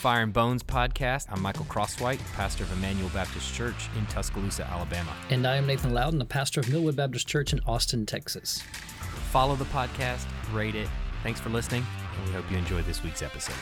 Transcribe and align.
Fire 0.00 0.22
and 0.22 0.32
Bones 0.32 0.62
podcast. 0.62 1.26
I'm 1.28 1.42
Michael 1.42 1.66
Crosswhite, 1.66 2.20
pastor 2.32 2.64
of 2.64 2.72
Emmanuel 2.72 3.10
Baptist 3.10 3.52
Church 3.52 3.90
in 3.98 4.06
Tuscaloosa, 4.06 4.64
Alabama. 4.64 5.14
And 5.28 5.46
I 5.46 5.56
am 5.56 5.66
Nathan 5.66 5.92
Loudon, 5.92 6.18
the 6.18 6.24
pastor 6.24 6.60
of 6.60 6.70
Millwood 6.70 6.96
Baptist 6.96 7.28
Church 7.28 7.52
in 7.52 7.60
Austin, 7.66 8.06
Texas. 8.06 8.62
Follow 9.30 9.56
the 9.56 9.66
podcast, 9.66 10.24
rate 10.54 10.74
it. 10.74 10.88
Thanks 11.22 11.38
for 11.38 11.50
listening, 11.50 11.84
and 12.16 12.26
we 12.26 12.32
hope 12.32 12.50
you 12.50 12.56
enjoyed 12.56 12.86
this 12.86 13.02
week's 13.04 13.20
episode. 13.20 13.52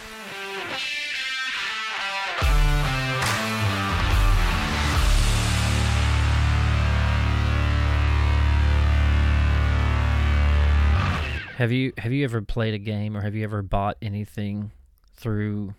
Have 11.57 11.73
you 11.73 11.93
have 11.99 12.13
you 12.13 12.23
ever 12.23 12.43
played 12.43 12.75
a 12.75 12.79
game 12.79 13.17
or 13.17 13.23
have 13.23 13.35
you 13.35 13.43
ever 13.43 13.61
bought 13.63 13.97
anything 14.01 14.71
through 15.17 15.75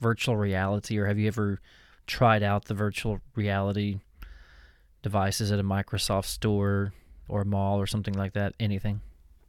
virtual 0.00 0.36
reality 0.36 0.98
or 0.98 1.06
have 1.06 1.18
you 1.18 1.28
ever 1.28 1.60
tried 2.06 2.42
out 2.42 2.66
the 2.66 2.74
virtual 2.74 3.20
reality 3.34 4.00
devices 5.02 5.52
at 5.52 5.58
a 5.58 5.64
Microsoft 5.64 6.26
store 6.26 6.92
or 7.28 7.42
a 7.42 7.44
mall 7.44 7.80
or 7.80 7.86
something 7.86 8.14
like 8.14 8.32
that? 8.34 8.54
Anything? 8.58 9.00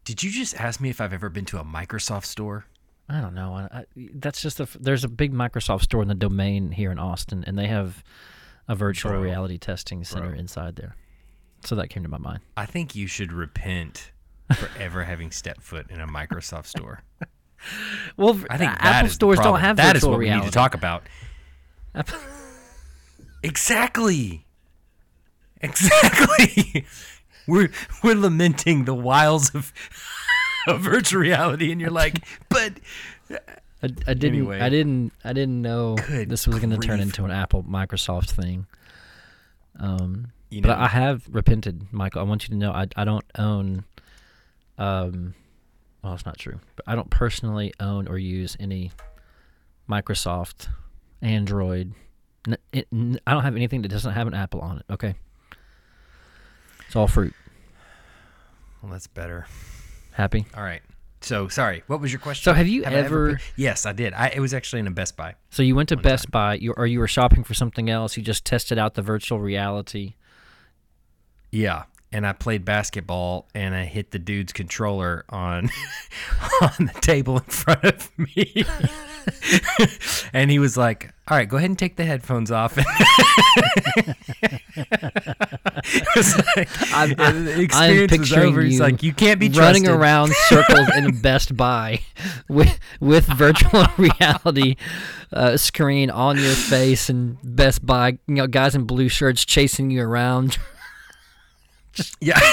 Did 0.04 0.24
you 0.24 0.32
just 0.32 0.60
ask 0.60 0.80
me 0.80 0.90
if 0.90 1.02
I've 1.02 1.14
ever 1.14 1.30
been 1.30 1.46
to 1.46 1.60
a 1.60 1.64
Microsoft 1.64 2.26
store? 2.26 2.66
I 3.10 3.22
don't 3.22 3.34
know. 3.34 3.54
I, 3.54 3.80
I, 3.80 3.86
that's 4.14 4.42
just 4.42 4.60
a. 4.60 4.68
There's 4.80 5.04
a 5.04 5.10
big 5.10 5.34
Microsoft 5.34 5.84
store 5.84 6.02
in 6.02 6.08
the 6.08 6.16
domain 6.16 6.72
here 6.72 6.92
in 6.92 7.00
Austin, 7.00 7.44
and 7.48 7.58
they 7.58 7.68
have 7.68 8.04
a 8.68 8.76
virtual 8.76 9.12
Bro. 9.12 9.22
reality 9.22 9.58
testing 9.58 10.04
center 10.04 10.30
Bro. 10.30 10.40
inside 10.40 10.76
there. 10.76 10.96
So 11.64 11.76
that 11.76 11.90
came 11.90 12.04
to 12.04 12.10
my 12.10 12.18
mind. 12.18 12.40
I 12.56 12.66
think 12.66 12.96
you 12.96 13.08
should 13.08 13.32
repent 13.32 14.12
for 14.54 14.70
ever 14.80 15.04
having 15.04 15.32
stepped 15.32 15.62
foot 15.62 15.90
in 15.90 16.02
a 16.02 16.08
Microsoft 16.08 16.68
store. 16.68 17.02
Well, 18.16 18.40
I 18.50 18.58
think 18.58 18.72
Apple 18.80 19.10
stores 19.10 19.40
don't 19.40 19.60
have 19.60 19.78
That 19.78 19.96
is 19.96 20.06
what 20.06 20.18
reality. 20.20 20.40
we 20.40 20.46
need 20.46 20.52
to 20.52 20.54
talk 20.54 20.74
about. 20.74 21.04
Apple- 21.96 22.20
Exactly. 23.44 24.46
Exactly. 25.62 26.86
we're 27.48 27.70
we're 28.04 28.16
lamenting 28.16 28.86
the 28.86 28.94
wiles 28.94 29.54
of, 29.56 29.74
of 30.68 30.82
virtual 30.82 31.22
reality, 31.22 31.72
and 31.72 31.80
you're 31.82 31.90
like, 31.92 32.24
but 32.50 32.74
I, 33.32 33.38
I 33.84 33.88
didn't. 34.14 34.26
Anyway. 34.26 34.60
I 34.60 34.70
didn't. 34.70 35.14
I 35.24 35.34
didn't 35.34 35.62
know 35.62 35.96
Good 36.08 36.30
this 36.30 36.48
was 36.48 36.58
going 36.60 36.72
to 36.72 36.78
turn 36.78 37.00
into 37.00 37.26
an 37.26 37.32
Apple 37.32 37.64
Microsoft 37.64 38.32
thing. 38.32 38.68
Um, 39.80 40.32
you 40.50 40.62
but 40.62 40.70
know, 40.78 40.84
I 40.84 40.88
have 40.88 41.24
repented, 41.32 41.92
Michael. 41.92 42.22
I 42.22 42.24
want 42.24 42.44
you 42.44 42.50
to 42.50 42.56
know 42.56 42.72
I 42.72 42.88
I 42.96 43.04
don't 43.06 43.26
own. 43.38 43.86
Um, 44.78 45.34
well, 46.04 46.14
it's 46.14 46.26
not 46.26 46.38
true, 46.38 46.60
but 46.76 46.86
I 46.88 46.96
don't 46.96 47.10
personally 47.10 47.74
own 47.80 48.08
or 48.08 48.18
use 48.18 48.56
any 48.60 48.92
Microsoft, 49.90 50.68
Android. 51.22 51.94
N- 52.48 52.58
it, 52.72 52.88
n- 52.94 53.20
I 53.28 53.34
don't 53.34 53.44
have 53.44 53.56
anything 53.56 53.82
that 53.82 53.90
doesn't 53.90 54.14
have 54.14 54.28
an 54.28 54.34
Apple 54.34 54.62
on 54.62 54.78
it. 54.80 54.86
Okay, 54.90 55.16
it's 56.86 56.96
all 56.96 57.08
fruit. 57.08 57.34
well, 58.82 58.92
that's 58.92 59.08
better. 59.08 59.48
Happy. 60.14 60.46
All 60.56 60.64
right. 60.64 60.82
So 61.22 61.48
sorry. 61.48 61.84
What 61.88 62.00
was 62.00 62.12
your 62.14 62.20
question? 62.20 62.44
So 62.44 62.54
have 62.54 62.68
you 62.68 62.84
ever- 62.84 63.28
been- 63.34 63.40
yes, 63.56 63.86
I 63.86 63.92
did. 63.92 64.14
I 64.14 64.28
it 64.30 64.40
was 64.40 64.54
actually 64.54 64.80
in 64.82 64.88
a 64.88 64.92
Best 64.92 65.18
Buy. 65.18 65.36
So 65.50 65.64
you 65.64 65.76
went 65.76 65.90
to 65.90 65.98
Best 65.98 66.30
Buy, 66.32 66.54
you, 66.56 66.74
or 66.78 66.86
you 66.86 67.00
were 67.00 67.08
shopping 67.08 67.44
for 67.44 67.54
something 67.54 67.90
else. 67.90 68.16
You 68.18 68.24
just 68.24 68.46
tested 68.46 68.78
out 68.78 68.94
the 68.94 69.02
virtual 69.02 69.40
reality. 69.40 70.14
Yeah. 71.52 71.84
And 72.12 72.26
I 72.26 72.32
played 72.32 72.64
basketball 72.64 73.50
and 73.54 73.76
I 73.76 73.84
hit 73.84 74.12
the 74.12 74.20
dude's 74.20 74.54
controller 74.54 75.26
on 75.30 75.70
on 76.62 76.86
the 76.86 76.98
table 77.02 77.38
in 77.38 77.44
front 77.44 77.84
of 77.84 78.10
me. 78.18 78.64
and 80.34 80.50
he 80.50 80.58
was 80.58 80.78
like, 80.78 81.12
"All 81.28 81.36
right, 81.38 81.48
go 81.50 81.58
ahead 81.58 81.70
and 81.70 81.78
take 81.78 81.98
the 81.98 82.06
headphones 82.06 82.50
off." 82.52 82.78
Like- 82.88 82.88
I'm, 86.94 87.46
the 87.46 87.68
I'm 87.72 88.08
picturing 88.08 88.48
over. 88.48 88.62
He's 88.62 88.76
you 88.76 88.80
like, 88.80 89.04
"You 89.04 89.14
can't 89.14 89.40
be 89.40 89.50
running 89.50 89.84
trusted." 89.84 89.90
around 90.02 90.34
circles 90.48 90.90
in 90.96 91.20
Best 91.22 91.56
Buy 91.56 92.02
with 92.50 92.80
with 93.00 93.26
virtual 93.26 93.86
reality 93.98 94.76
uh, 95.32 95.58
screen 95.58 96.10
on 96.10 96.38
your 96.38 96.54
face 96.54 97.10
and 97.10 97.38
Best 97.44 97.86
Buy, 97.86 98.18
you 98.28 98.36
know, 98.36 98.48
guys 98.48 98.76
in 98.76 98.84
blue 98.84 99.10
shirts 99.10 99.46
chasing 99.46 99.92
you 99.92 100.02
around, 100.02 100.58
Yeah. 102.22 102.40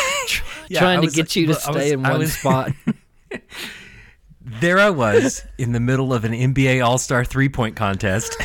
Yeah, 0.66 0.80
trying 0.80 1.00
to 1.02 1.06
was 1.08 1.14
get 1.14 1.36
you 1.36 1.46
to 1.48 1.52
I 1.52 1.54
was- 1.54 1.62
stay 1.82 1.92
in 1.92 2.02
one 2.02 2.18
was- 2.18 2.32
spot. 2.38 2.72
There 4.60 4.78
I 4.78 4.90
was 4.90 5.42
in 5.58 5.72
the 5.72 5.80
middle 5.80 6.12
of 6.12 6.24
an 6.24 6.32
NBA 6.32 6.84
All 6.84 6.98
Star 6.98 7.24
three 7.24 7.48
point 7.48 7.76
contest. 7.76 8.36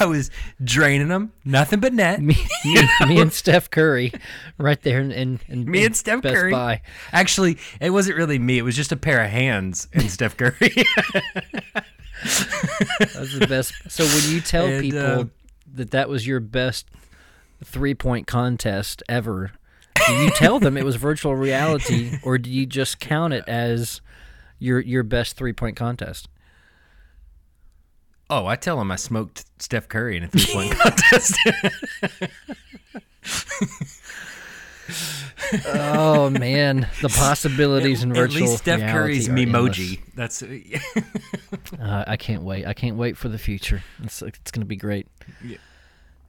I 0.00 0.06
was 0.06 0.30
draining 0.62 1.08
them, 1.08 1.32
nothing 1.44 1.80
but 1.80 1.92
net. 1.94 2.20
me, 2.20 2.36
me, 2.64 2.82
me 3.08 3.20
and 3.20 3.32
Steph 3.32 3.70
Curry, 3.70 4.12
right 4.58 4.80
there 4.82 5.00
in, 5.00 5.10
in, 5.12 5.40
in 5.48 5.70
Me 5.70 5.84
and 5.86 5.96
Steph 5.96 6.20
Best 6.22 6.34
Curry. 6.34 6.50
Buy. 6.52 6.82
Actually, 7.12 7.58
it 7.80 7.90
wasn't 7.90 8.16
really 8.16 8.38
me. 8.38 8.58
It 8.58 8.62
was 8.62 8.76
just 8.76 8.92
a 8.92 8.96
pair 8.96 9.22
of 9.24 9.30
hands 9.30 9.88
and 9.92 10.10
Steph 10.10 10.36
Curry. 10.36 10.54
That's 12.22 13.38
the 13.38 13.46
best. 13.48 13.72
So 13.88 14.04
when 14.04 14.34
you 14.34 14.40
tell 14.40 14.66
And, 14.66 14.82
people 14.82 14.98
uh, 15.00 15.24
that 15.74 15.92
that 15.92 16.08
was 16.08 16.26
your 16.26 16.40
best 16.40 16.88
three 17.66 17.94
point 17.94 18.26
contest 18.26 19.02
ever, 19.08 19.52
do 20.06 20.12
you 20.14 20.30
tell 20.30 20.58
them 20.58 20.76
it 20.76 20.84
was 20.84 20.96
virtual 20.96 21.34
reality, 21.36 22.18
or 22.22 22.38
do 22.38 22.48
you 22.50 22.64
just 22.66 22.98
count 23.00 23.34
it 23.34 23.44
as 23.46 24.00
your 24.58 24.80
your 24.80 25.02
best 25.02 25.36
three 25.36 25.52
point 25.52 25.76
contest? 25.76 26.28
oh, 28.28 28.46
I 28.46 28.56
tell 28.56 28.78
them 28.78 28.90
I 28.90 28.96
smoked 28.96 29.44
Steph 29.58 29.88
Curry 29.88 30.16
in 30.16 30.24
a 30.24 30.28
three 30.28 30.52
point 30.52 30.78
contest. 30.78 31.38
Oh 35.66 36.30
man, 36.30 36.88
the 37.02 37.08
possibilities 37.08 38.02
in 38.02 38.10
At 38.10 38.16
virtual 38.16 38.42
least 38.48 38.58
Steph 38.58 38.80
Curry's 38.80 39.28
are 39.28 39.32
memoji. 39.32 40.00
That's. 40.14 40.42
Uh, 41.80 42.04
I 42.06 42.16
can't 42.16 42.42
wait. 42.42 42.66
I 42.66 42.74
can't 42.74 42.96
wait 42.96 43.16
for 43.16 43.28
the 43.28 43.38
future. 43.38 43.82
It's 44.02 44.22
it's 44.22 44.50
going 44.50 44.60
to 44.60 44.66
be 44.66 44.76
great. 44.76 45.06
Yeah. 45.44 45.56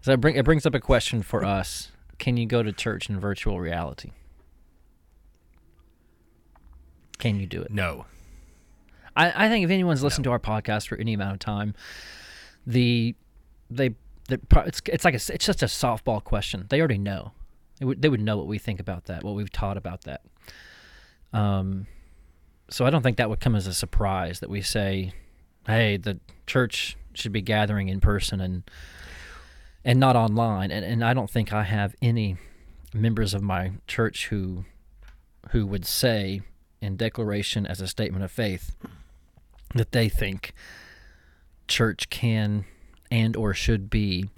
So 0.07 0.13
it, 0.13 0.21
bring, 0.21 0.35
it 0.37 0.45
brings 0.45 0.65
up 0.65 0.73
a 0.73 0.79
question 0.79 1.21
for 1.21 1.43
us. 1.43 1.91
Can 2.17 2.37
you 2.37 2.45
go 2.45 2.63
to 2.63 2.71
church 2.71 3.09
in 3.09 3.19
virtual 3.19 3.59
reality? 3.59 4.11
Can 7.17 7.41
you 7.41 7.45
do 7.45 7.61
it? 7.61 7.71
no. 7.71 8.05
I, 9.17 9.47
I 9.47 9.49
think 9.49 9.65
if 9.65 9.69
anyone's 9.69 10.01
listened 10.03 10.23
to 10.23 10.31
our 10.31 10.39
podcast 10.39 10.87
for 10.87 10.95
any 10.95 11.13
amount 11.13 11.33
of 11.33 11.39
time, 11.39 11.73
the 12.65 13.15
they 13.69 13.95
the 14.29 14.39
it's 14.65 14.81
it's 14.85 15.03
like 15.03 15.13
a, 15.13 15.19
it's 15.33 15.45
just 15.45 15.61
a 15.61 15.65
softball 15.65 16.23
question. 16.23 16.67
They 16.69 16.79
already 16.79 16.99
know. 16.99 17.33
They 17.77 17.85
would 17.85 18.01
they 18.01 18.07
would 18.07 18.21
know 18.21 18.37
what 18.37 18.47
we 18.47 18.59
think 18.59 18.79
about 18.79 19.07
that, 19.07 19.25
what 19.25 19.35
we've 19.35 19.51
taught 19.51 19.75
about 19.75 20.05
that. 20.05 20.21
Um, 21.33 21.85
so 22.69 22.85
I 22.85 22.91
don't 22.91 23.01
think 23.01 23.17
that 23.17 23.29
would 23.29 23.41
come 23.41 23.55
as 23.55 23.67
a 23.67 23.73
surprise 23.73 24.39
that 24.39 24.49
we 24.49 24.61
say, 24.61 25.11
"Hey, 25.65 25.97
the 25.97 26.17
church 26.45 26.95
should 27.13 27.33
be 27.33 27.41
gathering 27.41 27.89
in 27.89 27.99
person 27.99 28.39
and 28.39 28.63
and 29.83 29.99
not 29.99 30.15
online." 30.15 30.71
And 30.71 30.85
and 30.85 31.03
I 31.03 31.13
don't 31.13 31.29
think 31.29 31.53
I 31.53 31.63
have 31.63 31.95
any 32.01 32.37
members 32.93 33.33
of 33.33 33.41
my 33.41 33.73
church 33.87 34.27
who 34.27 34.65
who 35.51 35.65
would 35.65 35.85
say 35.85 36.41
in 36.81 36.97
declaration 36.97 37.65
as 37.65 37.81
a 37.81 37.87
statement 37.87 38.23
of 38.23 38.31
faith 38.31 38.75
that 39.73 39.91
they 39.91 40.09
think 40.09 40.53
church 41.67 42.09
can 42.09 42.65
and 43.11 43.35
or 43.35 43.53
should 43.53 43.89
be 43.89 44.29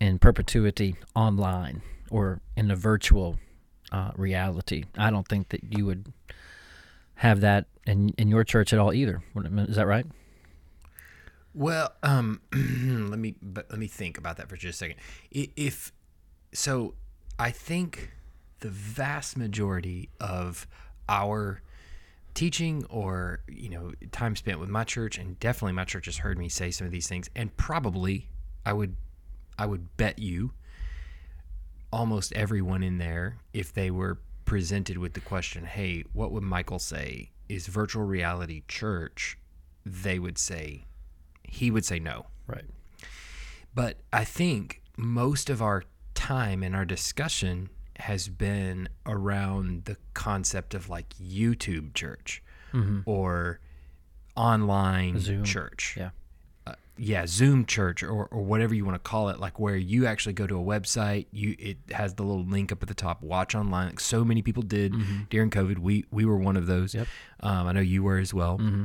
in 0.00 0.18
perpetuity 0.18 0.96
online 1.14 1.82
or 2.10 2.40
in 2.56 2.70
a 2.70 2.76
virtual 2.76 3.38
uh, 3.92 4.10
reality. 4.16 4.84
I 4.96 5.10
don't 5.10 5.26
think 5.26 5.48
that 5.50 5.62
you 5.76 5.86
would 5.86 6.12
have 7.16 7.40
that 7.40 7.66
in 7.86 8.10
in 8.18 8.28
your 8.28 8.44
church 8.44 8.72
at 8.72 8.78
all 8.78 8.92
either. 8.92 9.22
Is 9.36 9.76
that 9.76 9.86
right? 9.86 10.06
Well, 11.56 11.94
um, 12.02 12.42
let 12.52 13.18
me 13.18 13.34
let 13.42 13.78
me 13.78 13.86
think 13.86 14.18
about 14.18 14.36
that 14.36 14.50
for 14.50 14.56
just 14.58 14.76
a 14.76 14.78
second. 14.78 14.96
If 15.30 15.90
so, 16.52 16.94
I 17.38 17.50
think 17.50 18.12
the 18.60 18.68
vast 18.68 19.38
majority 19.38 20.10
of 20.20 20.66
our 21.08 21.62
teaching 22.34 22.84
or 22.90 23.40
you 23.48 23.70
know 23.70 23.92
time 24.12 24.36
spent 24.36 24.60
with 24.60 24.68
my 24.68 24.84
church 24.84 25.16
and 25.16 25.40
definitely 25.40 25.72
my 25.72 25.84
church 25.86 26.04
has 26.04 26.18
heard 26.18 26.36
me 26.36 26.50
say 26.50 26.70
some 26.70 26.86
of 26.86 26.92
these 26.92 27.08
things 27.08 27.30
and 27.34 27.56
probably 27.56 28.28
i 28.66 28.72
would 28.74 28.94
i 29.58 29.64
would 29.64 29.96
bet 29.96 30.18
you 30.18 30.52
almost 31.90 32.34
everyone 32.34 32.82
in 32.82 32.98
there 32.98 33.38
if 33.54 33.72
they 33.72 33.90
were 33.90 34.18
presented 34.44 34.98
with 34.98 35.14
the 35.14 35.20
question 35.20 35.64
hey 35.64 36.04
what 36.12 36.30
would 36.30 36.42
michael 36.42 36.78
say 36.78 37.30
is 37.48 37.68
virtual 37.68 38.04
reality 38.04 38.62
church 38.68 39.38
they 39.86 40.18
would 40.18 40.36
say 40.36 40.84
he 41.48 41.70
would 41.70 41.84
say 41.84 41.98
no 41.98 42.26
Right. 42.46 42.64
but 43.74 43.98
I 44.12 44.24
think 44.24 44.82
most 44.96 45.50
of 45.50 45.60
our 45.60 45.84
time 46.14 46.62
and 46.62 46.74
our 46.76 46.84
discussion 46.84 47.68
has 47.98 48.28
been 48.28 48.88
around 49.04 49.84
the 49.86 49.96
concept 50.14 50.74
of 50.74 50.88
like 50.88 51.06
YouTube 51.22 51.94
church 51.94 52.42
or 53.06 53.58
online 54.36 55.18
Zoom. 55.18 55.44
church. 55.44 55.94
Yeah. 55.96 56.10
Uh, 56.66 56.74
yeah, 56.98 57.26
Zoom 57.26 57.64
church 57.64 58.02
or, 58.02 58.26
or 58.26 58.42
whatever 58.42 58.74
you 58.74 58.84
want 58.84 58.96
to 59.02 59.08
call 59.10 59.28
it, 59.30 59.38
like 59.40 59.58
where 59.58 59.76
you 59.76 60.06
actually 60.06 60.32
go 60.34 60.46
to 60.46 60.58
a 60.58 60.62
website, 60.62 61.26
you 61.32 61.54
it 61.58 61.78
has 61.92 62.14
the 62.14 62.22
little 62.22 62.44
link 62.44 62.72
up 62.72 62.82
at 62.82 62.88
the 62.88 62.94
top, 62.94 63.22
watch 63.22 63.54
online. 63.54 63.86
Like 63.88 64.00
so 64.00 64.24
many 64.24 64.42
people 64.42 64.62
did 64.62 64.94
during 65.30 65.50
COVID. 65.50 65.78
We 65.78 66.04
we 66.10 66.24
were 66.24 66.36
one 66.36 66.56
of 66.56 66.66
those. 66.66 66.94
Yep. 66.94 67.06
Um, 67.40 67.66
I 67.66 67.72
know 67.72 67.80
you 67.80 68.02
were 68.02 68.18
as 68.18 68.34
well. 68.34 68.58
Mm-hmm. 68.58 68.84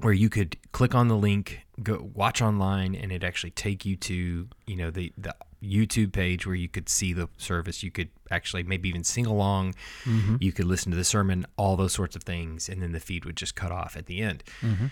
Where 0.00 0.12
you 0.12 0.28
could 0.30 0.56
click 0.72 0.94
on 0.94 1.08
the 1.08 1.16
link, 1.16 1.66
go 1.82 2.10
watch 2.14 2.42
online, 2.42 2.94
and 2.94 3.12
it 3.12 3.24
actually 3.24 3.50
take 3.50 3.84
you 3.84 3.96
to 3.96 4.48
you 4.66 4.76
know 4.76 4.90
the 4.90 5.12
the 5.16 5.34
YouTube 5.62 6.12
page 6.12 6.46
where 6.46 6.54
you 6.54 6.68
could 6.68 6.88
see 6.88 7.12
the 7.12 7.28
service. 7.36 7.82
You 7.82 7.90
could 7.90 8.10
actually 8.30 8.62
maybe 8.62 8.88
even 8.88 9.04
sing 9.04 9.26
along. 9.26 9.74
Mm-hmm. 10.04 10.36
You 10.40 10.52
could 10.52 10.66
listen 10.66 10.90
to 10.92 10.96
the 10.96 11.04
sermon, 11.04 11.46
all 11.56 11.76
those 11.76 11.92
sorts 11.92 12.16
of 12.16 12.22
things, 12.22 12.68
and 12.68 12.82
then 12.82 12.92
the 12.92 13.00
feed 13.00 13.24
would 13.24 13.36
just 13.36 13.54
cut 13.54 13.72
off 13.72 13.96
at 13.96 14.06
the 14.06 14.20
end. 14.20 14.44
Mm-hmm. 14.60 14.86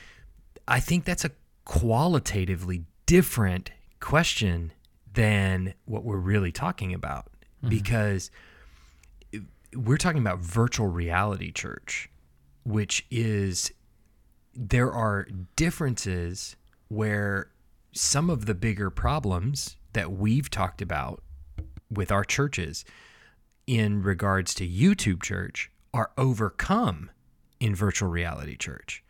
I 0.69 0.81
think 0.81 1.05
that's 1.05 1.25
a 1.25 1.31
qualitatively 1.65 2.85
different 3.07 3.71
question 4.01 4.73
than 5.13 5.75
what 5.85 6.05
we're 6.05 6.17
really 6.17 6.53
talking 6.53 6.93
about 6.93 7.29
because 7.69 8.31
we're 9.75 9.97
talking 9.97 10.21
about 10.21 10.39
virtual 10.39 10.89
reality 10.89 11.53
church, 11.53 12.11
which 12.65 13.07
is 13.11 13.73
there 14.55 14.93
are 14.93 15.27
differences 15.55 16.57
where 16.89 17.51
some 17.93 18.31
of 18.31 18.47
the 18.47 18.55
bigger 18.55 18.91
problems 18.91 19.77
that 19.93 20.13
we've 20.13 20.51
talked 20.51 20.83
about 20.83 21.23
with 21.91 22.13
our 22.13 22.25
churches 22.25 22.85
in 23.67 24.03
regards 24.03 24.55
to 24.55 24.69
YouTube 24.69 25.23
church 25.23 25.71
are 25.95 26.11
overcome 26.19 27.11
in 27.59 27.75
virtual 27.75 28.09
reality 28.09 28.57
church. 28.57 29.03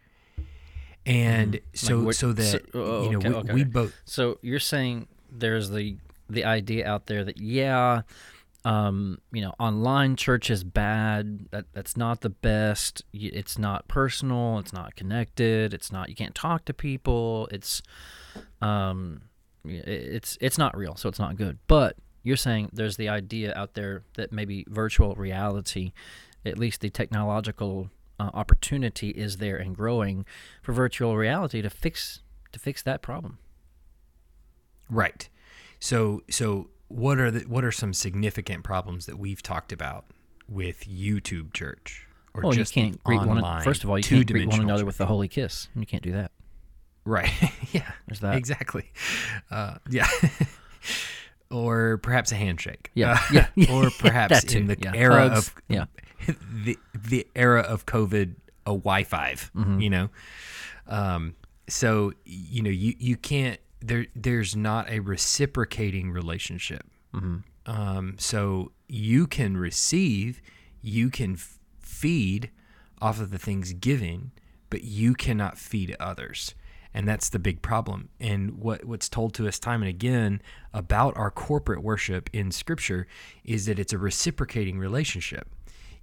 And 1.04 1.54
mm. 1.54 1.60
so 1.74 2.00
what- 2.02 2.16
so 2.16 2.32
that 2.32 2.44
so- 2.44 2.60
oh, 2.74 3.04
you 3.04 3.10
know 3.10 3.18
okay, 3.18 3.28
we, 3.28 3.34
okay, 3.36 3.52
we 3.54 3.64
both 3.64 3.94
So 4.04 4.38
you're 4.42 4.60
saying 4.60 5.08
there's 5.30 5.70
the 5.70 5.96
the 6.28 6.44
idea 6.44 6.86
out 6.86 7.06
there 7.06 7.24
that 7.24 7.38
yeah, 7.40 8.02
um, 8.66 9.18
you 9.30 9.42
know, 9.42 9.54
online 9.60 10.16
church 10.16 10.50
is 10.50 10.64
bad. 10.64 11.48
That 11.52 11.66
that's 11.72 11.96
not 11.96 12.22
the 12.22 12.30
best. 12.30 13.04
It's 13.12 13.58
not 13.58 13.86
personal. 13.86 14.58
It's 14.58 14.72
not 14.72 14.96
connected. 14.96 15.72
It's 15.72 15.92
not. 15.92 16.08
You 16.08 16.16
can't 16.16 16.34
talk 16.34 16.64
to 16.64 16.74
people. 16.74 17.48
It's, 17.52 17.80
um, 18.60 19.22
it's 19.64 20.36
it's 20.40 20.58
not 20.58 20.76
real. 20.76 20.96
So 20.96 21.08
it's 21.08 21.20
not 21.20 21.36
good. 21.36 21.58
But 21.68 21.96
you're 22.24 22.36
saying 22.36 22.70
there's 22.72 22.96
the 22.96 23.08
idea 23.08 23.54
out 23.54 23.74
there 23.74 24.02
that 24.14 24.32
maybe 24.32 24.66
virtual 24.68 25.14
reality, 25.14 25.92
at 26.44 26.58
least 26.58 26.80
the 26.80 26.90
technological 26.90 27.90
uh, 28.18 28.30
opportunity 28.34 29.10
is 29.10 29.36
there 29.36 29.58
and 29.58 29.76
growing 29.76 30.26
for 30.60 30.72
virtual 30.72 31.16
reality 31.16 31.62
to 31.62 31.70
fix 31.70 32.20
to 32.50 32.58
fix 32.58 32.82
that 32.82 33.00
problem. 33.00 33.38
Right. 34.90 35.28
So 35.78 36.24
so 36.28 36.70
what 36.88 37.18
are 37.18 37.30
the 37.30 37.40
what 37.48 37.64
are 37.64 37.72
some 37.72 37.92
significant 37.92 38.64
problems 38.64 39.06
that 39.06 39.18
we've 39.18 39.42
talked 39.42 39.72
about 39.72 40.04
with 40.48 40.80
YouTube 40.88 41.52
church 41.52 42.06
or 42.34 42.42
Well, 42.42 42.52
just 42.52 42.74
the 42.74 42.80
can't 42.82 43.04
greet 43.04 43.18
one. 43.18 43.30
online 43.30 43.62
First 43.64 43.82
of 43.84 43.90
all, 43.90 43.98
you 43.98 44.04
can't 44.04 44.26
greet 44.30 44.48
one 44.48 44.60
another 44.60 44.80
church? 44.82 44.86
with 44.86 44.98
the 44.98 45.06
holy 45.06 45.28
kiss. 45.28 45.68
You 45.74 45.86
can't 45.86 46.02
do 46.02 46.12
that. 46.12 46.30
Right. 47.04 47.30
yeah. 47.72 47.90
There's 48.06 48.20
that. 48.20 48.36
Exactly. 48.36 48.90
Uh, 49.50 49.76
yeah. 49.90 50.06
or 51.50 51.98
perhaps 51.98 52.32
a 52.32 52.34
handshake. 52.36 52.90
Yeah, 52.94 53.12
Uh, 53.32 53.46
yeah. 53.54 53.66
or 53.72 53.90
perhaps 53.98 54.44
in 54.54 54.66
the 54.66 54.76
yeah. 54.80 54.92
era 54.94 55.28
Hugs, 55.28 55.48
of 55.48 55.54
yeah. 55.68 55.84
the 56.64 56.78
the 56.94 57.26
era 57.36 57.60
of 57.60 57.86
COVID, 57.86 58.34
a 58.66 58.70
Wi-Fi. 58.70 59.34
Mm-hmm. 59.34 59.80
You 59.80 59.90
know. 59.90 60.08
Um, 60.88 61.34
so 61.68 62.12
you 62.24 62.62
know 62.62 62.70
you 62.70 62.94
you 62.98 63.16
can't 63.16 63.60
there 63.80 64.06
there's 64.14 64.56
not 64.56 64.90
a 64.90 65.00
reciprocating 65.00 66.10
relationship. 66.10 66.84
Mm-hmm. 67.14 67.70
Um, 67.70 68.14
so 68.18 68.72
you 68.88 69.26
can 69.26 69.56
receive, 69.56 70.40
you 70.80 71.10
can 71.10 71.34
f- 71.34 71.58
feed 71.80 72.50
off 73.00 73.20
of 73.20 73.30
the 73.30 73.38
things 73.38 73.72
given, 73.72 74.30
but 74.70 74.84
you 74.84 75.14
cannot 75.14 75.58
feed 75.58 75.96
others. 75.98 76.54
And 76.94 77.06
that's 77.06 77.28
the 77.28 77.38
big 77.38 77.60
problem. 77.60 78.08
And 78.18 78.58
what, 78.58 78.84
what's 78.84 79.08
told 79.08 79.34
to 79.34 79.46
us 79.46 79.58
time 79.58 79.82
and 79.82 79.88
again 79.88 80.40
about 80.72 81.14
our 81.16 81.30
corporate 81.30 81.82
worship 81.82 82.30
in 82.32 82.50
Scripture 82.50 83.06
is 83.44 83.66
that 83.66 83.78
it's 83.78 83.92
a 83.92 83.98
reciprocating 83.98 84.78
relationship. 84.78 85.48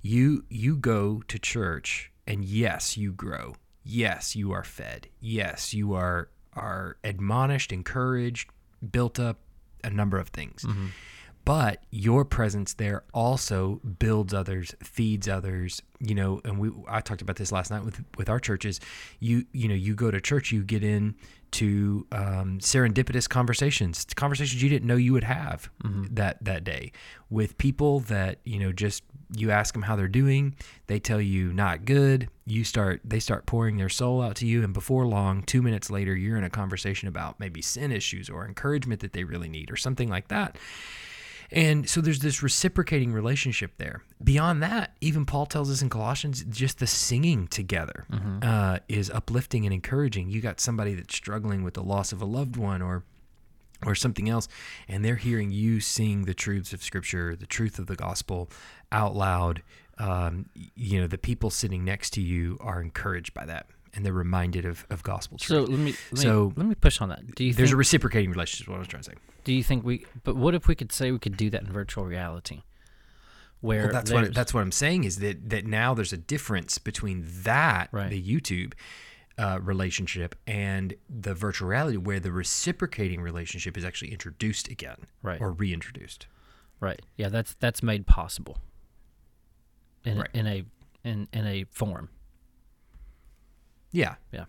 You 0.01 0.43
you 0.49 0.75
go 0.75 1.23
to 1.29 1.39
church, 1.39 2.11
and 2.27 2.43
yes, 2.43 2.97
you 2.97 3.13
grow. 3.13 3.55
Yes, 3.83 4.35
you 4.35 4.51
are 4.51 4.63
fed. 4.63 5.07
Yes, 5.19 5.73
you 5.73 5.93
are 5.93 6.29
are 6.55 6.97
admonished, 7.03 7.71
encouraged, 7.71 8.49
built 8.91 9.19
up, 9.19 9.37
a 9.83 9.89
number 9.89 10.17
of 10.17 10.29
things. 10.29 10.63
Mm-hmm. 10.63 10.87
But 11.45 11.83
your 11.91 12.23
presence 12.23 12.73
there 12.73 13.03
also 13.13 13.81
builds 13.99 14.33
others 14.33 14.73
feeds 14.81 15.27
others 15.27 15.81
you 15.99 16.15
know 16.15 16.39
and 16.45 16.57
we 16.57 16.71
i 16.87 17.01
talked 17.01 17.21
about 17.21 17.35
this 17.35 17.51
last 17.51 17.69
night 17.69 17.83
with 17.83 18.01
with 18.17 18.29
our 18.29 18.39
churches. 18.39 18.79
You 19.19 19.45
you 19.51 19.67
know 19.67 19.75
you 19.75 19.93
go 19.93 20.09
to 20.09 20.21
church 20.21 20.51
you 20.51 20.63
get 20.63 20.83
in 20.83 21.15
to 21.53 22.05
um, 22.11 22.59
serendipitous 22.59 23.29
conversations 23.29 24.05
conversations 24.15 24.61
you 24.61 24.69
didn't 24.69 24.87
know 24.87 24.95
you 24.95 25.13
would 25.13 25.23
have 25.23 25.69
that 26.11 26.43
that 26.43 26.63
day 26.63 26.91
with 27.29 27.57
people 27.57 27.99
that 28.01 28.39
you 28.43 28.59
know 28.59 28.71
just 28.71 29.03
you 29.35 29.51
ask 29.51 29.73
them 29.73 29.83
how 29.83 29.95
they're 29.95 30.07
doing 30.07 30.55
they 30.87 30.99
tell 30.99 31.21
you 31.21 31.53
not 31.53 31.85
good 31.85 32.29
you 32.45 32.63
start 32.63 32.99
they 33.03 33.19
start 33.19 33.45
pouring 33.45 33.77
their 33.77 33.89
soul 33.89 34.21
out 34.21 34.35
to 34.35 34.45
you 34.45 34.63
and 34.63 34.73
before 34.73 35.05
long 35.05 35.41
two 35.43 35.61
minutes 35.61 35.89
later 35.89 36.15
you're 36.15 36.37
in 36.37 36.43
a 36.43 36.49
conversation 36.49 37.07
about 37.07 37.39
maybe 37.39 37.61
sin 37.61 37.91
issues 37.91 38.29
or 38.29 38.45
encouragement 38.45 38.99
that 39.01 39.13
they 39.13 39.23
really 39.23 39.49
need 39.49 39.71
or 39.71 39.75
something 39.75 40.09
like 40.09 40.27
that 40.27 40.57
and 41.53 41.87
so 41.87 42.01
there's 42.01 42.19
this 42.19 42.41
reciprocating 42.41 43.13
relationship 43.13 43.77
there. 43.77 44.03
Beyond 44.23 44.63
that, 44.63 44.95
even 45.01 45.25
Paul 45.25 45.45
tells 45.45 45.69
us 45.69 45.81
in 45.81 45.89
Colossians, 45.89 46.43
just 46.49 46.79
the 46.79 46.87
singing 46.87 47.47
together 47.47 48.05
uh, 48.41 48.79
is 48.89 49.09
uplifting 49.09 49.65
and 49.65 49.73
encouraging. 49.73 50.29
You 50.29 50.41
got 50.41 50.59
somebody 50.59 50.95
that's 50.95 51.15
struggling 51.15 51.63
with 51.63 51.75
the 51.75 51.83
loss 51.83 52.11
of 52.11 52.21
a 52.21 52.25
loved 52.25 52.57
one 52.57 52.81
or 52.81 53.03
or 53.85 53.95
something 53.95 54.29
else, 54.29 54.47
and 54.87 55.03
they're 55.03 55.17
hearing 55.17 55.51
you 55.51 55.79
sing 55.81 56.23
the 56.23 56.33
truths 56.33 56.71
of 56.73 56.81
Scripture, 56.81 57.35
the 57.35 57.45
truth 57.45 57.79
of 57.79 57.87
the 57.87 57.95
gospel 57.95 58.49
out 58.91 59.15
loud. 59.15 59.61
Um, 59.97 60.45
you 60.75 61.01
know, 61.01 61.07
the 61.07 61.17
people 61.17 61.49
sitting 61.49 61.83
next 61.83 62.11
to 62.11 62.21
you 62.21 62.57
are 62.61 62.81
encouraged 62.81 63.33
by 63.33 63.45
that, 63.45 63.67
and 63.93 64.05
they're 64.05 64.13
reminded 64.13 64.65
of, 64.65 64.85
of 64.89 65.03
gospel 65.03 65.37
So 65.39 65.65
truth. 65.65 65.69
let 65.69 65.79
me 65.79 65.95
let 66.11 66.21
So, 66.21 66.47
me, 66.49 66.53
let 66.57 66.65
me 66.67 66.75
push 66.75 66.99
on 67.01 67.09
that. 67.09 67.35
Do 67.35 67.43
you 67.43 67.53
There's 67.53 67.71
a 67.71 67.77
reciprocating 67.77 68.31
relationship. 68.31 68.65
Is 68.65 68.69
what 68.69 68.75
I 68.77 68.79
was 68.79 68.87
trying 68.87 69.03
to 69.03 69.11
say. 69.11 69.15
do 69.43 69.53
you 69.53 69.63
think 69.63 69.83
we? 69.85 70.05
But 70.23 70.35
what 70.35 70.55
if 70.55 70.67
we 70.67 70.75
could 70.75 70.91
say 70.91 71.11
we 71.11 71.19
could 71.19 71.37
do 71.37 71.49
that 71.51 71.61
in 71.61 71.71
virtual 71.71 72.05
reality? 72.05 72.63
Where 73.61 73.83
Well, 73.83 73.93
that's 73.93 74.11
what 74.11 74.33
that's 74.33 74.53
what 74.53 74.61
I'm 74.61 74.71
saying 74.73 75.03
is 75.05 75.19
that 75.19 75.49
that 75.49 75.65
now 75.65 75.93
there's 75.93 76.11
a 76.13 76.17
difference 76.17 76.77
between 76.77 77.23
that 77.43 77.87
Right. 77.91 78.09
the 78.09 78.21
YouTube 78.21 78.73
uh, 79.37 79.59
relationship 79.63 80.35
and 80.45 80.93
the 81.09 81.33
virtual 81.33 81.67
reality, 81.69 81.97
where 81.97 82.19
the 82.19 82.31
reciprocating 82.31 83.21
relationship 83.21 83.77
is 83.77 83.83
actually 83.85 84.11
introduced 84.11 84.67
again, 84.67 85.07
Right. 85.23 85.39
or 85.41 85.51
reintroduced. 85.51 86.27
right. 86.81 87.01
Yeah, 87.15 87.29
that's 87.29 87.53
that's 87.55 87.81
made 87.81 88.05
possible. 88.05 88.57
In 90.03 90.17
Right. 90.19 90.29
a, 90.33 90.37
in 90.37 90.47
a 90.47 90.65
in 91.05 91.27
in 91.31 91.47
a 91.47 91.63
form. 91.71 92.09
Yeah. 93.93 94.15
Yeah. 94.33 94.45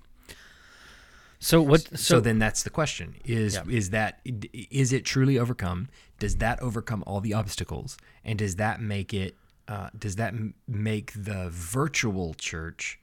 So 1.38 1.60
what? 1.62 1.82
So, 1.90 1.96
So, 1.96 2.20
then 2.20 2.38
that's 2.38 2.62
the 2.62 2.70
question: 2.70 3.16
is 3.24 3.54
Yeah. 3.54 3.64
is 3.68 3.90
that 3.90 4.20
is 4.24 4.92
it 4.92 5.04
truly 5.04 5.38
overcome? 5.38 5.88
Does 6.18 6.36
that 6.36 6.60
overcome 6.60 7.04
all 7.06 7.20
the 7.20 7.34
obstacles? 7.34 7.96
And 8.24 8.38
does 8.38 8.56
that 8.56 8.80
make 8.80 9.12
it? 9.14 9.36
Uh, 9.68 9.90
does 9.98 10.16
that 10.16 10.32
m- 10.34 10.54
make 10.66 11.12
the 11.14 11.48
virtual 11.50 12.34
church, 12.34 12.98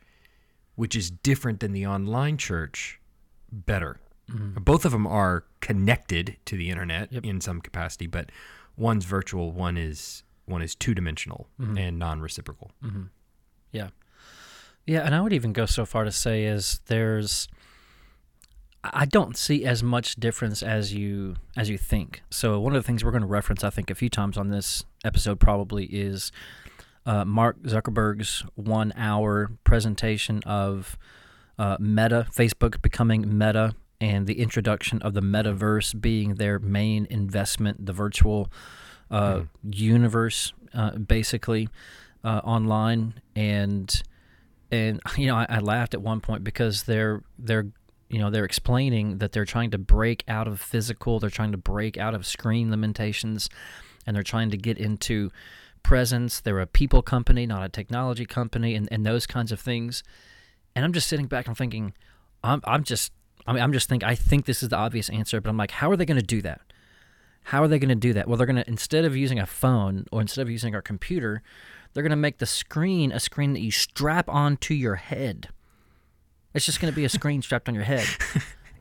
which 0.75 0.95
is 0.95 1.09
different 1.11 1.59
than 1.59 1.71
the 1.71 1.85
online 1.87 2.37
church, 2.37 2.99
better? 3.51 3.99
Mm-hmm. 4.29 4.63
Both 4.63 4.85
of 4.85 4.91
them 4.91 5.05
are 5.07 5.45
connected 5.59 6.37
to 6.45 6.55
the 6.57 6.69
internet 6.69 7.11
in 7.11 7.41
some 7.41 7.61
capacity, 7.61 8.07
but 8.07 8.31
one's 8.77 9.05
virtual, 9.05 9.51
one 9.51 9.77
is 9.77 10.23
one 10.45 10.61
is 10.63 10.73
two 10.75 10.95
dimensional 10.95 11.47
Mm-hmm. 11.59 11.77
and 11.77 11.99
non 11.99 12.21
reciprocal. 12.21 12.71
Yeah. 13.71 13.89
Yeah, 14.85 15.01
and 15.01 15.13
I 15.13 15.21
would 15.21 15.33
even 15.33 15.53
go 15.53 15.65
so 15.65 15.85
far 15.85 16.03
to 16.03 16.11
say 16.11 16.45
is 16.45 16.81
there's 16.87 17.47
I 18.83 19.05
don't 19.05 19.37
see 19.37 19.63
as 19.65 19.83
much 19.83 20.15
difference 20.15 20.63
as 20.63 20.93
you 20.93 21.35
as 21.55 21.69
you 21.69 21.77
think. 21.77 22.23
So 22.29 22.59
one 22.59 22.75
of 22.75 22.81
the 22.81 22.85
things 22.85 23.03
we're 23.03 23.11
going 23.11 23.21
to 23.21 23.27
reference 23.27 23.63
I 23.63 23.69
think 23.69 23.91
a 23.91 23.95
few 23.95 24.09
times 24.09 24.37
on 24.37 24.49
this 24.49 24.83
episode 25.05 25.39
probably 25.39 25.85
is 25.85 26.31
uh, 27.05 27.25
Mark 27.25 27.61
Zuckerberg's 27.63 28.43
one 28.55 28.93
hour 28.95 29.51
presentation 29.63 30.41
of 30.45 30.97
uh, 31.57 31.77
Meta, 31.79 32.27
Facebook 32.31 32.81
becoming 32.81 33.37
Meta, 33.37 33.75
and 33.99 34.25
the 34.25 34.39
introduction 34.39 35.01
of 35.03 35.13
the 35.13 35.21
metaverse 35.21 35.99
being 35.99 36.35
their 36.35 36.57
main 36.57 37.05
investment, 37.09 37.85
the 37.85 37.93
virtual 37.93 38.51
uh, 39.11 39.41
universe, 39.63 40.53
uh, 40.73 40.91
basically 40.97 41.69
uh, 42.23 42.41
online, 42.43 43.13
and 43.35 44.01
and 44.71 44.99
you 45.17 45.27
know 45.27 45.35
I, 45.35 45.45
I 45.49 45.59
laughed 45.59 45.93
at 45.93 46.01
one 46.01 46.21
point 46.21 46.43
because 46.43 46.83
they're 46.83 47.23
they're 47.37 47.67
you 48.09 48.19
know 48.19 48.29
they're 48.29 48.45
explaining 48.45 49.19
that 49.19 49.31
they're 49.31 49.45
trying 49.45 49.71
to 49.71 49.77
break 49.77 50.23
out 50.27 50.47
of 50.47 50.59
physical 50.59 51.19
they're 51.19 51.29
trying 51.29 51.51
to 51.51 51.57
break 51.57 51.97
out 51.97 52.13
of 52.13 52.25
screen 52.25 52.69
limitations 52.69 53.49
and 54.05 54.15
they're 54.15 54.23
trying 54.23 54.49
to 54.51 54.57
get 54.57 54.77
into 54.77 55.31
presence 55.83 56.41
they're 56.41 56.59
a 56.59 56.67
people 56.67 57.01
company 57.01 57.45
not 57.45 57.63
a 57.63 57.69
technology 57.69 58.25
company 58.25 58.75
and, 58.75 58.87
and 58.91 59.05
those 59.05 59.25
kinds 59.25 59.51
of 59.51 59.59
things 59.59 60.03
and 60.75 60.85
i'm 60.85 60.93
just 60.93 61.07
sitting 61.07 61.25
back 61.25 61.47
and 61.47 61.57
thinking 61.57 61.93
i'm, 62.43 62.61
I'm 62.65 62.83
just 62.83 63.11
I 63.47 63.53
mean, 63.53 63.63
I'm 63.63 63.73
just 63.73 63.89
thinking, 63.89 64.07
I 64.07 64.15
think 64.15 64.45
this 64.45 64.61
is 64.61 64.69
the 64.69 64.77
obvious 64.77 65.09
answer, 65.09 65.41
but 65.41 65.49
I'm 65.49 65.57
like, 65.57 65.71
how 65.71 65.89
are 65.91 65.95
they 65.95 66.05
going 66.05 66.19
to 66.19 66.25
do 66.25 66.41
that? 66.41 66.61
How 67.43 67.63
are 67.63 67.67
they 67.67 67.79
going 67.79 67.89
to 67.89 67.95
do 67.95 68.13
that? 68.13 68.27
Well, 68.27 68.37
they're 68.37 68.45
going 68.45 68.63
to, 68.63 68.67
instead 68.67 69.03
of 69.03 69.15
using 69.15 69.39
a 69.39 69.45
phone 69.45 70.05
or 70.11 70.21
instead 70.21 70.43
of 70.43 70.49
using 70.49 70.75
our 70.75 70.81
computer, 70.81 71.41
they're 71.93 72.03
going 72.03 72.11
to 72.11 72.15
make 72.15 72.37
the 72.37 72.45
screen 72.45 73.11
a 73.11 73.19
screen 73.19 73.53
that 73.53 73.61
you 73.61 73.71
strap 73.71 74.29
onto 74.29 74.73
your 74.73 74.95
head. 74.95 75.49
It's 76.53 76.65
just 76.65 76.81
going 76.81 76.91
to 76.91 76.95
be 76.95 77.05
a 77.05 77.09
screen 77.19 77.41
strapped 77.41 77.69
on 77.69 77.75
your 77.75 77.83
head. 77.83 78.07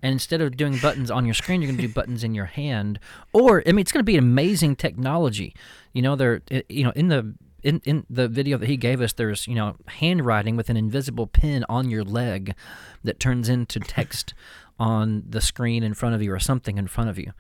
And 0.03 0.13
instead 0.13 0.41
of 0.41 0.57
doing 0.57 0.79
buttons 0.79 1.11
on 1.11 1.25
your 1.27 1.35
screen, 1.35 1.61
you're 1.61 1.71
going 1.71 1.81
to 1.81 1.87
do 1.87 1.93
buttons 1.93 2.25
in 2.25 2.35
your 2.35 2.47
hand. 2.47 2.99
Or, 3.33 3.63
I 3.67 3.73
mean, 3.73 3.81
it's 3.81 3.93
going 3.93 4.01
to 4.01 4.05
be 4.05 4.17
an 4.17 4.25
amazing 4.25 4.77
technology. 4.77 5.55
You 5.93 6.03
know, 6.03 6.17
they're, 6.17 6.43
you 6.69 6.85
know, 6.85 6.93
in 6.97 7.09
the, 7.09 7.35
in, 7.63 7.83
in 7.85 8.07
the 8.09 8.27
video 8.27 8.57
that 8.57 8.69
he 8.69 8.79
gave 8.79 9.03
us, 9.03 9.13
there's, 9.13 9.47
you 9.47 9.55
know, 9.55 9.77
handwriting 9.87 10.57
with 10.57 10.71
an 10.71 10.77
invisible 10.77 11.27
pen 11.27 11.65
on 11.69 11.91
your 11.91 12.03
leg 12.03 12.55
that 13.05 13.21
turns 13.21 13.49
into 13.49 13.79
text 13.79 14.33
on 14.79 15.23
the 15.29 15.43
screen 15.43 15.83
in 15.83 15.93
front 15.93 16.15
of 16.15 16.23
you 16.23 16.33
or 16.33 16.39
something 16.39 16.79
in 16.79 16.87
front 16.87 17.11
of 17.11 17.19
you. 17.19 17.33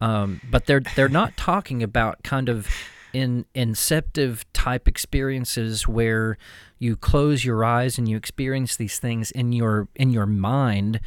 Um, 0.00 0.40
but 0.50 0.66
they're 0.66 0.82
they're 0.96 1.08
not 1.08 1.36
talking 1.36 1.80
about 1.80 2.24
kind 2.24 2.48
of 2.48 2.66
in 3.12 3.44
inceptive 3.54 4.44
type 4.52 4.88
experiences 4.88 5.86
where 5.86 6.38
you 6.78 6.96
close 6.96 7.44
your 7.44 7.64
eyes 7.64 7.98
and 7.98 8.08
you 8.08 8.16
experience 8.16 8.76
these 8.76 8.98
things 8.98 9.30
in 9.30 9.52
your 9.52 9.88
in 9.94 10.10
your 10.10 10.26
mind 10.26 11.00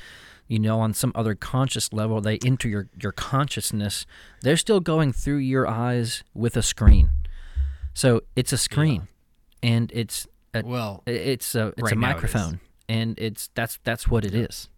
you 0.47 0.59
know 0.59 0.79
on 0.79 0.93
some 0.93 1.11
other 1.15 1.33
conscious 1.33 1.91
level 1.91 2.21
they 2.21 2.37
enter 2.45 2.67
your 2.67 2.87
your 3.01 3.11
consciousness. 3.11 4.05
They're 4.41 4.57
still 4.57 4.79
going 4.79 5.11
through 5.13 5.37
your 5.37 5.67
eyes 5.67 6.23
with 6.33 6.55
a 6.55 6.61
screen. 6.61 7.09
So 7.93 8.21
it's 8.35 8.53
a 8.53 8.57
screen. 8.57 9.07
And 9.63 9.91
it's 9.93 10.27
a, 10.53 10.61
Well, 10.63 11.01
it's 11.07 11.55
a 11.55 11.67
it's 11.69 11.81
right 11.81 11.91
a 11.93 11.95
now 11.95 12.09
it 12.09 12.13
microphone. 12.13 12.59
And 12.87 13.17
it's 13.17 13.49
that's 13.55 13.79
that's 13.83 14.07
what 14.07 14.23
it 14.23 14.35
is. 14.35 14.69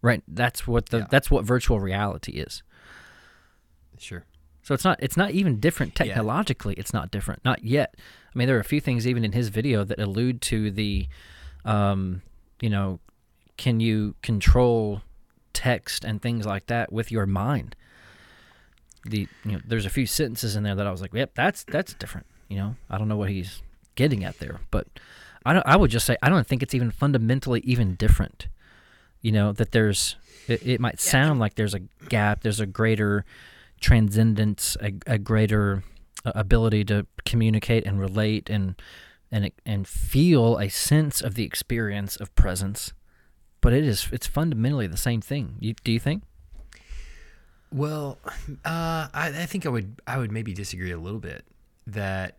Right? 0.00 0.22
That's 0.26 0.66
what 0.66 0.88
the 0.88 0.98
Yeah. 1.00 1.06
that's 1.10 1.30
what 1.30 1.44
virtual 1.44 1.78
reality 1.80 2.32
is. 2.32 2.62
Sure. 3.98 4.24
So 4.62 4.74
it's 4.74 4.84
not 4.84 4.98
it's 5.02 5.16
not 5.16 5.30
even 5.32 5.58
different 5.60 5.92
Yeah. 5.98 6.06
technologically. 6.06 6.74
It's 6.74 6.92
not 6.92 7.10
different, 7.10 7.44
not 7.44 7.64
yet. 7.64 7.94
I 8.34 8.38
mean, 8.38 8.46
there 8.46 8.56
are 8.56 8.60
a 8.60 8.64
few 8.64 8.80
things 8.80 9.06
even 9.06 9.24
in 9.24 9.32
his 9.32 9.48
video 9.48 9.82
that 9.84 9.98
allude 9.98 10.40
to 10.42 10.70
the, 10.70 11.08
um, 11.64 12.22
you 12.60 12.70
know, 12.70 13.00
can 13.56 13.80
you 13.80 14.14
control 14.22 15.02
text 15.52 16.04
and 16.04 16.22
things 16.22 16.46
like 16.46 16.66
that 16.66 16.92
with 16.92 17.10
your 17.10 17.26
mind? 17.26 17.74
The 19.04 19.26
you 19.44 19.52
know, 19.52 19.60
there's 19.66 19.86
a 19.86 19.90
few 19.90 20.06
sentences 20.06 20.56
in 20.56 20.62
there 20.62 20.74
that 20.74 20.86
I 20.86 20.90
was 20.90 21.00
like, 21.00 21.14
yep, 21.14 21.32
that's 21.34 21.64
that's 21.64 21.94
different. 21.94 22.26
You 22.48 22.56
know, 22.58 22.76
I 22.90 22.98
don't 22.98 23.08
know 23.08 23.16
what 23.16 23.30
he's 23.30 23.62
getting 23.94 24.24
at 24.24 24.38
there, 24.40 24.60
but 24.70 24.86
I 25.46 25.54
don't. 25.54 25.66
I 25.66 25.76
would 25.76 25.90
just 25.90 26.04
say 26.04 26.16
I 26.22 26.28
don't 26.28 26.46
think 26.46 26.62
it's 26.62 26.74
even 26.74 26.90
fundamentally 26.90 27.60
even 27.60 27.94
different. 27.94 28.46
You 29.22 29.32
know 29.32 29.52
that 29.52 29.72
there's 29.72 30.16
it, 30.48 30.66
it 30.66 30.80
might 30.80 31.00
sound 31.00 31.40
like 31.40 31.54
there's 31.54 31.74
a 31.74 31.80
gap, 32.08 32.42
there's 32.42 32.60
a 32.60 32.66
greater 32.66 33.24
transcendence, 33.80 34.76
a, 34.80 34.92
a 35.06 35.18
greater 35.18 35.82
uh, 36.24 36.32
ability 36.34 36.84
to 36.84 37.06
communicate 37.24 37.86
and 37.86 37.98
relate 37.98 38.50
and 38.50 38.80
and 39.32 39.50
and 39.64 39.86
feel 39.86 40.58
a 40.58 40.68
sense 40.68 41.20
of 41.20 41.34
the 41.34 41.44
experience 41.44 42.16
of 42.16 42.34
presence. 42.34 42.92
But 43.60 43.72
it 43.72 43.84
is 43.84 44.08
it's 44.12 44.26
fundamentally 44.26 44.86
the 44.86 44.96
same 44.96 45.20
thing. 45.20 45.56
You, 45.60 45.74
do 45.84 45.92
you 45.92 46.00
think? 46.00 46.22
Well, 47.72 48.18
uh, 48.64 49.08
I, 49.14 49.28
I 49.28 49.46
think 49.46 49.66
I 49.66 49.68
would 49.68 50.00
I 50.06 50.18
would 50.18 50.32
maybe 50.32 50.52
disagree 50.52 50.90
a 50.90 50.98
little 50.98 51.20
bit 51.20 51.44
that 51.86 52.38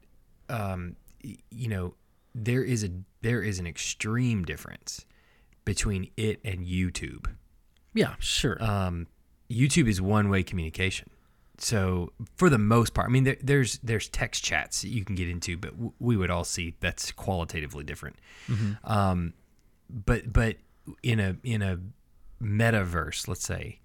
um, 0.50 0.96
you 1.22 1.68
know 1.68 1.96
there 2.36 2.64
is 2.64 2.84
a 2.84 2.90
there 3.22 3.42
is 3.42 3.60
an 3.60 3.68
extreme 3.68 4.44
difference 4.44 5.06
between 5.66 6.10
it 6.18 6.40
and 6.44 6.66
YouTube. 6.66 7.28
Yeah, 7.94 8.16
sure. 8.20 8.62
Um, 8.64 9.08
YouTube 9.50 9.88
is 9.88 10.02
one 10.02 10.30
way 10.30 10.44
communication. 10.44 11.10
So 11.63 12.12
for 12.38 12.50
the 12.50 12.58
most 12.58 12.94
part, 12.96 13.08
I 13.08 13.12
mean, 13.12 13.24
there, 13.24 13.38
there's 13.41 13.77
there's 13.84 14.08
text 14.10 14.44
chats 14.44 14.82
that 14.82 14.89
you 14.89 15.06
can 15.06 15.15
get 15.15 15.30
into, 15.30 15.58
but 15.58 15.72
w- 15.72 15.94
we 16.00 16.18
would 16.18 16.32
all 16.32 16.44
see 16.44 16.75
that's 16.80 17.12
qualitatively 17.12 17.84
different. 17.84 18.15
Um, 18.84 19.34
but 19.89 20.34
but 20.34 20.58
in 21.03 21.20
a 21.20 21.36
in 21.44 21.62
a 21.62 21.80
metaverse, 22.41 23.27
let's 23.27 23.46
say, 23.46 23.80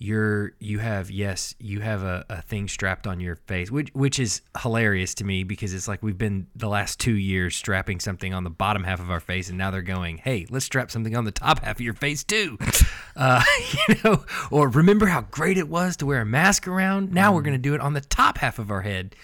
you're 0.00 0.52
you 0.60 0.78
have 0.78 1.10
yes 1.10 1.54
you 1.58 1.80
have 1.80 2.04
a, 2.04 2.24
a 2.28 2.40
thing 2.40 2.68
strapped 2.68 3.04
on 3.06 3.18
your 3.18 3.34
face 3.34 3.68
which 3.70 3.88
which 3.94 4.20
is 4.20 4.42
hilarious 4.62 5.12
to 5.12 5.24
me 5.24 5.42
because 5.42 5.74
it's 5.74 5.88
like 5.88 6.00
we've 6.04 6.16
been 6.18 6.46
the 6.54 6.68
last 6.68 7.00
two 7.00 7.14
years 7.16 7.56
strapping 7.56 7.98
something 7.98 8.32
on 8.32 8.44
the 8.44 8.50
bottom 8.50 8.84
half 8.84 9.00
of 9.00 9.10
our 9.10 9.18
face 9.18 9.48
and 9.48 9.58
now 9.58 9.72
they're 9.72 9.82
going 9.82 10.18
hey 10.18 10.46
let's 10.50 10.64
strap 10.64 10.88
something 10.90 11.16
on 11.16 11.24
the 11.24 11.32
top 11.32 11.58
half 11.64 11.76
of 11.76 11.80
your 11.80 11.94
face 11.94 12.22
too. 12.24 12.56
Uh, 13.16 13.42
you 13.88 13.96
know 14.04 14.24
or 14.52 14.68
remember 14.68 15.06
how 15.06 15.22
great 15.22 15.58
it 15.58 15.68
was 15.68 15.96
to 15.96 16.06
wear 16.06 16.20
a 16.20 16.24
mask 16.24 16.68
around? 16.68 17.12
Now 17.12 17.34
we're 17.34 17.42
going 17.42 17.56
to 17.56 17.58
do 17.58 17.74
it 17.74 17.80
on 17.80 17.92
the 17.92 18.00
top 18.00 18.38
half 18.38 18.60
of 18.60 18.70
our 18.70 18.82
head. 18.82 19.16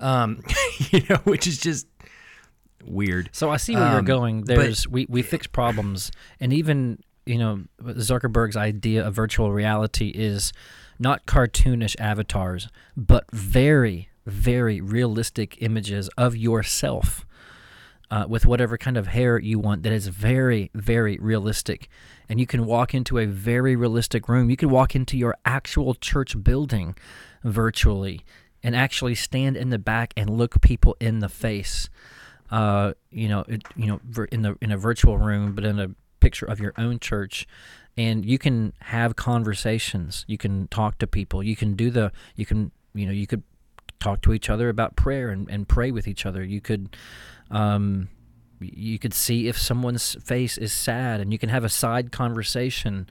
Um, 0.00 0.42
you 0.90 1.00
know 1.08 1.16
which 1.24 1.46
is 1.46 1.56
just 1.56 1.86
weird. 2.84 3.30
So 3.32 3.50
I 3.50 3.56
see 3.56 3.74
where 3.74 3.88
you're 3.88 3.98
Um, 4.00 4.04
going. 4.04 4.40
but- 4.42 4.56
There's 4.56 4.86
we 4.86 5.06
we 5.08 5.22
fix 5.22 5.46
problems, 5.46 6.12
and 6.40 6.52
even 6.52 6.98
you 7.28 7.38
know 7.38 7.64
Zuckerberg's 7.82 8.56
idea 8.56 9.06
of 9.06 9.14
virtual 9.14 9.52
reality 9.52 10.08
is 10.08 10.52
not 10.98 11.26
cartoonish 11.26 11.98
avatars, 12.00 12.68
but 12.96 13.30
very 13.30 14.08
very 14.26 14.80
realistic 14.80 15.56
images 15.62 16.10
of 16.16 16.36
yourself. 16.36 17.24
Uh, 18.10 18.24
with 18.26 18.46
whatever 18.46 18.78
kind 18.78 18.96
of 18.96 19.08
hair 19.08 19.38
you 19.38 19.58
want, 19.58 19.82
that 19.82 19.92
is 19.92 20.08
very, 20.08 20.70
very 20.72 21.18
realistic. 21.20 21.90
And 22.26 22.40
you 22.40 22.46
can 22.46 22.64
walk 22.64 22.94
into 22.94 23.18
a 23.18 23.26
very 23.26 23.76
realistic 23.76 24.30
room. 24.30 24.48
You 24.48 24.56
can 24.56 24.70
walk 24.70 24.96
into 24.96 25.18
your 25.18 25.36
actual 25.44 25.92
church 25.92 26.42
building 26.42 26.96
virtually 27.44 28.22
and 28.62 28.74
actually 28.74 29.14
stand 29.14 29.58
in 29.58 29.68
the 29.68 29.78
back 29.78 30.14
and 30.16 30.30
look 30.30 30.62
people 30.62 30.96
in 31.00 31.18
the 31.18 31.28
face 31.28 31.90
uh, 32.50 32.94
you 33.10 33.28
know, 33.28 33.44
it, 33.46 33.62
you 33.76 33.86
know, 33.86 34.00
in 34.32 34.42
the 34.42 34.56
in 34.60 34.72
a 34.72 34.78
virtual 34.78 35.18
room, 35.18 35.54
but 35.54 35.64
in 35.64 35.78
a 35.78 35.90
picture 36.28 36.44
of 36.44 36.60
your 36.60 36.74
own 36.76 36.98
church, 36.98 37.46
and 37.96 38.24
you 38.24 38.38
can 38.38 38.74
have 38.80 39.16
conversations. 39.16 40.26
You 40.28 40.36
can 40.36 40.68
talk 40.68 40.98
to 40.98 41.06
people. 41.06 41.42
You 41.42 41.56
can 41.56 41.74
do 41.74 41.90
the. 41.90 42.12
You 42.36 42.44
can 42.44 42.70
you 42.94 43.06
know 43.06 43.12
you 43.12 43.26
could 43.26 43.42
talk 43.98 44.20
to 44.22 44.34
each 44.34 44.50
other 44.50 44.68
about 44.68 44.94
prayer 44.94 45.30
and, 45.30 45.50
and 45.50 45.66
pray 45.66 45.90
with 45.90 46.06
each 46.06 46.26
other. 46.26 46.44
You 46.44 46.60
could. 46.60 46.96
Um, 47.50 48.08
you 48.60 48.98
could 48.98 49.14
see 49.14 49.46
if 49.46 49.56
someone's 49.56 50.16
face 50.22 50.58
is 50.58 50.72
sad, 50.72 51.20
and 51.20 51.32
you 51.32 51.38
can 51.38 51.48
have 51.48 51.64
a 51.64 51.68
side 51.68 52.10
conversation 52.10 53.08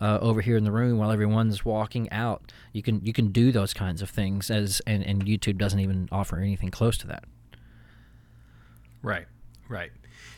uh, 0.00 0.18
over 0.20 0.40
here 0.40 0.56
in 0.56 0.64
the 0.64 0.72
room 0.72 0.98
while 0.98 1.12
everyone's 1.12 1.64
walking 1.64 2.10
out. 2.10 2.50
You 2.72 2.82
can 2.82 3.00
you 3.04 3.12
can 3.12 3.30
do 3.30 3.52
those 3.52 3.72
kinds 3.74 4.02
of 4.02 4.10
things 4.10 4.50
as 4.50 4.80
and, 4.86 5.04
and 5.04 5.24
YouTube 5.24 5.58
doesn't 5.58 5.80
even 5.80 6.08
offer 6.10 6.38
anything 6.38 6.70
close 6.70 6.98
to 6.98 7.06
that. 7.08 7.24
Right, 9.02 9.26
right. 9.68 9.92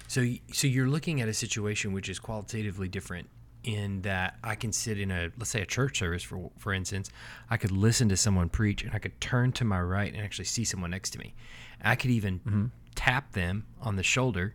So, 0.09 0.27
so 0.53 0.67
you're 0.67 0.89
looking 0.89 1.21
at 1.21 1.29
a 1.29 1.35
situation 1.35 1.93
which 1.93 2.09
is 2.09 2.19
qualitatively 2.19 2.89
different 2.89 3.29
in 3.63 4.01
that 4.03 4.39
I 4.43 4.55
can 4.55 4.73
sit 4.73 4.99
in 4.99 5.11
a, 5.11 5.31
let's 5.37 5.51
say, 5.51 5.61
a 5.61 5.67
church 5.67 5.99
service, 5.99 6.23
for 6.23 6.51
for 6.59 6.73
instance. 6.73 7.11
I 7.51 7.59
could 7.59 7.71
listen 7.71 8.09
to 8.09 8.17
someone 8.17 8.49
preach, 8.49 8.83
and 8.83 8.95
I 8.95 8.99
could 8.99 9.21
turn 9.21 9.53
to 9.53 9.65
my 9.65 9.81
right 9.81 10.13
and 10.13 10.23
actually 10.23 10.47
see 10.47 10.65
someone 10.65 10.91
next 10.91 11.11
to 11.11 11.19
me. 11.19 11.35
I 11.83 11.95
could 11.95 12.11
even 12.11 12.41
mm-hmm. 12.41 12.67
tap 12.95 13.33
them 13.33 13.67
on 13.81 13.97
the 13.97 14.03
shoulder 14.03 14.55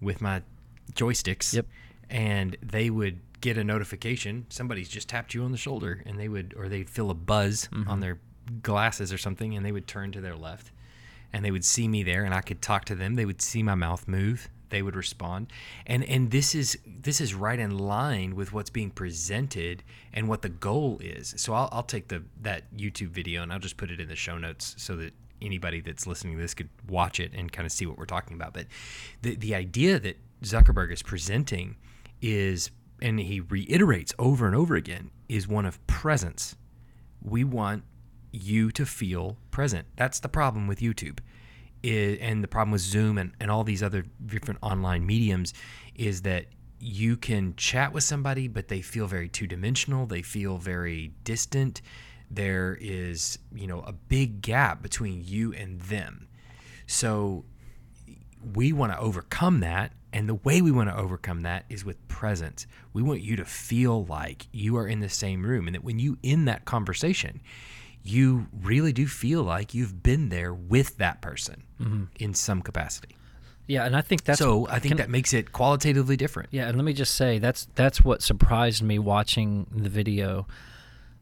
with 0.00 0.20
my 0.22 0.42
joysticks, 0.92 1.52
Yep. 1.52 1.66
and 2.08 2.56
they 2.62 2.88
would 2.88 3.20
get 3.42 3.58
a 3.58 3.64
notification 3.64 4.46
somebody's 4.48 4.88
just 4.88 5.08
tapped 5.10 5.34
you 5.34 5.44
on 5.44 5.52
the 5.52 5.58
shoulder, 5.58 6.02
and 6.06 6.18
they 6.18 6.28
would, 6.28 6.54
or 6.56 6.68
they'd 6.68 6.88
feel 6.88 7.10
a 7.10 7.14
buzz 7.14 7.68
mm-hmm. 7.70 7.90
on 7.90 8.00
their 8.00 8.18
glasses 8.62 9.12
or 9.12 9.18
something, 9.18 9.54
and 9.54 9.66
they 9.66 9.72
would 9.72 9.86
turn 9.86 10.10
to 10.12 10.22
their 10.22 10.36
left 10.36 10.70
and 11.32 11.44
they 11.44 11.50
would 11.50 11.64
see 11.64 11.86
me 11.86 12.02
there 12.02 12.24
and 12.24 12.32
I 12.32 12.40
could 12.40 12.62
talk 12.62 12.86
to 12.86 12.94
them. 12.94 13.14
They 13.14 13.26
would 13.26 13.42
see 13.42 13.62
my 13.62 13.74
mouth 13.74 14.08
move. 14.08 14.48
They 14.70 14.82
would 14.82 14.96
respond. 14.96 15.52
And 15.86 16.04
and 16.04 16.30
this 16.30 16.54
is 16.54 16.78
this 16.86 17.20
is 17.20 17.34
right 17.34 17.58
in 17.58 17.78
line 17.78 18.34
with 18.34 18.52
what's 18.52 18.70
being 18.70 18.90
presented 18.90 19.82
and 20.12 20.28
what 20.28 20.42
the 20.42 20.48
goal 20.48 20.98
is. 21.02 21.34
So 21.36 21.54
I'll, 21.54 21.68
I'll 21.72 21.82
take 21.82 22.08
the 22.08 22.22
that 22.42 22.74
YouTube 22.76 23.08
video 23.08 23.42
and 23.42 23.52
I'll 23.52 23.58
just 23.58 23.76
put 23.76 23.90
it 23.90 24.00
in 24.00 24.08
the 24.08 24.16
show 24.16 24.38
notes 24.38 24.74
so 24.78 24.96
that 24.96 25.12
anybody 25.40 25.80
that's 25.80 26.06
listening 26.06 26.36
to 26.36 26.42
this 26.42 26.54
could 26.54 26.70
watch 26.88 27.20
it 27.20 27.32
and 27.34 27.52
kind 27.52 27.66
of 27.66 27.72
see 27.72 27.86
what 27.86 27.98
we're 27.98 28.06
talking 28.06 28.34
about. 28.34 28.54
But 28.54 28.66
the 29.22 29.36
the 29.36 29.54
idea 29.54 29.98
that 29.98 30.18
Zuckerberg 30.42 30.92
is 30.92 31.02
presenting 31.02 31.76
is 32.20 32.70
and 33.00 33.20
he 33.20 33.40
reiterates 33.40 34.14
over 34.18 34.46
and 34.46 34.56
over 34.56 34.74
again 34.74 35.10
is 35.28 35.46
one 35.46 35.66
of 35.66 35.84
presence 35.86 36.56
we 37.22 37.44
want 37.44 37.82
you 38.32 38.70
to 38.70 38.86
feel 38.86 39.36
present. 39.50 39.86
That's 39.96 40.20
the 40.20 40.28
problem 40.28 40.66
with 40.66 40.80
YouTube 40.80 41.18
is, 41.82 42.18
and 42.20 42.42
the 42.42 42.48
problem 42.48 42.72
with 42.72 42.80
Zoom 42.80 43.18
and, 43.18 43.32
and 43.40 43.50
all 43.50 43.64
these 43.64 43.82
other 43.82 44.04
different 44.24 44.58
online 44.62 45.06
mediums 45.06 45.54
is 45.94 46.22
that 46.22 46.46
you 46.78 47.16
can 47.16 47.54
chat 47.56 47.92
with 47.92 48.04
somebody, 48.04 48.48
but 48.48 48.68
they 48.68 48.80
feel 48.80 49.06
very 49.06 49.28
two 49.28 49.46
dimensional. 49.46 50.06
They 50.06 50.22
feel 50.22 50.58
very 50.58 51.12
distant. 51.24 51.80
There 52.30 52.76
is, 52.80 53.38
you 53.54 53.66
know, 53.66 53.80
a 53.80 53.92
big 53.92 54.42
gap 54.42 54.82
between 54.82 55.22
you 55.24 55.52
and 55.52 55.80
them. 55.80 56.28
So 56.86 57.44
we 58.54 58.72
want 58.72 58.92
to 58.92 58.98
overcome 58.98 59.60
that. 59.60 59.92
And 60.12 60.28
the 60.28 60.34
way 60.34 60.62
we 60.62 60.70
want 60.70 60.88
to 60.88 60.96
overcome 60.96 61.42
that 61.42 61.64
is 61.68 61.84
with 61.84 62.06
presence. 62.08 62.66
We 62.92 63.02
want 63.02 63.20
you 63.20 63.36
to 63.36 63.44
feel 63.44 64.04
like 64.04 64.46
you 64.52 64.76
are 64.76 64.86
in 64.86 65.00
the 65.00 65.08
same 65.08 65.44
room 65.44 65.66
and 65.66 65.74
that 65.74 65.84
when 65.84 65.98
you 65.98 66.18
end 66.24 66.48
that 66.48 66.64
conversation, 66.64 67.40
you 68.08 68.46
really 68.62 68.92
do 68.92 69.06
feel 69.06 69.42
like 69.42 69.74
you've 69.74 70.02
been 70.02 70.28
there 70.28 70.52
with 70.52 70.98
that 70.98 71.20
person 71.22 71.62
mm-hmm. 71.80 72.04
in 72.18 72.34
some 72.34 72.62
capacity. 72.62 73.16
Yeah, 73.66 73.84
and 73.84 73.96
I 73.96 74.00
think 74.00 74.24
that's 74.24 74.38
so. 74.38 74.68
I 74.68 74.78
think 74.78 74.92
can, 74.92 74.96
that 74.98 75.10
makes 75.10 75.32
it 75.32 75.52
qualitatively 75.52 76.16
different. 76.16 76.50
Yeah, 76.52 76.68
and 76.68 76.76
let 76.76 76.84
me 76.84 76.92
just 76.92 77.14
say 77.16 77.38
that's 77.38 77.66
that's 77.74 78.04
what 78.04 78.22
surprised 78.22 78.82
me 78.82 78.98
watching 78.98 79.66
the 79.74 79.88
video 79.88 80.46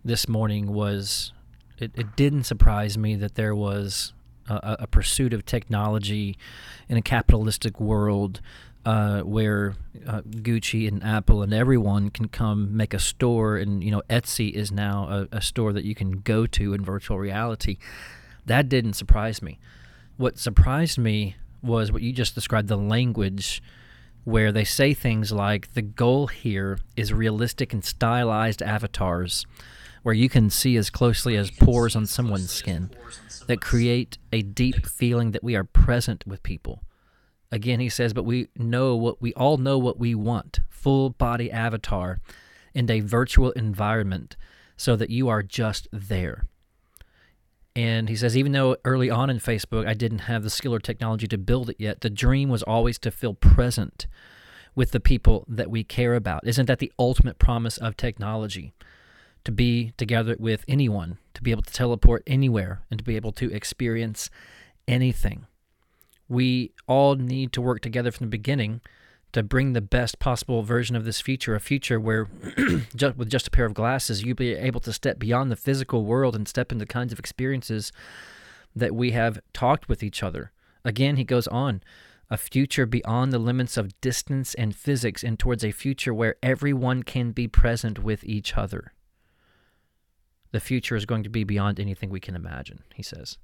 this 0.05 0.29
morning 0.29 0.73
was 0.73 1.33
it, 1.79 1.93
it 1.95 2.17
didn't 2.17 2.45
surprise 2.45 2.99
me 2.99 3.17
that 3.17 3.35
there 3.35 3.55
was 3.55 4.12
a, 4.49 4.76
a 4.81 4.87
pursuit 4.87 5.33
of 5.33 5.47
technology 5.47 6.37
in 6.88 6.97
a 6.97 7.03
capitalistic 7.03 7.81
world 7.81 8.41
uh, 8.85 9.21
where 9.21 9.75
uh, 10.07 10.21
Gucci 10.23 10.87
and 10.87 11.03
Apple 11.03 11.43
and 11.43 11.55
everyone 11.55 12.11
can 12.11 12.29
come 12.29 12.76
make 12.76 12.93
a 12.93 12.99
store, 12.99 13.57
and 13.57 13.83
you 13.83 13.91
know 13.91 14.03
Etsy 14.11 14.53
is 14.53 14.71
now 14.71 15.26
a, 15.33 15.37
a, 15.37 15.41
store 15.41 15.73
that 15.73 15.85
you 15.85 15.95
can 15.95 16.21
go 16.21 16.47
to 16.47 16.75
in 16.75 16.85
virtual 16.85 17.19
reality. 17.19 17.79
That 18.45 18.69
didn't 18.69 18.93
surprise 18.95 19.41
me. 19.41 19.59
What 20.17 20.38
surprised 20.38 20.99
me 20.99 21.37
was 21.62 21.91
what 21.91 22.03
you 22.03 22.12
just 22.12 22.35
described 22.35 22.69
the 22.69 22.76
language 22.76 23.62
where 24.25 24.53
they 24.53 24.64
say 24.64 24.95
things 24.95 25.33
like 25.33 25.73
the 25.75 25.83
goal 25.83 26.26
here 26.26 26.79
is 26.97 27.12
realistic 27.12 27.73
and 27.73 27.85
stylized 27.85 28.62
avatars 28.62 29.47
where 30.03 30.14
you 30.14 30.29
can 30.29 30.50
see 30.50 30.76
as 30.76 30.91
closely 30.91 31.37
as 31.37 31.50
pores 31.50 31.97
on 31.97 32.07
someone's 32.07 32.50
skin 32.50 32.91
that 33.47 33.61
create 33.61 34.19
a 34.33 34.43
deep 34.43 34.87
feeling 34.87 35.31
that 35.33 35.43
we 35.43 35.57
are 35.57 35.64
present 35.64 36.26
with 36.26 36.43
people. 36.43 36.83
Again, 37.54 37.78
he 37.78 37.88
says, 37.88 38.12
but 38.12 38.25
we 38.25 38.49
know 38.56 38.96
what 38.96 39.23
we 39.23 39.32
all 39.34 39.58
know 39.58 39.78
what 39.78 39.96
we 39.96 40.12
want 40.12 40.58
full 40.68 41.11
body 41.11 41.52
avatar 41.52 42.18
in 42.75 42.90
a 42.90 42.99
virtual 42.99 43.52
environment 43.52 44.37
so 44.76 44.96
that 44.96 45.08
you 45.08 45.28
are 45.28 45.40
just 45.40 45.87
there. 45.92 46.46
And 47.76 48.08
he 48.08 48.16
says, 48.16 48.37
even 48.37 48.50
though 48.50 48.76
early 48.84 49.08
on 49.08 49.30
in 49.30 49.38
Facebook 49.38 49.87
I 49.87 49.94
didn't 49.94 50.26
have 50.30 50.42
the 50.42 50.50
skill 50.50 50.75
or 50.75 50.80
technology 50.80 51.28
to 51.28 51.38
build 51.38 51.70
it 51.70 51.76
yet, 51.78 52.00
the 52.00 52.11
dream 52.11 52.49
was 52.49 52.64
always 52.64 52.99
to 52.99 53.12
feel 53.12 53.34
present 53.34 54.08
with 54.75 54.90
the 54.90 54.99
people 54.99 55.44
that 55.46 55.70
we 55.70 55.84
care 55.84 56.16
about. 56.16 56.44
Isn't 56.44 56.66
that 56.66 56.80
the 56.80 56.92
ultimate 56.99 57.38
promise 57.38 57.78
of 57.78 57.96
technology? 57.96 58.75
To 59.44 59.52
be 59.52 59.92
together 59.96 60.34
with 60.40 60.64
anyone, 60.66 61.18
to 61.34 61.42
be 61.42 61.52
able 61.52 61.62
to 61.62 61.73
teleport 61.73 62.25
anywhere, 62.26 62.80
and 62.90 62.99
to 62.99 63.04
be 63.04 63.14
able 63.14 63.30
to 63.32 63.52
experience 63.52 64.28
anything. 64.88 65.46
We 66.28 66.73
all 66.87 67.16
need 67.16 67.52
to 67.52 67.61
work 67.61 67.81
together 67.81 68.11
from 68.11 68.26
the 68.26 68.31
beginning 68.31 68.81
to 69.33 69.43
bring 69.43 69.73
the 69.73 69.81
best 69.81 70.21
possible 70.21 70.62
version 70.62 70.95
of 70.95 71.04
this 71.04 71.21
future, 71.21 71.54
a 71.54 71.61
future 71.61 71.99
where, 71.99 72.28
just, 72.97 73.16
with 73.16 73.28
just 73.28 73.49
a 73.49 73.50
pair 73.50 73.66
of 73.66 73.75
glasses, 73.75 74.23
you'll 74.23 74.37
be 74.37 74.54
able 74.54 74.81
to 74.81 74.93
step 74.93 75.19
beyond 75.19 75.50
the 75.50 75.57
physical 75.57 76.04
world 76.04 76.37
and 76.37 76.47
step 76.47 76.71
into 76.71 76.87
kinds 76.87 77.12
of 77.12 77.19
experiences 77.19 77.90
that 78.76 78.95
we 78.95 79.11
have 79.11 79.41
talked 79.52 79.89
with 79.89 80.02
each 80.02 80.23
other. 80.23 80.52
Again, 80.84 81.17
he 81.17 81.25
goes 81.25 81.49
on 81.49 81.82
a 82.30 82.37
future 82.37 82.87
beyond 82.87 83.32
the 83.32 83.39
limits 83.39 83.76
of 83.76 84.00
distance 84.00 84.54
and 84.54 84.75
physics 84.75 85.23
and 85.23 85.39
towards 85.39 85.65
a 85.65 85.73
future 85.73 86.15
where 86.15 86.37
everyone 86.43 87.02
can 87.02 87.32
be 87.32 87.47
present 87.47 88.02
with 88.02 88.25
each 88.25 88.56
other. 88.56 88.93
The 90.52 90.60
future 90.60 90.97
is 90.97 91.06
going 91.06 91.23
to 91.25 91.28
be 91.28 91.45
beyond 91.45 91.78
anything 91.78 92.10
we 92.10 92.21
can 92.21 92.37
imagine, 92.37 92.82
he 92.95 93.02
says. 93.02 93.39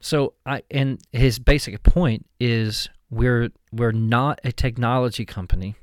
So 0.00 0.34
I 0.46 0.62
and 0.70 1.00
his 1.12 1.38
basic 1.38 1.82
point 1.82 2.26
is 2.38 2.88
we're 3.10 3.50
we're 3.72 3.92
not 3.92 4.40
a 4.44 4.52
technology 4.52 5.24
company. 5.24 5.76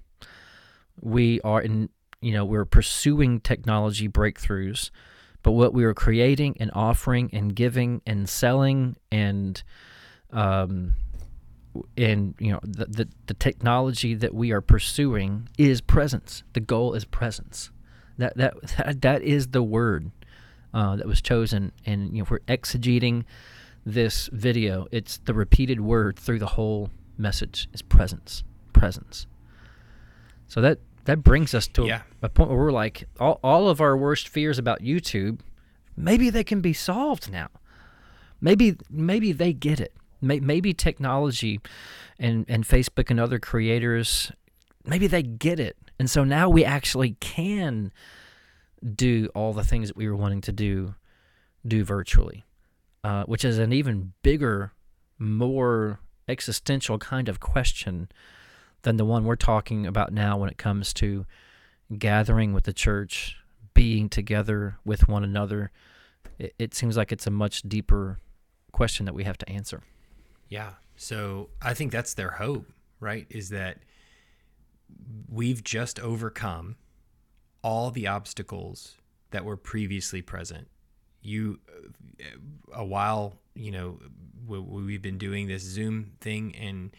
We 1.00 1.40
are 1.42 1.62
in 1.62 1.90
you 2.22 2.34
know 2.34 2.44
we're 2.44 2.66
pursuing 2.66 3.40
technology 3.40 4.10
breakthroughs, 4.10 4.90
but 5.44 5.52
what 5.52 5.74
we 5.74 5.84
are 5.84 5.94
creating 5.94 6.58
and 6.60 6.72
offering 6.74 7.30
and 7.32 7.56
giving 7.56 8.02
and 8.08 8.28
selling 8.28 8.96
and 9.12 9.62
um 10.32 10.96
and 11.96 12.34
you 12.40 12.52
know 12.52 12.60
the, 12.64 12.86
the 12.86 13.08
the 13.28 13.34
technology 13.36 14.16
that 14.16 14.34
we 14.34 14.52
are 14.52 14.62
pursuing 14.62 15.48
is 15.60 15.80
presence. 15.80 16.44
The 16.54 16.60
goal 16.60 16.96
is 16.96 17.06
presence. 17.06 17.70
That 18.18 18.36
that 18.38 18.56
that, 18.78 19.02
that 19.02 19.22
is 19.22 19.50
the 19.50 19.62
word 19.62 20.10
uh, 20.74 20.96
that 20.96 21.06
was 21.06 21.22
chosen, 21.22 21.72
and 21.86 22.14
you 22.14 22.24
know 22.24 22.28
we're 22.30 22.40
exegeting 22.40 23.26
this 23.88 24.30
video, 24.34 24.86
it's 24.92 25.18
the 25.20 25.34
repeated 25.34 25.80
word 25.80 26.20
through 26.20 26.40
the 26.40 26.46
whole 26.46 26.90
message 27.18 27.70
is 27.72 27.82
presence, 27.82 28.44
presence. 28.74 29.28
So 30.48 30.60
that 30.60 30.80
that 31.06 31.24
brings 31.24 31.54
us 31.54 31.68
to 31.70 31.86
yeah. 31.86 32.02
a, 32.22 32.26
a, 32.26 32.30
point 32.30 32.50
where 32.50 32.60
we're 32.60 32.72
like, 32.72 33.08
all, 33.18 33.40
all 33.42 33.70
of 33.70 33.80
our 33.80 33.96
worst 33.96 34.28
fears 34.28 34.60
about 34.60 34.82
YouTube, 34.82 35.40
maybe 35.96 36.30
they 36.30 36.44
can 36.44 36.60
be 36.60 36.74
solved 36.74 37.32
now. 37.32 37.48
Maybe 38.42 38.76
maybe 38.90 39.32
they 39.32 39.54
get 39.54 39.80
it. 39.80 39.94
Maybe 40.20 40.74
technology 40.74 41.62
and 42.20 42.46
and 42.50 42.68
Facebook 42.68 43.10
and 43.10 43.20
other 43.20 43.40
creators, 43.40 44.32
maybe 44.84 45.08
they 45.08 45.24
get 45.24 45.60
it, 45.60 45.78
and 46.00 46.10
so 46.10 46.24
now 46.24 46.50
we 46.50 46.66
actually 46.66 47.12
can 47.20 47.94
do 48.96 49.30
all 49.36 49.54
the 49.54 49.64
things 49.64 49.88
that 49.88 49.96
we 49.96 50.10
were 50.10 50.16
wanting 50.16 50.42
to 50.42 50.52
do 50.52 50.96
do 51.66 51.84
virtually 51.84 52.47
uh, 53.08 53.24
which 53.24 53.46
is 53.46 53.58
an 53.58 53.72
even 53.72 54.12
bigger, 54.22 54.74
more 55.18 56.02
existential 56.28 56.98
kind 56.98 57.30
of 57.30 57.40
question 57.40 58.10
than 58.82 58.98
the 58.98 59.06
one 59.06 59.24
we're 59.24 59.38
talking 59.38 59.88
about 59.88 60.12
now 60.12 60.38
when 60.38 60.50
it 60.50 60.58
comes 60.58 60.94
to 60.94 61.26
gathering 61.98 62.52
with 62.52 62.66
the 62.66 62.74
church, 62.74 63.38
being 63.74 64.10
together 64.10 64.78
with 64.84 65.08
one 65.08 65.24
another. 65.24 65.72
It, 66.38 66.54
it 66.60 66.74
seems 66.74 66.98
like 66.98 67.14
it's 67.14 67.26
a 67.26 67.32
much 67.32 67.62
deeper 67.62 68.20
question 68.74 69.06
that 69.06 69.14
we 69.14 69.24
have 69.24 69.38
to 69.38 69.50
answer. 69.50 69.84
Yeah. 70.50 70.72
So 70.98 71.48
I 71.62 71.74
think 71.74 71.94
that's 71.94 72.14
their 72.14 72.32
hope, 72.32 72.66
right? 73.00 73.26
Is 73.30 73.48
that 73.50 73.78
we've 75.30 75.64
just 75.64 75.98
overcome 76.02 76.76
all 77.62 77.90
the 77.90 78.08
obstacles 78.08 78.96
that 79.32 79.46
were 79.46 79.56
previously 79.56 80.22
present 80.22 80.68
you 81.22 81.60
a 82.74 82.86
while 82.86 83.34
you 83.56 83.72
know 83.72 84.00
we've 84.48 85.02
been 85.02 85.18
doing 85.18 85.48
this 85.48 85.62
zoom 85.62 86.12
thing 86.22 86.56
and 86.56 86.92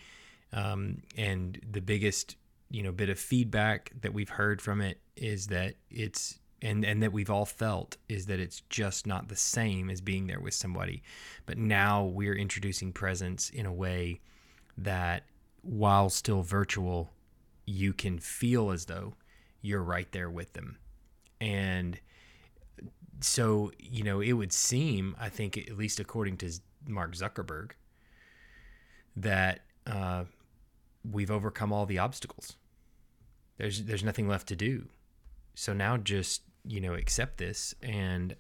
um, 0.53 1.03
and 1.17 1.61
the 1.71 1.81
biggest 1.81 2.37
you 2.71 2.83
know 2.83 2.93
bit 2.93 3.09
of 3.09 3.19
feedback 3.19 3.93
that 4.01 4.13
we've 4.13 4.29
heard 4.31 4.61
from 4.61 4.81
it 4.81 5.01
is 5.17 5.47
that 5.49 5.75
it's 5.91 6.39
and 6.63 6.85
and 6.85 7.03
that 7.03 7.13
we've 7.13 7.31
all 7.31 7.47
felt 7.47 7.97
is 8.09 8.27
that 8.27 8.41
it's 8.41 8.63
just 8.69 9.07
not 9.07 9.29
the 9.29 9.37
same 9.37 9.91
as 9.91 10.01
being 10.01 10.27
there 10.27 10.41
with 10.41 10.55
somebody. 10.55 11.03
But 11.47 11.59
now 11.59 12.05
we're 12.05 12.35
introducing 12.35 12.93
presence 12.93 13.51
in 13.51 13.67
a 13.67 13.73
way 13.73 14.21
that 14.77 15.25
while 15.63 16.09
still 16.09 16.43
virtual 16.43 17.11
you 17.65 17.93
can 17.93 18.19
feel 18.19 18.71
as 18.71 18.87
though 18.87 19.15
you're 19.61 19.83
right 19.83 20.11
there 20.13 20.31
with 20.31 20.55
them. 20.55 20.79
And 21.41 22.01
so 23.21 23.73
you 23.79 24.03
know 24.03 24.21
it 24.21 24.33
would 24.33 24.53
seem 24.53 25.15
i 25.19 25.29
think 25.29 25.59
at 25.59 25.77
least 25.77 25.99
according 25.99 26.37
to 26.37 26.51
mark 26.87 27.15
zuckerberg 27.15 27.73
that 29.23 29.61
uh, 29.87 30.25
we've 31.11 31.31
overcome 31.31 31.73
all 31.73 31.87
the 31.87 31.99
obstacles. 31.99 32.57
There's 33.57 33.85
there's 33.85 34.05
nothing 34.05 34.29
left 34.29 34.47
to 34.49 34.57
do. 34.57 34.89
So 35.55 35.73
now 35.73 35.97
just 35.97 36.43
you 36.65 36.81
know 36.81 36.95
accept 36.95 37.39
this 37.39 37.75
and 37.83 38.35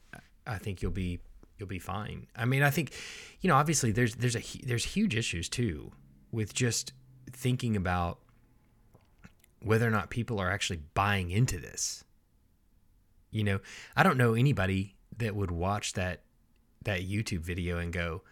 i 0.46 0.58
think 0.58 0.82
you'll 0.82 0.90
be 0.90 1.20
you'll 1.56 1.68
be 1.68 1.78
fine. 1.78 2.26
I 2.36 2.44
mean 2.44 2.62
i 2.62 2.70
think 2.70 2.92
you 3.40 3.48
know 3.48 3.56
obviously 3.56 3.90
there's 3.90 4.16
there's 4.16 4.36
a 4.36 4.42
there's 4.64 4.84
huge 4.84 5.16
issues 5.16 5.48
too 5.48 5.92
with 6.30 6.52
just 6.52 6.92
thinking 7.32 7.74
about 7.74 8.18
whether 9.62 9.86
or 9.86 9.90
not 9.90 10.10
people 10.10 10.40
are 10.40 10.50
actually 10.50 10.80
buying 10.94 11.30
into 11.30 11.58
this 11.58 12.04
you 13.30 13.44
know, 13.44 13.60
I 13.96 14.02
don't 14.02 14.16
know 14.16 14.34
anybody 14.34 14.96
that 15.18 15.34
would 15.34 15.50
watch 15.50 15.92
that 15.94 16.22
that 16.84 17.00
YouTube 17.00 17.40
video 17.40 17.78
and 17.78 17.92
go, 17.92 18.22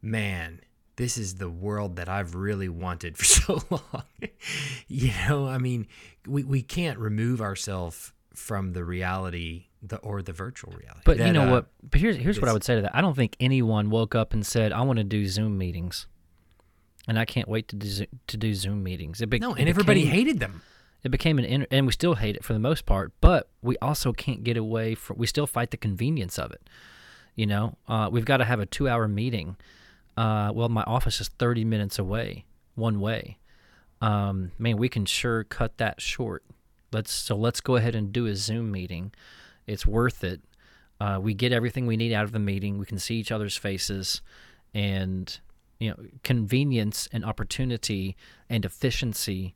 "Man, 0.00 0.60
this 0.96 1.16
is 1.16 1.36
the 1.36 1.50
world 1.50 1.96
that 1.96 2.08
I've 2.08 2.34
really 2.34 2.68
wanted 2.68 3.16
for 3.16 3.24
so 3.24 3.62
long." 3.70 4.04
you 4.88 5.12
know, 5.28 5.46
I 5.46 5.58
mean, 5.58 5.86
we 6.26 6.44
we 6.44 6.62
can't 6.62 6.98
remove 6.98 7.40
ourselves 7.40 8.12
from 8.34 8.72
the 8.72 8.84
reality 8.84 9.66
the 9.82 9.96
or 9.98 10.22
the 10.22 10.32
virtual 10.32 10.72
reality. 10.72 11.02
But 11.04 11.18
you 11.18 11.32
know 11.32 11.48
uh, 11.48 11.50
what? 11.50 11.66
But 11.88 12.00
here's 12.00 12.16
here's 12.16 12.40
what 12.40 12.48
I 12.48 12.52
would 12.52 12.64
say 12.64 12.76
to 12.76 12.82
that. 12.82 12.94
I 12.94 13.00
don't 13.00 13.14
think 13.14 13.36
anyone 13.40 13.90
woke 13.90 14.14
up 14.14 14.32
and 14.32 14.46
said, 14.46 14.72
"I 14.72 14.82
want 14.82 14.98
to 14.98 15.04
do 15.04 15.26
Zoom 15.26 15.58
meetings," 15.58 16.06
and 17.08 17.18
I 17.18 17.24
can't 17.24 17.48
wait 17.48 17.68
to 17.68 17.76
do 17.76 18.06
to 18.26 18.36
do 18.36 18.54
Zoom 18.54 18.82
meetings. 18.82 19.20
It 19.20 19.28
be- 19.28 19.38
No, 19.38 19.54
and 19.54 19.68
everybody 19.68 20.04
hated 20.04 20.40
them. 20.40 20.62
It 21.04 21.10
became 21.10 21.38
an 21.38 21.44
inter- 21.44 21.66
and 21.70 21.86
we 21.86 21.92
still 21.92 22.14
hate 22.14 22.36
it 22.36 22.44
for 22.44 22.52
the 22.52 22.58
most 22.58 22.86
part 22.86 23.12
but 23.20 23.48
we 23.62 23.76
also 23.78 24.12
can't 24.12 24.44
get 24.44 24.56
away 24.56 24.94
from 24.94 25.18
we 25.18 25.26
still 25.26 25.46
fight 25.46 25.70
the 25.70 25.76
convenience 25.76 26.38
of 26.38 26.50
it 26.50 26.68
you 27.34 27.46
know? 27.46 27.78
Uh, 27.88 28.10
we've 28.12 28.26
got 28.26 28.36
to 28.36 28.44
have 28.44 28.60
a 28.60 28.66
two 28.66 28.88
hour 28.88 29.08
meeting 29.08 29.56
uh, 30.16 30.52
well 30.54 30.68
my 30.68 30.82
office 30.82 31.20
is 31.20 31.28
30 31.28 31.64
minutes 31.64 31.98
away 31.98 32.44
one 32.74 33.00
way. 33.00 33.38
Um, 34.00 34.52
man 34.58 34.76
we 34.76 34.88
can 34.88 35.06
sure 35.06 35.44
cut 35.44 35.78
that 35.78 36.00
short. 36.00 36.44
Let's 36.92 37.12
so 37.12 37.36
let's 37.36 37.60
go 37.60 37.76
ahead 37.76 37.94
and 37.94 38.12
do 38.12 38.26
a 38.26 38.34
zoom 38.34 38.70
meeting. 38.70 39.12
It's 39.66 39.86
worth 39.86 40.24
it. 40.24 40.40
Uh, 41.00 41.18
we 41.20 41.34
get 41.34 41.52
everything 41.52 41.86
we 41.86 41.96
need 41.96 42.12
out 42.12 42.24
of 42.24 42.32
the 42.32 42.38
meeting. 42.38 42.78
We 42.78 42.86
can 42.86 42.98
see 42.98 43.16
each 43.16 43.32
other's 43.32 43.56
faces 43.56 44.22
and 44.74 45.38
you 45.78 45.90
know 45.90 45.96
convenience 46.22 47.08
and 47.12 47.24
opportunity 47.24 48.16
and 48.48 48.64
efficiency 48.64 49.54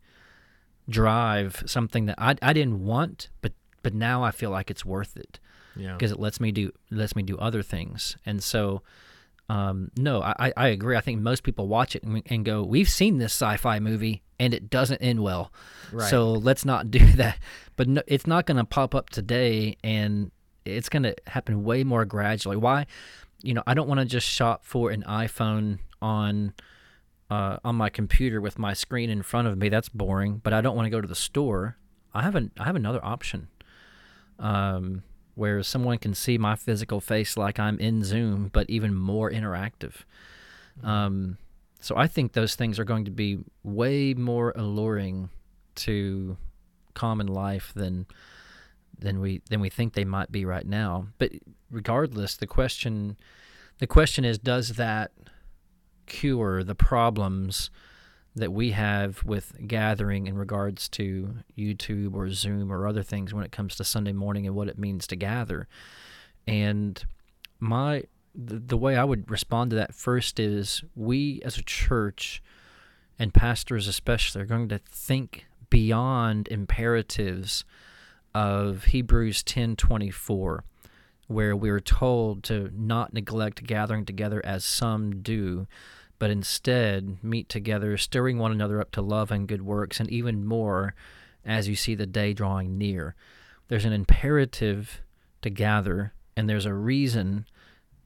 drive 0.88 1.62
something 1.66 2.06
that 2.06 2.16
I, 2.18 2.36
I 2.42 2.52
didn't 2.52 2.84
want, 2.84 3.28
but 3.40 3.52
but 3.82 3.94
now 3.94 4.22
I 4.22 4.30
feel 4.32 4.50
like 4.50 4.70
it's 4.70 4.84
worth 4.84 5.16
it 5.16 5.38
Yeah. 5.76 5.92
because 5.92 6.10
it 6.12 6.18
lets 6.18 6.40
me 6.40 6.52
do 6.52 6.72
lets 6.90 7.14
me 7.16 7.22
do 7.22 7.36
other 7.38 7.62
things. 7.62 8.16
And 8.26 8.42
so, 8.42 8.82
um, 9.48 9.90
no, 9.96 10.22
I, 10.22 10.34
I- 10.38 10.52
I 10.56 10.68
agree. 10.68 10.96
I 10.96 11.00
think 11.00 11.20
most 11.20 11.42
people 11.44 11.68
watch 11.68 11.94
it 11.94 12.02
and, 12.02 12.22
and 12.26 12.44
go, 12.44 12.62
"We've 12.64 12.88
seen 12.88 13.18
this 13.18 13.32
sci-fi 13.32 13.78
movie 13.80 14.22
and 14.40 14.52
it 14.52 14.68
doesn't 14.70 14.98
end 14.98 15.22
well, 15.22 15.52
Right. 15.92 16.08
so 16.10 16.32
let's 16.32 16.64
not 16.64 16.90
do 16.90 16.98
that." 17.16 17.38
But 17.76 17.88
no, 17.88 18.02
it's 18.06 18.26
not 18.26 18.46
going 18.46 18.56
to 18.56 18.64
pop 18.64 18.94
up 18.94 19.10
today, 19.10 19.76
and 19.84 20.30
it's 20.64 20.88
going 20.88 21.04
to 21.04 21.14
happen 21.28 21.62
way 21.62 21.84
more 21.84 22.04
gradually. 22.04 22.56
Why? 22.56 22.86
You 23.42 23.54
know, 23.54 23.62
I 23.66 23.74
don't 23.74 23.86
want 23.86 24.00
to 24.00 24.06
just 24.06 24.26
shop 24.26 24.64
for 24.64 24.90
an 24.90 25.04
iPhone 25.06 25.78
on 26.02 26.54
uh, 27.30 27.58
on 27.64 27.74
my 27.76 27.88
computer 27.88 28.40
with 28.40 28.58
my 28.58 28.72
screen 28.72 29.10
in 29.10 29.22
front 29.22 29.48
of 29.48 29.58
me. 29.58 29.68
That's 29.68 29.88
boring. 29.88 30.40
But 30.42 30.52
I 30.52 30.60
don't 30.60 30.76
want 30.76 30.86
to 30.86 30.90
go 30.90 31.00
to 31.00 31.08
the 31.08 31.14
store. 31.14 31.76
I 32.14 32.22
have 32.22 32.34
an 32.34 32.50
I 32.58 32.64
have 32.64 32.76
another 32.76 33.04
option, 33.04 33.48
um, 34.38 35.02
where 35.34 35.62
someone 35.62 35.98
can 35.98 36.14
see 36.14 36.38
my 36.38 36.56
physical 36.56 37.00
face 37.00 37.36
like 37.36 37.58
I'm 37.58 37.78
in 37.78 38.04
Zoom, 38.04 38.50
but 38.52 38.70
even 38.70 38.94
more 38.94 39.30
interactive. 39.30 40.04
Um, 40.82 41.38
so 41.80 41.96
I 41.96 42.06
think 42.06 42.32
those 42.32 42.54
things 42.54 42.78
are 42.78 42.84
going 42.84 43.04
to 43.04 43.10
be 43.10 43.38
way 43.62 44.14
more 44.14 44.52
alluring 44.56 45.28
to 45.76 46.36
common 46.94 47.26
life 47.26 47.72
than 47.74 48.06
than 48.98 49.20
we 49.20 49.42
than 49.50 49.60
we 49.60 49.68
think 49.68 49.92
they 49.92 50.04
might 50.04 50.32
be 50.32 50.44
right 50.44 50.66
now. 50.66 51.08
But 51.18 51.32
regardless, 51.70 52.36
the 52.36 52.46
question 52.46 53.16
the 53.78 53.86
question 53.86 54.24
is, 54.24 54.38
does 54.38 54.70
that 54.70 55.12
cure 56.06 56.62
the 56.62 56.74
problems 56.74 57.70
that 58.34 58.52
we 58.52 58.72
have 58.72 59.24
with 59.24 59.56
gathering 59.66 60.26
in 60.26 60.36
regards 60.36 60.88
to 60.90 61.36
YouTube 61.56 62.14
or 62.14 62.30
Zoom 62.30 62.70
or 62.70 62.86
other 62.86 63.02
things 63.02 63.32
when 63.32 63.44
it 63.44 63.50
comes 63.50 63.76
to 63.76 63.84
Sunday 63.84 64.12
morning 64.12 64.46
and 64.46 64.54
what 64.54 64.68
it 64.68 64.78
means 64.78 65.06
to 65.06 65.16
gather. 65.16 65.66
And 66.46 67.02
my 67.58 68.04
the, 68.34 68.58
the 68.58 68.76
way 68.76 68.96
I 68.96 69.04
would 69.04 69.30
respond 69.30 69.70
to 69.70 69.76
that 69.76 69.94
first 69.94 70.38
is 70.38 70.84
we 70.94 71.40
as 71.44 71.56
a 71.56 71.62
church 71.62 72.42
and 73.18 73.32
pastors 73.32 73.88
especially 73.88 74.42
are 74.42 74.46
going 74.46 74.68
to 74.68 74.78
think 74.90 75.46
beyond 75.70 76.48
imperatives 76.48 77.64
of 78.34 78.84
Hebrews 78.84 79.42
10:24 79.42 80.60
where 81.26 81.56
we're 81.56 81.80
told 81.80 82.42
to 82.44 82.70
not 82.74 83.12
neglect 83.12 83.64
gathering 83.64 84.04
together 84.04 84.44
as 84.44 84.64
some 84.64 85.22
do 85.22 85.66
but 86.18 86.30
instead 86.30 87.22
meet 87.22 87.48
together, 87.48 87.96
stirring 87.96 88.38
one 88.38 88.52
another 88.52 88.80
up 88.80 88.90
to 88.92 89.02
love 89.02 89.30
and 89.30 89.48
good 89.48 89.62
works, 89.62 90.00
and 90.00 90.10
even 90.10 90.46
more 90.46 90.94
as 91.44 91.68
you 91.68 91.76
see 91.76 91.94
the 91.94 92.06
day 92.06 92.32
drawing 92.32 92.78
near. 92.78 93.14
There's 93.68 93.84
an 93.84 93.92
imperative 93.92 95.02
to 95.42 95.50
gather, 95.50 96.14
and 96.36 96.48
there's 96.48 96.66
a 96.66 96.74
reason 96.74 97.46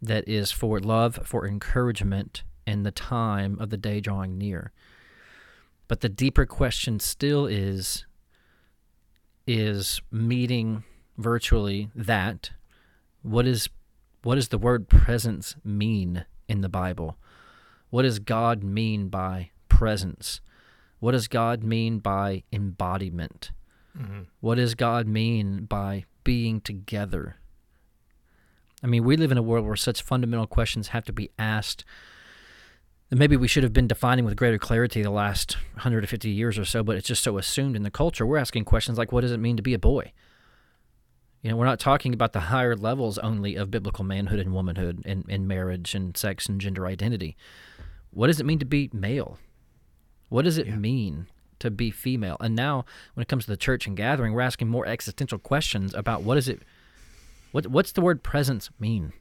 that 0.02 0.26
is 0.28 0.50
for 0.50 0.80
love, 0.80 1.20
for 1.24 1.46
encouragement, 1.46 2.42
and 2.66 2.84
the 2.84 2.90
time 2.90 3.58
of 3.60 3.70
the 3.70 3.76
day 3.76 4.00
drawing 4.00 4.38
near. 4.38 4.72
But 5.88 6.00
the 6.00 6.08
deeper 6.08 6.46
question 6.46 7.00
still 7.00 7.46
is 7.46 8.06
is 9.46 10.00
meeting 10.12 10.84
virtually 11.16 11.90
that 11.94 12.50
what 13.22 13.46
is 13.46 13.68
what 14.22 14.34
does 14.34 14.48
the 14.48 14.58
word 14.58 14.88
presence 14.88 15.56
mean 15.64 16.26
in 16.48 16.60
the 16.60 16.68
Bible? 16.68 17.16
What 17.90 18.02
does 18.02 18.18
God 18.18 18.62
mean 18.62 19.08
by 19.08 19.50
presence? 19.68 20.40
What 20.98 21.12
does 21.12 21.28
God 21.28 21.64
mean 21.64 21.98
by 21.98 22.44
embodiment? 22.52 23.52
Mm-hmm. 23.98 24.22
What 24.40 24.56
does 24.56 24.74
God 24.74 25.06
mean 25.06 25.64
by 25.64 26.04
being 26.22 26.60
together? 26.60 27.36
I 28.82 28.86
mean, 28.86 29.04
we 29.04 29.16
live 29.16 29.32
in 29.32 29.38
a 29.38 29.42
world 29.42 29.66
where 29.66 29.76
such 29.76 30.02
fundamental 30.02 30.46
questions 30.46 30.88
have 30.88 31.04
to 31.04 31.12
be 31.12 31.30
asked. 31.38 31.84
And 33.10 33.18
maybe 33.18 33.36
we 33.36 33.48
should 33.48 33.62
have 33.62 33.72
been 33.72 33.88
defining 33.88 34.24
with 34.24 34.36
greater 34.36 34.58
clarity 34.58 35.02
the 35.02 35.10
last 35.10 35.56
150 35.74 36.30
years 36.30 36.58
or 36.58 36.64
so, 36.64 36.82
but 36.82 36.96
it's 36.96 37.08
just 37.08 37.22
so 37.22 37.38
assumed 37.38 37.74
in 37.74 37.82
the 37.82 37.90
culture. 37.90 38.24
We're 38.24 38.38
asking 38.38 38.66
questions 38.66 38.98
like, 38.98 39.10
what 39.10 39.22
does 39.22 39.32
it 39.32 39.40
mean 39.40 39.56
to 39.56 39.62
be 39.62 39.74
a 39.74 39.78
boy? 39.78 40.12
You 41.42 41.50
know, 41.50 41.56
we're 41.56 41.64
not 41.64 41.80
talking 41.80 42.12
about 42.12 42.32
the 42.32 42.40
higher 42.40 42.76
levels 42.76 43.16
only 43.18 43.56
of 43.56 43.70
biblical 43.70 44.04
manhood 44.04 44.40
and 44.40 44.52
womanhood 44.52 45.02
and, 45.06 45.24
and 45.28 45.48
marriage 45.48 45.94
and 45.94 46.14
sex 46.16 46.46
and 46.48 46.60
gender 46.60 46.86
identity. 46.86 47.36
What 48.10 48.26
does 48.26 48.40
it 48.40 48.46
mean 48.46 48.58
to 48.58 48.66
be 48.66 48.90
male? 48.92 49.38
What 50.28 50.42
does 50.44 50.58
it 50.58 50.66
Yeah. 50.66 50.76
mean 50.76 51.28
to 51.60 51.70
be 51.70 51.90
female? 51.90 52.36
And 52.40 52.54
now, 52.54 52.84
when 53.14 53.22
it 53.22 53.28
comes 53.28 53.44
to 53.46 53.50
the 53.50 53.56
church 53.56 53.86
and 53.86 53.96
gathering, 53.96 54.32
we're 54.34 54.42
asking 54.42 54.68
more 54.68 54.86
existential 54.86 55.38
questions 55.38 55.94
about 55.94 56.22
what 56.22 56.36
is 56.36 56.46
it, 56.48 56.60
what 57.52 57.66
what's 57.68 57.92
the 57.92 58.00
word 58.02 58.22
presence 58.22 58.68
mean? 58.78 59.12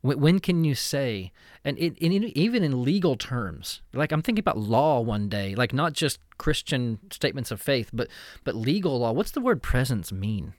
When, 0.00 0.20
when 0.20 0.38
can 0.38 0.64
you 0.64 0.74
say, 0.74 1.32
and 1.64 1.76
it, 1.78 1.96
it- 1.98 2.38
even 2.38 2.62
in 2.64 2.82
legal 2.82 3.16
terms, 3.16 3.82
like 3.92 4.10
I'm 4.10 4.22
thinking 4.22 4.40
about 4.42 4.58
law 4.58 5.00
one 5.00 5.28
day, 5.28 5.54
like 5.54 5.74
not 5.74 5.92
just 5.92 6.18
Christian 6.38 6.98
statements 7.12 7.50
of 7.50 7.60
faith, 7.60 7.90
but 7.92 8.08
but 8.42 8.54
legal 8.54 8.98
law. 9.00 9.12
What's 9.12 9.30
the 9.32 9.40
word 9.42 9.62
presence 9.62 10.10
mean? 10.10 10.54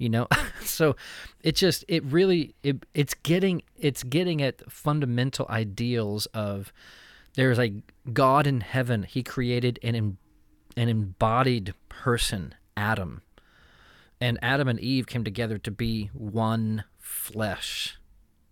You 0.00 0.08
know? 0.08 0.26
So 0.62 0.94
it 1.42 1.56
just 1.56 1.84
it 1.88 2.04
really 2.04 2.54
it, 2.62 2.84
it's 2.94 3.14
getting 3.14 3.62
it's 3.76 4.02
getting 4.02 4.40
at 4.40 4.70
fundamental 4.70 5.46
ideals 5.50 6.26
of 6.26 6.72
there's 7.34 7.58
a 7.58 7.82
god 8.12 8.46
in 8.46 8.60
heaven 8.60 9.02
he 9.02 9.22
created 9.22 9.78
an 9.82 10.16
an 10.76 10.88
embodied 10.88 11.74
person 11.88 12.54
adam. 12.76 13.22
And 14.20 14.38
adam 14.42 14.68
and 14.68 14.78
eve 14.80 15.06
came 15.06 15.24
together 15.24 15.58
to 15.58 15.70
be 15.70 16.10
one 16.12 16.84
flesh 16.98 17.98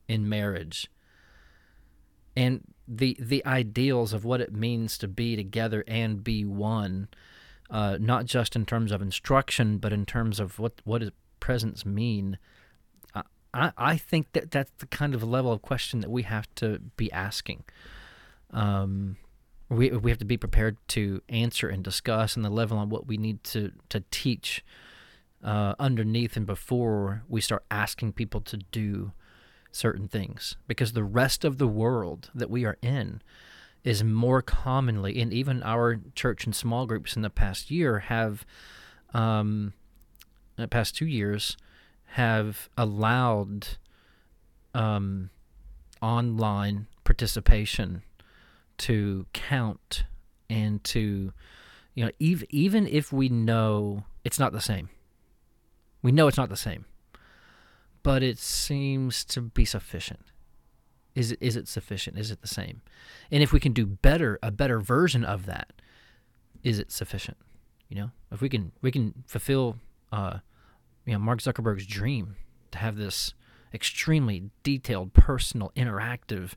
in 0.09 0.29
marriage. 0.29 0.91
And 2.37 2.65
the 2.87 3.17
the 3.21 3.45
ideals 3.47 4.13
of 4.13 4.25
what 4.25 4.41
it 4.41 4.53
means 4.53 4.99
to 4.99 5.09
be 5.09 5.37
together 5.37 5.85
and 5.87 6.25
be 6.25 6.45
one 6.45 7.09
uh, 7.71 7.99
not 8.01 8.25
just 8.25 8.57
in 8.57 8.65
terms 8.65 8.93
of 8.93 9.03
instruction 9.03 9.77
but 9.77 9.93
in 9.93 10.07
terms 10.07 10.41
of 10.41 10.59
what 10.59 10.81
what 10.85 11.01
does 11.01 11.11
presence 11.41 11.85
mean? 11.87 12.39
I- 13.55 13.73
I, 13.77 13.97
think 13.97 14.33
that 14.33 14.51
that's 14.51 14.71
the 14.79 14.87
kind 14.87 15.15
of 15.15 15.23
level 15.23 15.53
of 15.53 15.63
question 15.63 16.01
that 16.01 16.11
we 16.11 16.23
have 16.23 16.53
to 16.57 16.81
be 16.97 17.11
asking. 17.13 17.65
Um, 18.51 19.17
we, 19.69 19.91
we 19.91 20.11
have 20.11 20.19
to 20.19 20.25
be 20.25 20.37
prepared 20.37 20.77
to 20.89 21.23
answer 21.29 21.69
and 21.69 21.83
discuss 21.83 22.37
and 22.37 22.45
the 22.45 22.51
level 22.51 22.79
on 22.79 22.89
what 22.89 23.07
we 23.07 23.17
need 23.17 23.43
to, 23.45 23.73
to 23.89 24.03
teach 24.11 24.65
uh, 25.43 25.75
underneath 25.79 26.37
and 26.37 26.47
before 26.47 27.23
we 27.29 27.41
start 27.41 27.65
asking 27.71 28.13
people 28.13 28.41
to 28.43 28.59
do 28.71 29.13
certain 29.73 30.09
things. 30.09 30.57
Because 30.67 30.93
the 30.93 31.05
rest 31.05 31.45
of 31.45 31.59
the 31.59 31.69
world 31.69 32.31
that 32.35 32.51
we 32.51 32.65
are 32.65 32.79
in 32.83 33.23
is 33.85 34.03
more 34.03 34.43
commonly 34.43 35.21
and 35.21 35.33
even 35.33 35.63
our 35.63 36.01
church 36.15 36.45
and 36.45 36.55
small 36.55 36.87
groups 36.87 37.17
in 37.17 37.23
the 37.23 37.31
past 37.31 37.71
year 37.71 38.01
have 38.01 38.45
um, 39.15 39.73
the 40.63 40.69
past 40.69 40.97
two 40.97 41.07
years 41.07 41.57
have 42.13 42.69
allowed 42.77 43.69
um, 44.75 45.31
online 46.01 46.87
participation 47.05 48.03
to 48.79 49.27
count 49.33 50.05
and 50.49 50.83
to 50.85 51.33
you 51.95 52.05
know 52.05 52.11
even 52.19 52.47
even 52.51 52.87
if 52.87 53.13
we 53.13 53.29
know 53.29 54.05
it's 54.25 54.39
not 54.39 54.53
the 54.53 54.61
same. 54.61 54.89
We 56.03 56.13
know 56.13 56.29
it's 56.29 56.39
not 56.39 56.49
the 56.49 56.57
same 56.57 56.85
but 58.03 58.23
it 58.23 58.39
seems 58.39 59.23
to 59.23 59.41
be 59.43 59.67
sufficient. 59.67 60.21
Is 61.15 61.33
it 61.33 61.39
is 61.43 61.57
it 61.57 61.69
sufficient? 61.69 62.19
Is 62.19 62.31
it 62.31 62.41
the 62.41 62.49
same? 62.49 62.81
And 63.31 63.43
if 63.43 63.53
we 63.53 63.61
can 63.61 63.73
do 63.73 63.85
better 63.85 64.39
a 64.43 64.51
better 64.51 64.81
version 64.81 65.25
of 65.25 65.47
that 65.47 65.73
is 66.63 66.79
it 66.79 66.91
sufficient? 66.91 67.37
You 67.89 67.97
know 67.97 68.11
if 68.31 68.41
we 68.41 68.49
can 68.49 68.73
we 68.81 68.91
can 68.91 69.25
fulfill 69.27 69.77
uh 70.13 70.39
you 71.05 71.13
know 71.13 71.19
Mark 71.19 71.41
Zuckerberg's 71.41 71.87
dream 71.87 72.37
to 72.71 72.79
have 72.79 72.97
this 72.97 73.35
extremely 73.73 74.51
detailed, 74.63 75.13
personal, 75.13 75.73
interactive 75.77 76.53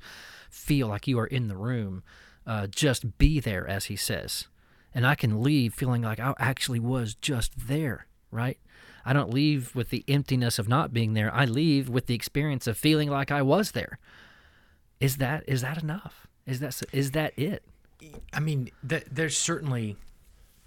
feel 0.49 0.87
like 0.87 1.07
you 1.07 1.19
are 1.19 1.27
in 1.27 1.47
the 1.47 1.57
room. 1.57 2.03
Uh, 2.45 2.67
just 2.67 3.17
be 3.17 3.39
there, 3.39 3.67
as 3.67 3.85
he 3.85 3.95
says, 3.95 4.47
and 4.93 5.05
I 5.05 5.15
can 5.15 5.41
leave 5.41 5.73
feeling 5.73 6.01
like 6.01 6.19
I 6.19 6.33
actually 6.39 6.79
was 6.79 7.13
just 7.15 7.67
there. 7.67 8.07
Right? 8.31 8.57
I 9.05 9.13
don't 9.13 9.33
leave 9.33 9.75
with 9.75 9.89
the 9.89 10.03
emptiness 10.07 10.57
of 10.59 10.67
not 10.67 10.93
being 10.93 11.13
there. 11.13 11.33
I 11.33 11.45
leave 11.45 11.89
with 11.89 12.05
the 12.05 12.15
experience 12.15 12.67
of 12.67 12.77
feeling 12.77 13.09
like 13.09 13.31
I 13.31 13.41
was 13.41 13.71
there. 13.71 13.99
Is 14.99 15.17
that 15.17 15.43
is 15.47 15.61
that 15.61 15.81
enough? 15.81 16.27
Is 16.45 16.59
that 16.59 16.81
is 16.91 17.11
that 17.11 17.37
it? 17.37 17.63
I 18.33 18.39
mean, 18.39 18.71
th- 18.87 19.05
there's 19.11 19.37
certainly 19.37 19.97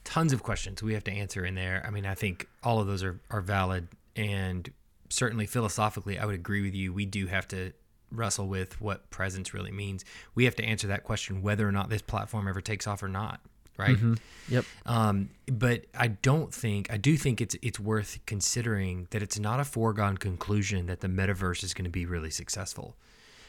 tons 0.04 0.32
of 0.32 0.42
questions 0.42 0.82
we 0.82 0.94
have 0.94 1.04
to 1.04 1.12
answer 1.12 1.44
in 1.44 1.54
there. 1.54 1.82
I 1.86 1.90
mean, 1.90 2.06
I 2.06 2.14
think 2.14 2.46
all 2.62 2.80
of 2.80 2.86
those 2.86 3.02
are, 3.02 3.20
are 3.30 3.40
valid. 3.40 3.88
And 4.16 4.70
certainly 5.08 5.46
philosophically, 5.46 6.18
I 6.18 6.26
would 6.26 6.34
agree 6.34 6.62
with 6.62 6.74
you. 6.74 6.92
We 6.92 7.06
do 7.06 7.26
have 7.26 7.48
to 7.48 7.72
wrestle 8.10 8.46
with 8.46 8.80
what 8.80 9.10
presence 9.10 9.52
really 9.54 9.72
means. 9.72 10.04
We 10.34 10.44
have 10.44 10.54
to 10.56 10.64
answer 10.64 10.86
that 10.88 11.04
question 11.04 11.42
whether 11.42 11.66
or 11.66 11.72
not 11.72 11.88
this 11.88 12.02
platform 12.02 12.46
ever 12.48 12.60
takes 12.60 12.86
off 12.86 13.02
or 13.02 13.08
not. 13.08 13.40
Right. 13.76 13.96
Mm-hmm. 13.96 14.14
Yep. 14.50 14.64
Um, 14.86 15.30
but 15.50 15.86
I 15.98 16.06
don't 16.06 16.54
think 16.54 16.92
I 16.92 16.96
do 16.96 17.16
think 17.16 17.40
it's 17.40 17.56
it's 17.60 17.80
worth 17.80 18.20
considering 18.24 19.08
that 19.10 19.20
it's 19.20 19.36
not 19.36 19.58
a 19.58 19.64
foregone 19.64 20.16
conclusion 20.16 20.86
that 20.86 21.00
the 21.00 21.08
metaverse 21.08 21.64
is 21.64 21.74
going 21.74 21.84
to 21.84 21.90
be 21.90 22.06
really 22.06 22.30
successful. 22.30 22.94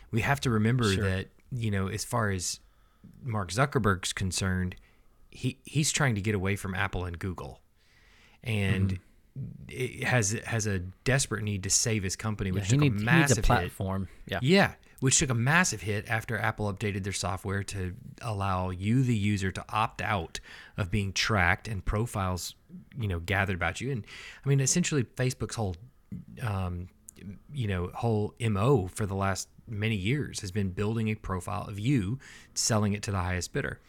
We 0.10 0.22
have 0.22 0.42
to 0.42 0.50
remember 0.50 0.92
Sure. 0.92 1.04
that 1.04 1.28
you 1.52 1.70
know, 1.70 1.90
as 1.90 2.04
far 2.04 2.32
as 2.32 2.60
Mark 3.24 3.52
Zuckerberg's 3.52 4.14
concerned, 4.14 4.76
he 5.36 5.60
he's 5.64 5.92
trying 5.92 6.16
to 6.16 6.22
get 6.22 6.36
away 6.36 6.56
from 6.56 6.74
Apple 6.74 7.06
and 7.06 7.18
Google, 7.20 7.62
and 8.44 9.00
it 9.68 10.04
has 10.04 10.32
has 10.46 10.66
a 10.66 10.80
desperate 11.04 11.44
need 11.44 11.64
to 11.64 11.70
save 11.70 12.04
his 12.04 12.16
company, 12.16 12.52
which 12.52 12.66
he, 12.66 12.72
took 12.72 12.80
need- 12.80 13.02
a 13.02 13.04
massive 13.04 13.50
a 13.50 13.54
hit. 13.54 13.72
Yeah. 14.28 14.40
Yeah, 14.42 14.74
which 15.02 15.20
took 15.20 15.30
a 15.30 15.36
massive 15.36 15.82
hit 15.82 16.08
after 16.08 16.38
Apple 16.38 16.72
updated 16.72 17.04
their 17.04 17.14
software 17.14 17.64
to 17.64 17.94
allow 18.22 18.70
you, 18.70 19.04
the 19.04 19.16
user, 19.16 19.52
to 19.52 19.66
opt 19.70 20.02
out 20.02 20.40
of 20.78 20.90
being 20.90 21.12
tracked 21.12 21.68
and 21.68 21.84
profiles, 21.84 22.56
you 22.98 23.08
know, 23.08 23.20
gathered 23.20 23.56
about 23.56 23.82
you. 23.82 23.92
And 23.92 24.06
I 24.46 24.50
mean, 24.50 24.60
essentially, 24.62 25.04
Facebook's 25.04 25.56
whole, 25.56 25.76
um, 26.42 26.88
you 27.54 27.68
know, 27.68 27.92
whole 27.94 28.36
mo 28.40 28.88
for 28.88 29.06
the 29.06 29.16
last 29.16 29.50
many 29.68 29.96
years 29.96 30.40
has 30.42 30.52
been 30.52 30.70
building 30.70 31.10
a 31.10 31.16
profile 31.16 31.68
of 31.68 31.78
you, 31.80 32.20
selling 32.54 32.94
it 32.94 33.04
to 33.04 33.12
the 33.12 33.18
highest 33.18 33.52
bidder. 33.52 33.80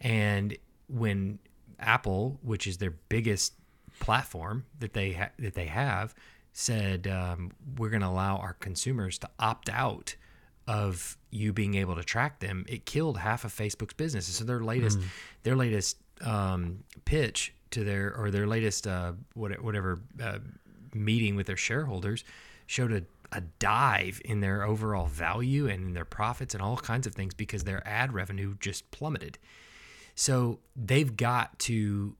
And 0.00 0.56
when 0.92 1.38
Apple, 1.78 2.38
which 2.42 2.66
is 2.66 2.78
their 2.78 2.94
biggest 3.08 3.54
platform 4.00 4.64
that 4.78 4.92
they 4.92 5.12
ha- 5.12 5.30
that 5.38 5.54
they 5.54 5.66
have, 5.66 6.14
said 6.52 7.06
um, 7.06 7.50
we're 7.76 7.90
going 7.90 8.02
to 8.02 8.08
allow 8.08 8.36
our 8.36 8.54
consumers 8.54 9.18
to 9.18 9.28
opt 9.38 9.68
out 9.70 10.16
of 10.66 11.16
you 11.30 11.52
being 11.52 11.74
able 11.74 11.96
to 11.96 12.04
track 12.04 12.38
them, 12.40 12.64
it 12.68 12.86
killed 12.86 13.18
half 13.18 13.44
of 13.44 13.52
Facebook's 13.52 13.94
business. 13.94 14.26
So 14.26 14.44
their 14.44 14.60
latest 14.60 14.98
their 15.42 15.56
latest 15.56 15.96
um, 16.20 16.84
pitch 17.04 17.52
to 17.70 17.84
their 17.84 18.14
or 18.16 18.30
their 18.30 18.46
latest 18.46 18.86
uh, 18.86 19.12
whatever 19.34 20.00
uh, 20.22 20.38
meeting 20.94 21.36
with 21.36 21.46
their 21.46 21.56
shareholders 21.56 22.22
showed 22.66 22.92
a, 22.92 23.02
a 23.32 23.40
dive 23.58 24.20
in 24.24 24.40
their 24.40 24.62
overall 24.62 25.06
value 25.06 25.68
and 25.68 25.84
in 25.84 25.94
their 25.94 26.04
profits 26.04 26.54
and 26.54 26.62
all 26.62 26.76
kinds 26.76 27.06
of 27.06 27.14
things 27.14 27.34
because 27.34 27.64
their 27.64 27.86
ad 27.86 28.12
revenue 28.12 28.54
just 28.60 28.88
plummeted. 28.90 29.38
So 30.14 30.58
they've 30.76 31.16
got 31.16 31.58
to, 31.60 32.14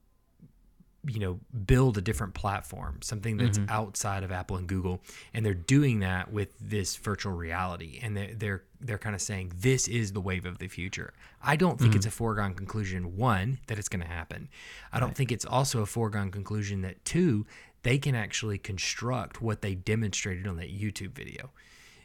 you 1.07 1.19
know, 1.19 1.41
build 1.67 1.99
a 1.99 2.01
different 2.01 2.35
platform, 2.35 3.01
something 3.03 3.37
that's 3.37 3.59
mm-hmm. 3.59 3.71
outside 3.71 4.23
of 4.23 4.33
Apple 4.33 4.57
and 4.57 4.69
Google, 4.69 5.01
and 5.35 5.45
they're 5.45 5.55
doing 5.55 6.01
that 6.01 6.33
with 6.33 6.49
this 6.61 6.97
virtual 6.97 7.33
reality, 7.33 7.99
and 8.03 8.17
they're 8.17 8.35
they're, 8.35 8.63
they're 8.81 8.99
kind 8.99 9.15
of 9.15 9.21
saying 9.21 9.53
this 9.57 9.89
is 9.89 10.13
the 10.13 10.21
wave 10.21 10.47
of 10.47 10.59
the 10.59 10.69
future. 10.69 11.13
I 11.43 11.57
don't 11.57 11.79
think 11.79 11.95
it's 11.95 12.07
mm-hmm. 12.07 12.15
a 12.15 12.17
foregone 12.17 12.55
conclusion 12.55 13.17
one 13.17 13.59
that 13.67 13.79
it's 13.79 13.89
going 13.89 14.03
to 14.03 14.09
happen. 14.09 14.49
I 14.93 15.01
don't 15.01 15.15
think 15.15 15.33
it's 15.33 15.45
also 15.45 15.83
a 15.83 15.87
foregone 15.87 16.31
conclusion 16.31 16.83
that 16.83 17.05
two 17.05 17.47
they 17.83 17.99
can 17.99 18.15
actually 18.15 18.59
construct 18.59 19.43
what 19.43 19.61
they 19.61 19.75
demonstrated 19.75 20.47
on 20.47 20.57
that 20.57 20.71
YouTube 20.71 21.13
video, 21.13 21.51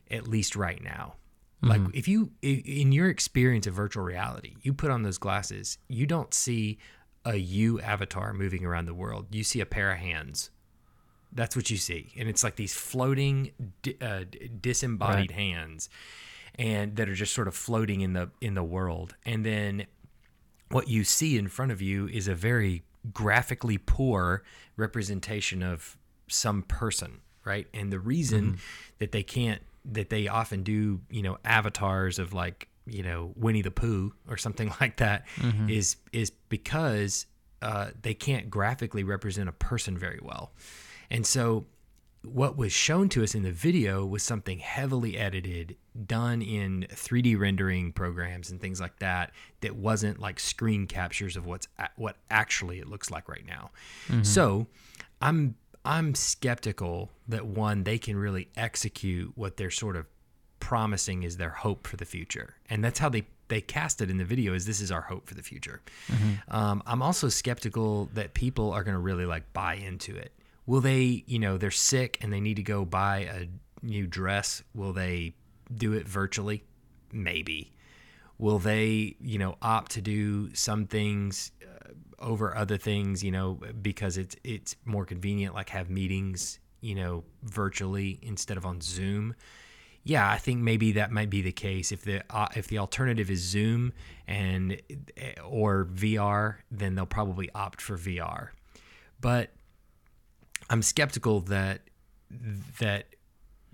at 0.10 0.28
least 0.28 0.56
right 0.56 0.84
now. 0.84 1.16
Like 1.62 1.82
if 1.94 2.08
you 2.08 2.32
in 2.42 2.92
your 2.92 3.10
experience 3.10 3.66
of 3.66 3.74
virtual 3.74 4.04
reality, 4.04 4.56
you 4.62 4.74
put 4.74 4.92
on 4.92 5.04
those 5.04 5.18
glasses, 5.18 5.80
you 5.88 6.06
don't 6.06 6.34
see 6.34 6.78
a 7.26 7.36
you 7.36 7.82
avatar 7.82 8.32
moving 8.34 8.64
around 8.64 8.86
the 8.86 8.94
world. 8.94 9.28
You 9.32 9.44
see 9.44 9.60
a 9.60 9.66
pair 9.66 9.92
of 9.92 9.98
hands. 9.98 10.52
That's 11.34 11.56
what 11.56 11.70
you 11.70 11.78
see, 11.78 12.14
and 12.18 12.30
it's 12.30 12.44
like 12.44 12.56
these 12.56 12.74
floating, 12.74 13.52
uh, 14.02 14.24
disembodied 14.62 15.32
hands, 15.32 15.90
and 16.56 16.96
that 16.96 17.10
are 17.10 17.16
just 17.16 17.34
sort 17.34 17.48
of 17.48 17.56
floating 17.56 18.02
in 18.02 18.14
the 18.14 18.30
in 18.40 18.54
the 18.54 18.64
world. 18.64 19.16
And 19.26 19.46
then 19.46 19.88
what 20.70 20.88
you 20.88 21.04
see 21.04 21.38
in 21.38 21.48
front 21.48 21.72
of 21.72 21.82
you 21.82 22.08
is 22.08 22.28
a 22.28 22.36
very 22.36 22.84
graphically 23.14 23.78
poor 23.78 24.44
representation 24.78 25.64
of 25.64 25.98
some 26.28 26.62
person, 26.64 27.20
right? 27.44 27.68
And 27.74 27.92
the 27.92 28.00
reason 28.00 28.58
that 29.00 29.12
they 29.12 29.24
can't, 29.24 29.62
that 29.92 30.10
they 30.10 30.28
often 30.28 30.64
do, 30.64 31.02
you 31.10 31.22
know, 31.22 31.38
avatars 31.46 32.20
of 32.20 32.34
like, 32.34 32.68
you 32.86 33.04
know, 33.04 33.34
Winnie 33.36 33.62
the 33.62 33.72
Pooh 33.72 34.14
or 34.30 34.38
something 34.38 34.72
like 34.82 34.98
that, 34.98 35.26
is 35.70 35.98
is 36.14 36.30
because 36.50 37.26
uh, 37.62 37.90
they 38.02 38.14
can't 38.14 38.50
graphically 38.50 39.04
represent 39.04 39.50
a 39.50 39.54
person 39.54 39.98
very 39.98 40.20
well, 40.22 40.52
and 41.10 41.26
so 41.26 41.66
what 42.24 42.58
was 42.58 42.74
shown 42.74 43.08
to 43.08 43.24
us 43.24 43.34
in 43.36 43.44
the 43.44 43.52
video 43.52 44.06
was 44.06 44.22
something 44.22 44.60
heavily 44.60 45.18
edited, 45.18 45.78
done 46.06 46.42
in 46.42 46.86
3D 46.92 47.40
rendering 47.40 47.94
programs 47.94 48.52
and 48.52 48.60
things 48.60 48.82
like 48.82 49.00
that. 49.00 49.32
That 49.62 49.76
wasn't 49.78 50.20
like 50.20 50.40
screen 50.40 50.88
captures 50.88 51.38
of 51.38 51.46
what's 51.46 51.68
a- 51.80 51.90
what 51.96 52.18
actually 52.30 52.80
it 52.80 52.88
looks 52.88 53.10
like 53.12 53.30
right 53.30 53.46
now. 53.46 53.72
So, 54.24 54.68
I'm 55.22 55.56
I'm 55.88 56.16
skeptical 56.16 57.12
that 57.30 57.46
one 57.46 57.84
they 57.86 57.98
can 57.98 58.18
really 58.18 58.50
execute 58.58 59.32
what 59.36 59.56
they're 59.56 59.72
sort 59.72 59.96
of 59.96 60.06
promising 60.60 61.24
is 61.24 61.38
their 61.38 61.50
hope 61.50 61.88
for 61.88 61.96
the 61.96 62.04
future, 62.04 62.56
and 62.70 62.84
that's 62.84 63.00
how 63.00 63.08
they 63.08 63.26
they 63.48 63.62
cast 63.62 64.02
it 64.02 64.10
in 64.10 64.18
the 64.18 64.26
video. 64.26 64.54
Is 64.54 64.66
this 64.66 64.82
is 64.82 64.92
our 64.92 65.02
hope 65.02 65.30
for 65.30 65.34
the 65.34 65.42
future? 65.42 65.82
Um, 66.50 66.84
I'm 66.86 67.02
also 67.02 67.30
skeptical 67.30 68.10
that 68.16 68.34
people 68.34 68.74
are 68.74 68.84
going 68.84 68.96
to 68.96 69.00
really 69.00 69.26
like 69.26 69.54
buy 69.54 69.76
into 69.76 70.14
it. 70.14 70.34
Will 70.66 70.82
they, 70.82 71.24
you 71.26 71.40
know, 71.40 71.58
they're 71.58 71.72
sick 71.72 72.18
and 72.20 72.34
they 72.34 72.42
need 72.42 72.58
to 72.58 72.64
go 72.64 72.84
buy 72.84 73.20
a 73.20 73.48
new 73.82 74.06
dress? 74.08 74.62
Will 74.76 74.92
they 74.92 75.36
do 75.74 75.94
it 75.94 76.06
virtually? 76.06 76.66
Maybe. 77.14 77.72
Will 78.38 78.60
they, 78.60 79.16
you 79.22 79.40
know, 79.40 79.56
opt 79.62 79.92
to 79.94 80.02
do 80.02 80.54
some 80.54 80.86
things 80.86 81.52
uh, 81.64 81.94
over 82.20 82.56
other 82.56 82.78
things, 82.78 83.24
you 83.24 83.32
know, 83.32 83.60
because 83.82 84.18
it's 84.18 84.36
it's 84.44 84.76
more 84.86 85.06
convenient, 85.06 85.54
like 85.54 85.70
have 85.70 85.90
meetings, 85.90 86.60
you 86.82 86.96
know, 86.96 87.24
virtually 87.44 88.20
instead 88.22 88.58
of 88.58 88.66
on 88.66 88.82
Zoom? 88.82 89.36
yeah, 90.08 90.32
I 90.32 90.38
think 90.38 90.62
maybe 90.62 90.94
that 90.94 91.12
might 91.12 91.30
be 91.30 91.42
the 91.42 91.52
case. 91.52 91.92
If 91.92 92.04
the 92.04 92.24
uh, 92.30 92.48
if 92.56 92.68
the 92.68 92.78
alternative 92.78 93.30
is 93.30 93.42
Zoom 93.42 93.92
and 94.26 94.82
or 95.44 95.84
VR, 95.94 96.56
then 96.72 96.96
they'll 96.96 97.06
probably 97.06 97.50
opt 97.54 97.82
for 97.82 97.98
VR. 97.98 98.50
But 99.20 99.50
I'm 100.70 100.82
skeptical 100.82 101.42
that 101.42 101.82
that 102.80 103.08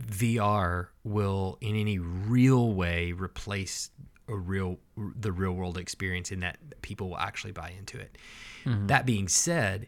VR 0.02 0.88
will 1.04 1.60
in 1.62 1.76
any 1.76 2.00
real 2.00 2.74
way 2.74 3.12
replace 3.12 3.92
a 4.28 4.36
real 4.36 4.80
the 5.18 5.32
real 5.32 5.52
world 5.54 5.78
experience 5.78 6.32
in 6.32 6.40
that 6.42 6.58
people 6.82 7.10
will 7.10 7.18
actually 7.18 7.52
buy 7.52 7.74
into 7.78 8.00
it. 8.00 8.18
Mm-hmm. 8.66 8.88
That 8.88 9.06
being 9.06 9.28
said, 9.28 9.88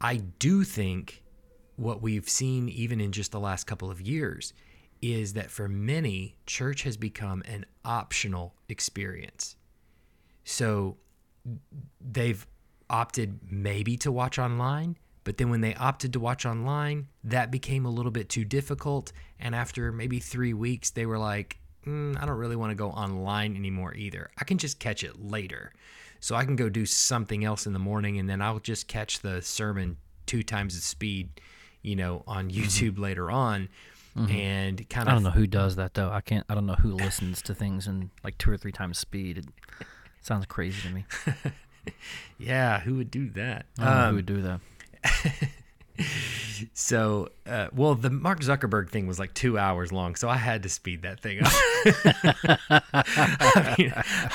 I 0.00 0.16
do 0.16 0.64
think 0.64 1.22
what 1.76 2.02
we've 2.02 2.28
seen 2.28 2.68
even 2.68 3.00
in 3.00 3.12
just 3.12 3.32
the 3.32 3.40
last 3.40 3.64
couple 3.66 3.90
of 3.90 4.00
years 4.00 4.52
is 5.00 5.32
that 5.32 5.50
for 5.50 5.68
many 5.68 6.36
church 6.46 6.82
has 6.82 6.96
become 6.96 7.42
an 7.46 7.66
optional 7.84 8.54
experience. 8.68 9.56
So 10.44 10.96
they've 12.00 12.46
opted 12.88 13.40
maybe 13.50 13.96
to 13.98 14.12
watch 14.12 14.38
online, 14.38 14.96
but 15.24 15.38
then 15.38 15.50
when 15.50 15.60
they 15.60 15.74
opted 15.74 16.12
to 16.12 16.20
watch 16.20 16.46
online, 16.46 17.08
that 17.24 17.50
became 17.50 17.84
a 17.84 17.90
little 17.90 18.12
bit 18.12 18.28
too 18.28 18.44
difficult. 18.44 19.12
And 19.40 19.54
after 19.54 19.90
maybe 19.90 20.20
three 20.20 20.52
weeks, 20.52 20.90
they 20.90 21.06
were 21.06 21.18
like, 21.18 21.58
mm, 21.86 22.20
I 22.22 22.26
don't 22.26 22.36
really 22.38 22.56
want 22.56 22.70
to 22.70 22.74
go 22.76 22.90
online 22.90 23.56
anymore 23.56 23.94
either. 23.94 24.30
I 24.38 24.44
can 24.44 24.58
just 24.58 24.78
catch 24.78 25.02
it 25.04 25.20
later. 25.22 25.72
So 26.20 26.36
I 26.36 26.44
can 26.44 26.54
go 26.56 26.68
do 26.68 26.86
something 26.86 27.44
else 27.44 27.66
in 27.66 27.72
the 27.72 27.78
morning 27.80 28.18
and 28.18 28.28
then 28.30 28.40
I'll 28.40 28.60
just 28.60 28.86
catch 28.86 29.20
the 29.20 29.42
sermon 29.42 29.96
two 30.26 30.42
times 30.44 30.74
the 30.76 30.80
speed, 30.80 31.28
you 31.82 31.96
know, 31.96 32.22
on 32.26 32.50
YouTube 32.50 32.98
later 32.98 33.30
on. 33.30 33.68
And 34.14 34.86
kind 34.90 35.08
of 35.08 35.12
I 35.12 35.14
don't 35.14 35.22
know 35.22 35.30
who 35.30 35.46
does 35.46 35.76
that 35.76 35.94
though. 35.94 36.10
I 36.10 36.20
can't. 36.20 36.44
I 36.48 36.54
don't 36.54 36.66
know 36.66 36.74
who 36.74 36.92
listens 36.92 37.40
to 37.42 37.54
things 37.54 37.86
in 37.86 38.10
like 38.22 38.36
two 38.36 38.50
or 38.50 38.58
three 38.58 38.70
times 38.70 38.98
speed. 38.98 39.38
It 39.38 39.46
sounds 40.20 40.44
crazy 40.44 40.86
to 40.86 40.94
me. 40.94 41.06
yeah, 42.38 42.78
who 42.80 42.96
would 42.96 43.10
do 43.10 43.30
that? 43.30 43.64
I 43.78 43.84
don't 43.84 43.94
know 43.94 44.00
Um, 44.02 44.08
who 44.10 44.16
would 44.16 44.26
do 44.26 44.42
that. 44.42 44.60
so, 46.74 47.28
uh, 47.46 47.68
well, 47.74 47.94
the 47.94 48.10
Mark 48.10 48.40
Zuckerberg 48.40 48.90
thing 48.90 49.06
was 49.06 49.18
like 49.18 49.34
two 49.34 49.58
hours 49.58 49.92
long, 49.92 50.14
so 50.14 50.28
I 50.28 50.36
had 50.36 50.62
to 50.64 50.68
speed 50.68 51.02
that 51.02 51.20
thing 51.20 51.40
up. 51.42 51.52
I 52.92 53.74
mean, 53.78 53.92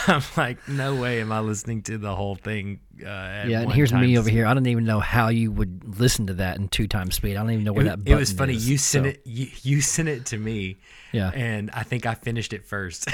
I'm 0.07 0.21
like, 0.35 0.67
no 0.67 0.95
way 0.95 1.21
am 1.21 1.31
I 1.31 1.39
listening 1.39 1.81
to 1.83 1.97
the 1.97 2.15
whole 2.15 2.35
thing. 2.35 2.79
Uh, 3.01 3.45
Yeah, 3.47 3.61
and 3.61 3.71
here's 3.71 3.93
me 3.93 4.17
over 4.17 4.29
here. 4.29 4.45
I 4.45 4.53
don't 4.53 4.67
even 4.67 4.85
know 4.85 4.99
how 4.99 5.29
you 5.29 5.51
would 5.51 5.99
listen 5.99 6.27
to 6.27 6.33
that 6.35 6.57
in 6.57 6.67
two 6.69 6.87
times 6.87 7.15
speed. 7.15 7.37
I 7.37 7.41
don't 7.41 7.51
even 7.51 7.63
know 7.63 7.73
where 7.73 7.85
It, 7.85 8.05
that. 8.05 8.11
it 8.11 8.15
was 8.15 8.31
funny. 8.31 8.55
is, 8.55 8.69
You 8.69 8.77
sent 8.77 9.05
so- 9.05 9.09
it. 9.09 9.21
You, 9.25 9.47
you 9.63 9.81
sent 9.81 10.07
it 10.09 10.25
to 10.27 10.37
me. 10.37 10.77
Yeah. 11.11 11.31
And 11.33 11.71
I 11.71 11.83
think 11.83 12.05
I 12.05 12.13
finished 12.15 12.53
it 12.53 12.65
first. 12.65 13.07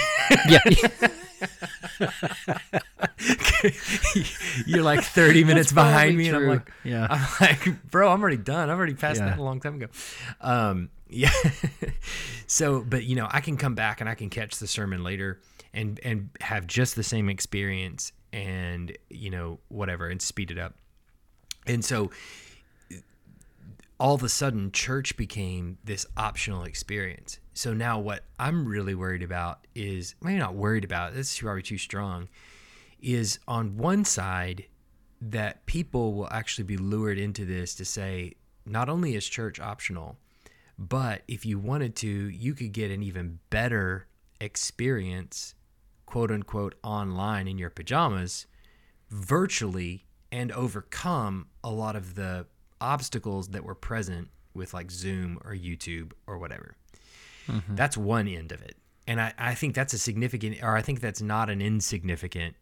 Yeah. 0.49 0.59
You're 4.65 4.83
like 4.83 5.03
30 5.03 5.43
minutes 5.43 5.71
behind 5.71 6.17
me, 6.17 6.27
and 6.27 6.37
I'm 6.37 6.47
like, 6.47 6.71
Yeah. 6.83 7.07
I'm 7.09 7.27
like, 7.39 7.91
bro, 7.91 8.11
I'm 8.11 8.21
already 8.21 8.37
done. 8.37 8.69
I've 8.69 8.77
already 8.77 8.93
passed 8.95 9.19
Yeah. 9.19 9.29
that 9.29 9.39
a 9.39 9.43
long 9.43 9.59
time 9.59 9.75
ago. 9.75 9.87
Um, 10.41 10.89
yeah. 11.09 11.31
so, 12.47 12.81
but 12.81 13.03
you 13.03 13.15
know, 13.15 13.27
I 13.29 13.41
can 13.41 13.57
come 13.57 13.75
back 13.75 14.01
and 14.01 14.09
I 14.09 14.15
can 14.15 14.29
catch 14.29 14.57
the 14.57 14.67
sermon 14.67 15.03
later 15.03 15.39
and 15.73 15.99
and 16.03 16.29
have 16.41 16.67
just 16.67 16.95
the 16.95 17.03
same 17.03 17.29
experience 17.29 18.11
and 18.31 18.95
you 19.09 19.29
know 19.29 19.59
whatever 19.69 20.07
and 20.07 20.21
speed 20.21 20.51
it 20.51 20.57
up. 20.57 20.75
And 21.67 21.83
so 21.85 22.11
all 23.99 24.15
of 24.15 24.23
a 24.23 24.29
sudden 24.29 24.71
church 24.71 25.15
became 25.17 25.77
this 25.83 26.05
optional 26.17 26.63
experience. 26.63 27.39
So 27.53 27.73
now 27.73 27.99
what 27.99 28.23
I'm 28.39 28.65
really 28.65 28.95
worried 28.95 29.23
about 29.23 29.67
is 29.75 30.15
maybe 30.21 30.39
not 30.39 30.55
worried 30.55 30.83
about, 30.83 31.13
this 31.13 31.33
is 31.33 31.39
probably 31.39 31.61
too 31.61 31.77
strong, 31.77 32.29
is 33.01 33.39
on 33.47 33.77
one 33.77 34.05
side 34.05 34.65
that 35.21 35.65
people 35.65 36.13
will 36.13 36.29
actually 36.31 36.63
be 36.63 36.77
lured 36.77 37.17
into 37.17 37.45
this 37.45 37.75
to 37.75 37.85
say 37.85 38.33
not 38.65 38.89
only 38.89 39.15
is 39.15 39.27
church 39.27 39.59
optional, 39.59 40.17
but 40.77 41.21
if 41.27 41.45
you 41.45 41.59
wanted 41.59 41.95
to, 41.97 42.07
you 42.07 42.53
could 42.53 42.71
get 42.71 42.91
an 42.91 43.03
even 43.03 43.39
better 43.49 44.07
experience, 44.41 45.53
quote 46.05 46.31
unquote, 46.31 46.75
online 46.83 47.47
in 47.47 47.57
your 47.57 47.69
pajamas 47.69 48.47
virtually 49.09 50.05
and 50.31 50.51
overcome 50.51 51.47
a 51.63 51.69
lot 51.69 51.95
of 51.95 52.15
the 52.15 52.47
obstacles 52.81 53.49
that 53.49 53.63
were 53.63 53.75
present 53.75 54.29
with 54.55 54.73
like 54.73 54.89
Zoom 54.89 55.37
or 55.45 55.53
YouTube 55.53 56.13
or 56.25 56.37
whatever. 56.39 56.75
Mm-hmm. 57.47 57.75
That's 57.75 57.97
one 57.97 58.27
end 58.27 58.51
of 58.51 58.61
it. 58.61 58.75
And 59.07 59.19
I, 59.19 59.33
I 59.37 59.55
think 59.55 59.75
that's 59.75 59.93
a 59.93 59.97
significant, 59.97 60.63
or 60.63 60.75
I 60.75 60.81
think 60.81 61.01
that's 61.01 61.21
not 61.21 61.49
an 61.49 61.61
insignificant 61.61 62.55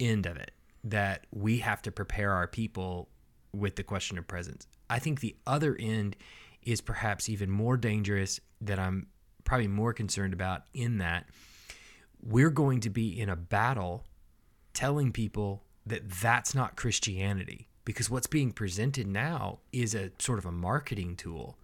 end 0.00 0.26
of 0.26 0.36
it, 0.36 0.50
that 0.82 1.26
we 1.30 1.58
have 1.58 1.82
to 1.82 1.92
prepare 1.92 2.32
our 2.32 2.46
people 2.46 3.08
with 3.52 3.76
the 3.76 3.84
question 3.84 4.18
of 4.18 4.26
presence. 4.26 4.66
I 4.90 4.98
think 4.98 5.20
the 5.20 5.36
other 5.46 5.76
end 5.78 6.16
is 6.62 6.80
perhaps 6.80 7.28
even 7.28 7.50
more 7.50 7.76
dangerous 7.76 8.40
that 8.60 8.78
I'm 8.78 9.06
probably 9.44 9.68
more 9.68 9.92
concerned 9.92 10.32
about 10.32 10.62
in 10.72 10.98
that 10.98 11.26
we're 12.22 12.50
going 12.50 12.80
to 12.80 12.90
be 12.90 13.20
in 13.20 13.28
a 13.28 13.36
battle 13.36 14.04
telling 14.72 15.12
people 15.12 15.62
that 15.86 16.10
that's 16.10 16.54
not 16.54 16.76
Christianity 16.76 17.68
because 17.84 18.08
what's 18.08 18.26
being 18.26 18.50
presented 18.50 19.06
now 19.06 19.58
is 19.72 19.94
a 19.94 20.10
sort 20.18 20.38
of 20.38 20.46
a 20.46 20.52
marketing 20.52 21.16
tool 21.16 21.58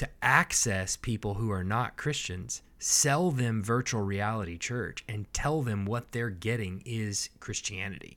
to 0.00 0.08
access 0.22 0.96
people 0.96 1.34
who 1.34 1.50
are 1.50 1.62
not 1.62 1.98
Christians, 1.98 2.62
sell 2.78 3.30
them 3.30 3.62
virtual 3.62 4.00
reality 4.00 4.56
church 4.56 5.04
and 5.06 5.30
tell 5.34 5.60
them 5.60 5.84
what 5.84 6.12
they're 6.12 6.30
getting 6.30 6.82
is 6.86 7.28
Christianity. 7.38 8.16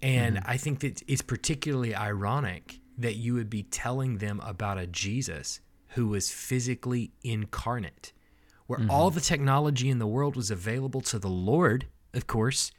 And 0.00 0.36
mm-hmm. 0.38 0.50
I 0.50 0.56
think 0.56 0.80
that 0.80 1.02
it's 1.06 1.20
particularly 1.20 1.94
ironic 1.94 2.80
that 2.96 3.16
you 3.16 3.34
would 3.34 3.50
be 3.50 3.64
telling 3.64 4.16
them 4.16 4.40
about 4.42 4.78
a 4.78 4.86
Jesus 4.86 5.60
who 5.88 6.06
was 6.06 6.30
physically 6.30 7.12
incarnate, 7.22 8.14
where 8.66 8.78
mm-hmm. 8.78 8.90
all 8.90 9.10
the 9.10 9.20
technology 9.20 9.90
in 9.90 9.98
the 9.98 10.06
world 10.06 10.36
was 10.36 10.50
available 10.50 11.02
to 11.02 11.18
the 11.18 11.28
Lord, 11.28 11.86
of 12.14 12.26
course, 12.26 12.72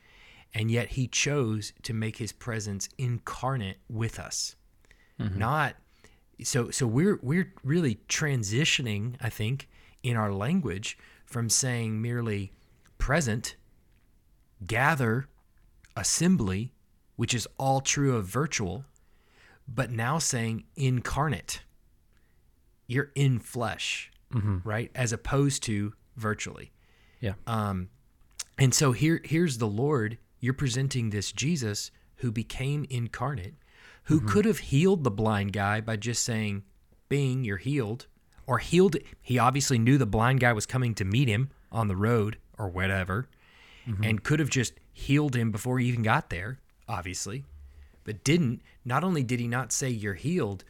and 0.51 0.71
yet 0.71 0.89
he 0.89 1.07
chose 1.07 1.73
to 1.83 1.93
make 1.93 2.17
his 2.17 2.31
presence 2.31 2.89
incarnate 2.97 3.77
with 3.87 4.17
us. 4.17 4.55
Mm-hmm. 5.19 5.37
Not 5.37 5.75
so 6.43 6.69
so 6.69 6.85
we're 6.87 7.19
we're 7.21 7.53
really 7.63 7.99
transitioning, 8.07 9.15
I 9.21 9.29
think, 9.29 9.69
in 10.03 10.17
our 10.17 10.31
language 10.31 10.97
from 11.25 11.49
saying 11.49 12.01
merely 12.01 12.51
present, 12.97 13.55
gather, 14.65 15.27
assembly, 15.95 16.73
which 17.15 17.33
is 17.33 17.47
all 17.57 17.81
true 17.81 18.15
of 18.15 18.25
virtual, 18.25 18.85
but 19.67 19.91
now 19.91 20.19
saying 20.19 20.63
incarnate. 20.75 21.61
You're 22.87 23.11
in 23.15 23.39
flesh, 23.39 24.11
right? 24.63 24.91
As 24.93 25.11
opposed 25.11 25.63
to 25.63 25.93
virtually. 26.15 26.71
Yeah. 27.19 27.33
Um, 27.47 27.89
and 28.57 28.73
so 28.73 28.91
here, 28.91 29.21
here's 29.23 29.57
the 29.57 29.67
Lord. 29.67 30.17
You're 30.39 30.53
presenting 30.53 31.09
this 31.09 31.31
Jesus 31.31 31.89
who 32.17 32.31
became 32.31 32.85
incarnate, 32.89 33.55
who 34.05 34.17
mm-hmm. 34.17 34.27
could 34.27 34.45
have 34.45 34.59
healed 34.59 35.03
the 35.03 35.11
blind 35.11 35.53
guy 35.53 35.81
by 35.81 35.97
just 35.97 36.23
saying, 36.23 36.63
"Bing, 37.09 37.43
you're 37.43 37.57
healed," 37.57 38.07
or 38.47 38.59
healed. 38.59 38.97
He 39.21 39.37
obviously 39.37 39.77
knew 39.77 39.97
the 39.97 40.05
blind 40.05 40.39
guy 40.39 40.53
was 40.53 40.65
coming 40.65 40.93
to 40.95 41.05
meet 41.05 41.27
him 41.27 41.51
on 41.71 41.87
the 41.87 41.95
road 41.95 42.37
or 42.57 42.69
whatever, 42.69 43.27
mm-hmm. 43.87 44.03
and 44.03 44.23
could 44.23 44.39
have 44.39 44.49
just 44.49 44.73
healed 44.93 45.35
him 45.35 45.51
before 45.51 45.79
he 45.79 45.87
even 45.87 46.03
got 46.03 46.29
there, 46.29 46.59
obviously, 46.87 47.43
but 48.03 48.23
didn't. 48.23 48.61
Not 48.83 49.03
only 49.03 49.23
did 49.23 49.39
he 49.39 49.47
not 49.47 49.71
say 49.71 49.89
you're 49.89 50.13
healed, 50.13 50.63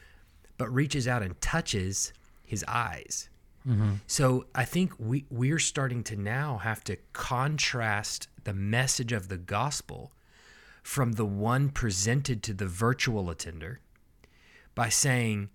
but 0.57 0.73
reaches 0.73 1.07
out 1.07 1.21
and 1.21 1.39
touches 1.41 2.13
his 2.43 2.63
eyes. 2.67 3.29
Mm-hmm. 3.67 3.93
So 4.07 4.45
I 4.53 4.63
think 4.65 4.93
we 4.99 5.25
we're 5.29 5.59
starting 5.59 6.03
to 6.05 6.15
now 6.15 6.57
have 6.57 6.83
to 6.85 6.97
contrast 7.13 8.27
the 8.43 8.53
message 8.53 9.11
of 9.11 9.27
the 9.27 9.37
gospel 9.37 10.11
from 10.85 11.13
the 11.13 11.25
one 11.25 11.67
presented 11.67 12.43
to 12.43 12.53
the 12.53 12.67
virtual 12.67 13.31
attender 13.31 13.79
by 14.75 14.87
saying 14.87 15.49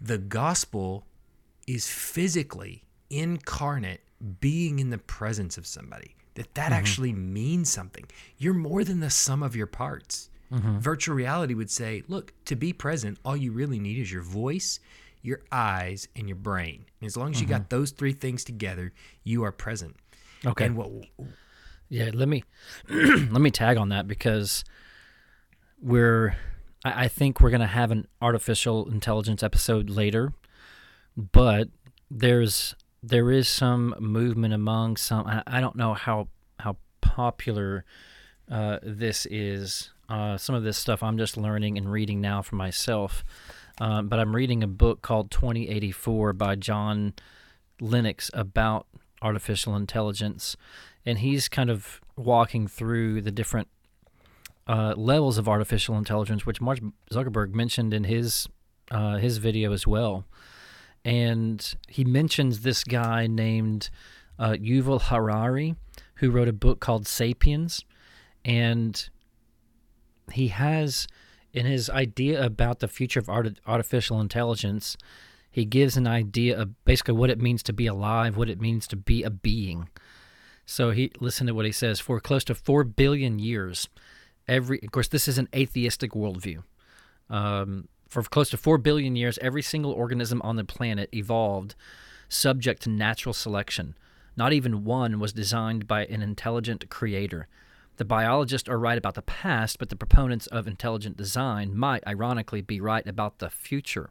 the 0.00 0.18
gospel 0.18 1.04
is 1.66 1.88
physically 1.88 2.84
incarnate 3.10 4.02
being 4.38 4.78
in 4.78 4.90
the 4.90 4.98
presence 4.98 5.58
of 5.58 5.66
somebody. 5.66 6.14
That 6.34 6.54
that 6.54 6.66
mm-hmm. 6.66 6.74
actually 6.74 7.12
means 7.12 7.72
something. 7.72 8.04
You're 8.38 8.54
more 8.54 8.84
than 8.84 9.00
the 9.00 9.10
sum 9.10 9.42
of 9.42 9.56
your 9.56 9.66
parts. 9.66 10.30
Mm-hmm. 10.52 10.78
Virtual 10.78 11.16
reality 11.16 11.54
would 11.54 11.70
say 11.70 12.04
look 12.06 12.32
to 12.44 12.54
be 12.54 12.72
present 12.72 13.18
all 13.24 13.36
you 13.36 13.50
really 13.50 13.80
need 13.80 13.98
is 13.98 14.12
your 14.12 14.22
voice 14.22 14.78
your 15.22 15.40
eyes 15.50 16.06
and 16.14 16.28
your 16.28 16.36
brain. 16.36 16.84
And 17.00 17.06
as 17.06 17.16
long 17.16 17.30
as 17.30 17.40
you 17.40 17.46
mm-hmm. 17.46 17.56
got 17.56 17.70
those 17.70 17.90
three 17.90 18.12
things 18.12 18.44
together 18.44 18.92
you 19.24 19.42
are 19.42 19.52
present. 19.52 19.96
Okay. 20.46 20.66
and 20.66 20.76
what 20.76 20.90
Yeah, 21.92 22.08
let 22.14 22.26
me 22.26 22.42
let 22.88 23.42
me 23.42 23.50
tag 23.50 23.76
on 23.76 23.90
that 23.90 24.08
because 24.08 24.64
we're 25.78 26.34
I, 26.82 27.04
I 27.04 27.08
think 27.08 27.38
we're 27.38 27.50
gonna 27.50 27.66
have 27.66 27.90
an 27.90 28.08
artificial 28.22 28.90
intelligence 28.90 29.42
episode 29.42 29.90
later, 29.90 30.32
but 31.14 31.68
there's 32.10 32.74
there 33.02 33.30
is 33.30 33.46
some 33.46 33.94
movement 34.00 34.54
among 34.54 34.96
some 34.96 35.26
I, 35.26 35.42
I 35.46 35.60
don't 35.60 35.76
know 35.76 35.92
how 35.92 36.28
how 36.60 36.78
popular 37.02 37.84
uh, 38.50 38.78
this 38.82 39.26
is. 39.26 39.90
Uh, 40.08 40.38
some 40.38 40.54
of 40.54 40.62
this 40.62 40.78
stuff 40.78 41.02
I'm 41.02 41.18
just 41.18 41.36
learning 41.36 41.76
and 41.76 41.92
reading 41.92 42.22
now 42.22 42.40
for 42.40 42.56
myself. 42.56 43.22
Um, 43.82 44.08
but 44.08 44.18
I'm 44.18 44.34
reading 44.34 44.62
a 44.62 44.66
book 44.66 45.02
called 45.02 45.30
2084 45.30 46.32
by 46.32 46.54
John 46.56 47.12
Lennox 47.80 48.30
about 48.32 48.86
artificial 49.22 49.76
intelligence, 49.76 50.56
and 51.04 51.18
he's 51.18 51.48
kind 51.48 51.70
of 51.70 52.00
walking 52.16 52.66
through 52.66 53.22
the 53.22 53.30
different 53.30 53.68
uh, 54.68 54.94
levels 54.96 55.38
of 55.38 55.48
artificial 55.48 55.96
intelligence, 55.96 56.46
which 56.46 56.60
Mark 56.60 56.78
Zuckerberg 57.10 57.54
mentioned 57.54 57.92
in 57.92 58.04
his 58.04 58.48
uh, 58.90 59.16
his 59.16 59.38
video 59.38 59.72
as 59.72 59.86
well. 59.86 60.24
And 61.04 61.74
he 61.88 62.04
mentions 62.04 62.60
this 62.60 62.84
guy 62.84 63.26
named 63.26 63.90
uh, 64.38 64.52
Yuval 64.52 65.02
Harari, 65.02 65.74
who 66.16 66.30
wrote 66.30 66.48
a 66.48 66.52
book 66.52 66.78
called 66.78 67.08
*Sapiens*, 67.08 67.84
and 68.44 69.08
he 70.32 70.48
has 70.48 71.08
in 71.52 71.66
his 71.66 71.90
idea 71.90 72.44
about 72.44 72.78
the 72.78 72.88
future 72.88 73.18
of 73.18 73.28
art- 73.28 73.58
artificial 73.66 74.20
intelligence 74.20 74.96
he 75.52 75.66
gives 75.66 75.98
an 75.98 76.06
idea 76.06 76.58
of 76.58 76.82
basically 76.86 77.12
what 77.12 77.28
it 77.28 77.38
means 77.38 77.62
to 77.64 77.74
be 77.74 77.86
alive, 77.86 78.38
what 78.38 78.48
it 78.48 78.60
means 78.60 78.86
to 78.88 78.96
be 78.96 79.22
a 79.22 79.28
being. 79.28 79.90
So 80.72 80.90
he 80.90 81.12
listen 81.20 81.46
to 81.48 81.54
what 81.54 81.66
he 81.66 81.72
says. 81.72 82.00
For 82.00 82.18
close 82.18 82.44
to 82.44 82.54
four 82.54 82.82
billion 82.82 83.38
years, 83.38 83.90
every 84.48 84.80
of 84.82 84.90
course 84.90 85.06
this 85.06 85.28
is 85.28 85.36
an 85.36 85.50
atheistic 85.54 86.12
worldview. 86.12 86.62
Um, 87.28 87.88
for 88.08 88.22
close 88.22 88.48
to 88.50 88.56
four 88.56 88.78
billion 88.78 89.14
years, 89.14 89.38
every 89.42 89.60
single 89.60 89.92
organism 89.92 90.40
on 90.40 90.56
the 90.56 90.64
planet 90.64 91.10
evolved 91.12 91.74
subject 92.30 92.80
to 92.84 92.88
natural 92.88 93.34
selection. 93.34 93.94
Not 94.34 94.54
even 94.54 94.84
one 94.84 95.20
was 95.20 95.34
designed 95.34 95.86
by 95.86 96.06
an 96.06 96.22
intelligent 96.22 96.88
creator. 96.88 97.48
The 97.98 98.06
biologists 98.06 98.66
are 98.66 98.78
right 98.78 98.96
about 98.96 99.14
the 99.14 99.20
past, 99.20 99.78
but 99.78 99.90
the 99.90 99.96
proponents 99.96 100.46
of 100.46 100.66
intelligent 100.66 101.18
design 101.18 101.76
might, 101.76 102.02
ironically, 102.06 102.62
be 102.62 102.80
right 102.80 103.06
about 103.06 103.40
the 103.40 103.50
future. 103.50 104.08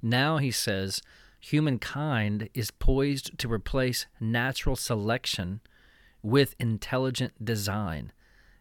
Now, 0.00 0.38
he 0.38 0.50
says, 0.50 1.02
humankind 1.40 2.48
is 2.54 2.70
poised 2.70 3.38
to 3.38 3.52
replace 3.52 4.06
natural 4.18 4.76
selection 4.76 5.60
with 6.24 6.56
intelligent 6.58 7.44
design 7.44 8.10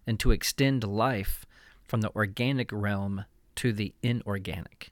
and 0.05 0.19
to 0.19 0.31
extend 0.31 0.83
life 0.83 1.45
from 1.83 2.01
the 2.01 2.11
organic 2.15 2.69
realm 2.71 3.25
to 3.55 3.71
the 3.71 3.93
inorganic. 4.03 4.91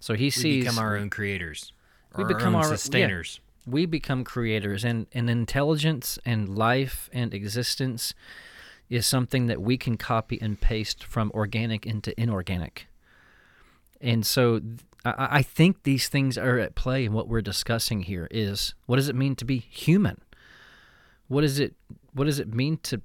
So 0.00 0.14
he 0.14 0.30
sees 0.30 0.42
We 0.44 0.60
become 0.60 0.78
our 0.78 0.96
own 0.96 1.10
creators. 1.10 1.72
We 2.16 2.24
become 2.24 2.54
our 2.54 2.60
own 2.60 2.66
our- 2.66 2.70
yeah. 2.70 2.76
sustainers. 2.76 3.40
we 3.66 3.86
become 3.86 4.22
creators 4.24 4.84
and, 4.84 5.06
and 5.12 5.28
intelligence 5.28 6.18
and 6.24 6.48
life 6.48 7.10
and 7.12 7.34
existence 7.34 8.14
is 8.90 9.06
something 9.06 9.46
that 9.46 9.60
we 9.62 9.76
can 9.78 9.96
copy 9.96 10.38
and 10.40 10.60
paste 10.60 11.02
from 11.02 11.30
organic 11.34 11.86
into 11.86 12.18
inorganic 12.20 12.86
and 14.02 14.26
so 14.26 14.58
th- 14.60 14.80
I, 15.06 15.38
I 15.38 15.42
think 15.42 15.82
these 15.84 16.08
things 16.08 16.36
are 16.36 16.58
at 16.58 16.74
play 16.74 17.06
in 17.06 17.14
what 17.14 17.26
we're 17.26 17.40
discussing 17.40 18.02
here 18.02 18.28
is 18.30 18.74
what 18.84 18.96
does 18.96 19.08
it 19.08 19.16
mean 19.16 19.34
to 19.36 19.46
be 19.46 19.56
human 19.58 20.20
what 21.28 21.44
is 21.44 21.58
it 21.58 21.74
what 22.12 22.24
does 22.24 22.38
it 22.38 22.52
mean 22.54 22.76
to 22.78 23.00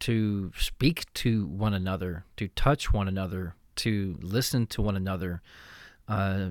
to 0.00 0.52
speak 0.56 1.12
to 1.14 1.46
one 1.46 1.72
another 1.74 2.24
to 2.36 2.48
touch 2.48 2.92
one 2.92 3.08
another 3.08 3.54
to 3.76 4.18
listen 4.20 4.66
to 4.66 4.82
one 4.82 4.96
another 4.96 5.40
uh, 6.08 6.50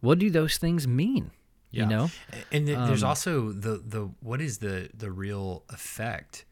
what 0.00 0.18
do 0.18 0.30
those 0.30 0.58
things 0.58 0.86
mean 0.86 1.30
Yeah. 1.70 1.82
you 1.84 1.88
know 1.88 2.10
And 2.50 2.66
th- 2.66 2.78
there's 2.86 3.02
Um, 3.02 3.08
also 3.08 3.52
the 3.52 3.78
the 3.78 4.10
what 4.20 4.40
is 4.40 4.58
the 4.58 4.90
the 4.94 5.10
real 5.10 5.64
effect 5.68 6.44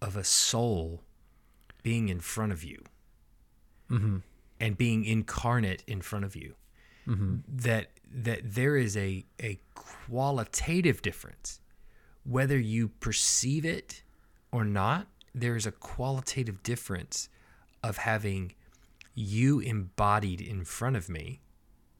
of 0.00 0.16
a 0.16 0.24
soul 0.24 1.02
being 1.82 2.08
in 2.08 2.20
front 2.20 2.52
of 2.52 2.62
you 2.62 2.84
mm-hmm. 3.90 4.18
and 4.58 4.76
being 4.76 5.04
incarnate 5.04 5.82
in 5.86 6.00
front 6.02 6.24
of 6.24 6.34
you. 6.36 6.54
Mm-hmm. 7.06 7.36
That 7.48 7.90
that 8.24 8.40
there 8.54 8.76
is 8.76 8.96
a 8.96 9.24
a 9.42 9.58
qualitative 9.74 11.00
difference, 11.02 11.59
whether 12.30 12.56
you 12.56 12.88
perceive 12.88 13.64
it 13.64 14.02
or 14.52 14.64
not. 14.64 15.08
There 15.34 15.56
is 15.56 15.66
a 15.66 15.72
qualitative 15.72 16.62
difference 16.62 17.28
of 17.82 17.98
having 17.98 18.54
you 19.14 19.58
embodied 19.58 20.40
in 20.40 20.64
front 20.64 20.96
of 20.96 21.08
me 21.08 21.40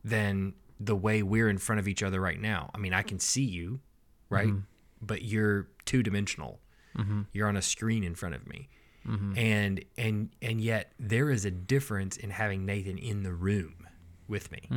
than 0.04 0.54
the 0.78 0.94
way 0.94 1.22
we're 1.22 1.48
in 1.48 1.58
front 1.58 1.80
of 1.80 1.88
each 1.88 2.02
other 2.02 2.20
right 2.20 2.40
now. 2.40 2.70
I 2.74 2.78
mean, 2.78 2.94
I 2.94 3.02
can 3.02 3.18
see 3.18 3.42
you, 3.42 3.80
right? 4.28 4.48
Mm-hmm. 4.48 4.60
But 5.02 5.22
you're 5.22 5.68
two 5.84 6.02
dimensional. 6.02 6.60
Mm-hmm. 6.96 7.22
You're 7.32 7.48
on 7.48 7.56
a 7.56 7.62
screen 7.62 8.04
in 8.04 8.14
front 8.14 8.34
of 8.36 8.46
me. 8.46 8.68
Mm-hmm. 9.06 9.38
And 9.38 9.84
and 9.98 10.30
and 10.42 10.60
yet 10.60 10.92
there 10.98 11.30
is 11.30 11.44
a 11.44 11.50
difference 11.50 12.16
in 12.16 12.30
having 12.30 12.64
Nathan 12.66 12.98
in 12.98 13.22
the 13.22 13.32
room 13.32 13.88
with 14.28 14.52
me. 14.52 14.68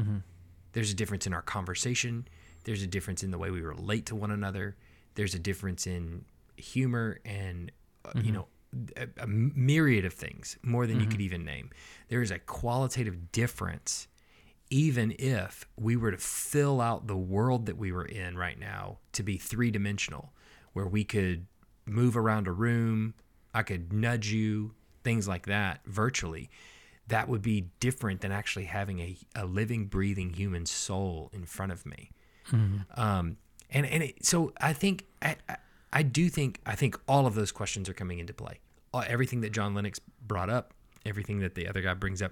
There's 0.71 0.91
a 0.91 0.95
difference 0.95 1.27
in 1.27 1.33
our 1.33 1.41
conversation. 1.41 2.27
There's 2.63 2.81
a 2.81 2.87
difference 2.87 3.21
in 3.21 3.31
the 3.31 3.37
way 3.37 3.51
we 3.51 3.61
relate 3.61 4.07
to 4.07 4.15
one 4.15 4.31
another. 4.31 4.75
There's 5.15 5.35
a 5.35 5.39
difference 5.39 5.87
in 5.87 6.25
humor 6.57 7.19
and 7.25 7.71
uh, 8.05 8.11
you 8.21 8.31
know 8.31 8.47
a, 8.97 9.07
a 9.17 9.27
myriad 9.27 10.05
of 10.05 10.13
things 10.13 10.57
more 10.63 10.87
than 10.87 10.99
you 10.99 11.05
could 11.05 11.21
even 11.21 11.45
name. 11.45 11.69
There 12.09 12.21
is 12.21 12.31
a 12.31 12.39
qualitative 12.39 13.31
difference 13.31 14.07
even 14.73 15.13
if 15.19 15.67
we 15.77 15.95
were 15.95 16.09
to 16.09 16.17
fill 16.17 16.81
out 16.81 17.05
the 17.05 17.15
world 17.15 17.67
that 17.67 17.77
we 17.77 17.91
were 17.91 18.05
in 18.05 18.35
right 18.35 18.59
now 18.59 18.97
to 19.11 19.21
be 19.21 19.37
three 19.37 19.69
dimensional, 19.69 20.33
where 20.73 20.87
we 20.87 21.03
could 21.03 21.45
move 21.85 22.17
around 22.17 22.47
a 22.47 22.51
room, 22.51 23.13
I 23.53 23.61
could 23.61 23.93
nudge 23.93 24.31
you, 24.31 24.73
things 25.03 25.27
like 25.27 25.45
that 25.45 25.81
virtually, 25.85 26.49
that 27.07 27.29
would 27.29 27.43
be 27.43 27.69
different 27.79 28.21
than 28.21 28.31
actually 28.31 28.65
having 28.65 28.99
a, 28.99 29.15
a 29.35 29.45
living, 29.45 29.85
breathing 29.85 30.31
human 30.33 30.65
soul 30.65 31.29
in 31.33 31.45
front 31.45 31.71
of 31.71 31.85
me. 31.85 32.09
Um, 32.95 33.37
and 33.73 33.85
and 33.85 34.03
it, 34.03 34.25
so 34.25 34.53
I 34.61 34.73
think 34.73 35.05
I, 35.21 35.35
I 35.91 36.03
do 36.03 36.29
think 36.29 36.61
I 36.65 36.75
think 36.75 36.99
all 37.07 37.25
of 37.25 37.35
those 37.35 37.51
questions 37.51 37.89
are 37.89 37.93
coming 37.93 38.19
into 38.19 38.33
play. 38.33 38.59
Uh, 38.93 39.03
Everything 39.07 39.41
that 39.41 39.51
John 39.51 39.73
Lennox 39.73 39.99
brought 40.25 40.49
up, 40.49 40.73
everything 41.05 41.39
that 41.39 41.55
the 41.55 41.67
other 41.67 41.81
guy 41.81 41.93
brings 41.95 42.21
up, 42.21 42.31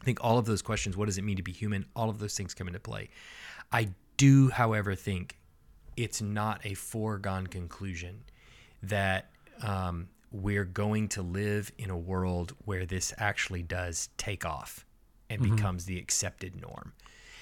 I 0.00 0.04
think 0.04 0.18
all 0.22 0.38
of 0.38 0.46
those 0.46 0.62
questions, 0.62 0.96
what 0.96 1.06
does 1.06 1.18
it 1.18 1.22
mean 1.24 1.36
to 1.36 1.42
be 1.42 1.52
human? 1.52 1.86
All 1.94 2.08
of 2.10 2.18
those 2.18 2.36
things 2.36 2.54
come 2.54 2.66
into 2.66 2.80
play. 2.80 3.10
I 3.70 3.90
do, 4.16 4.48
however, 4.48 4.94
think 4.94 5.38
it's 5.96 6.20
not 6.22 6.60
a 6.64 6.74
foregone 6.74 7.46
conclusion 7.46 8.22
that 8.82 9.30
um, 9.62 10.08
we're 10.32 10.64
going 10.64 11.08
to 11.08 11.22
live 11.22 11.70
in 11.78 11.90
a 11.90 11.96
world 11.96 12.54
where 12.64 12.86
this 12.86 13.12
actually 13.18 13.62
does 13.62 14.08
take 14.16 14.44
off 14.44 14.84
and 15.30 15.42
becomes 15.42 15.84
the 15.84 15.98
accepted 15.98 16.60
norm. 16.60 16.92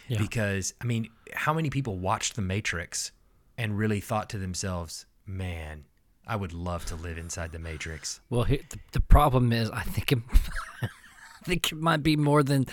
Yeah. 0.09 0.18
Because, 0.18 0.74
I 0.80 0.84
mean, 0.84 1.09
how 1.32 1.53
many 1.53 1.70
people 1.70 1.98
watched 1.98 2.36
The 2.36 2.42
Matrix 2.42 3.12
and 3.57 3.78
really 3.78 4.00
thought 4.00 4.28
to 4.30 4.38
themselves, 4.38 5.07
man, 5.26 5.84
I 6.26 6.36
would 6.36 6.53
love 6.53 6.84
to 6.86 6.96
live 6.96 7.18
inside 7.18 7.53
The 7.53 7.59
Matrix? 7.59 8.20
Well, 8.30 8.44
here, 8.44 8.61
the, 8.68 8.78
the 8.92 9.00
problem 9.00 9.53
is, 9.53 9.70
I 9.70 9.82
think 9.82 10.12
it, 10.12 10.18
I 10.82 11.44
think 11.44 11.72
it 11.72 11.78
might 11.78 12.03
be 12.03 12.16
more 12.16 12.42
than 12.42 12.66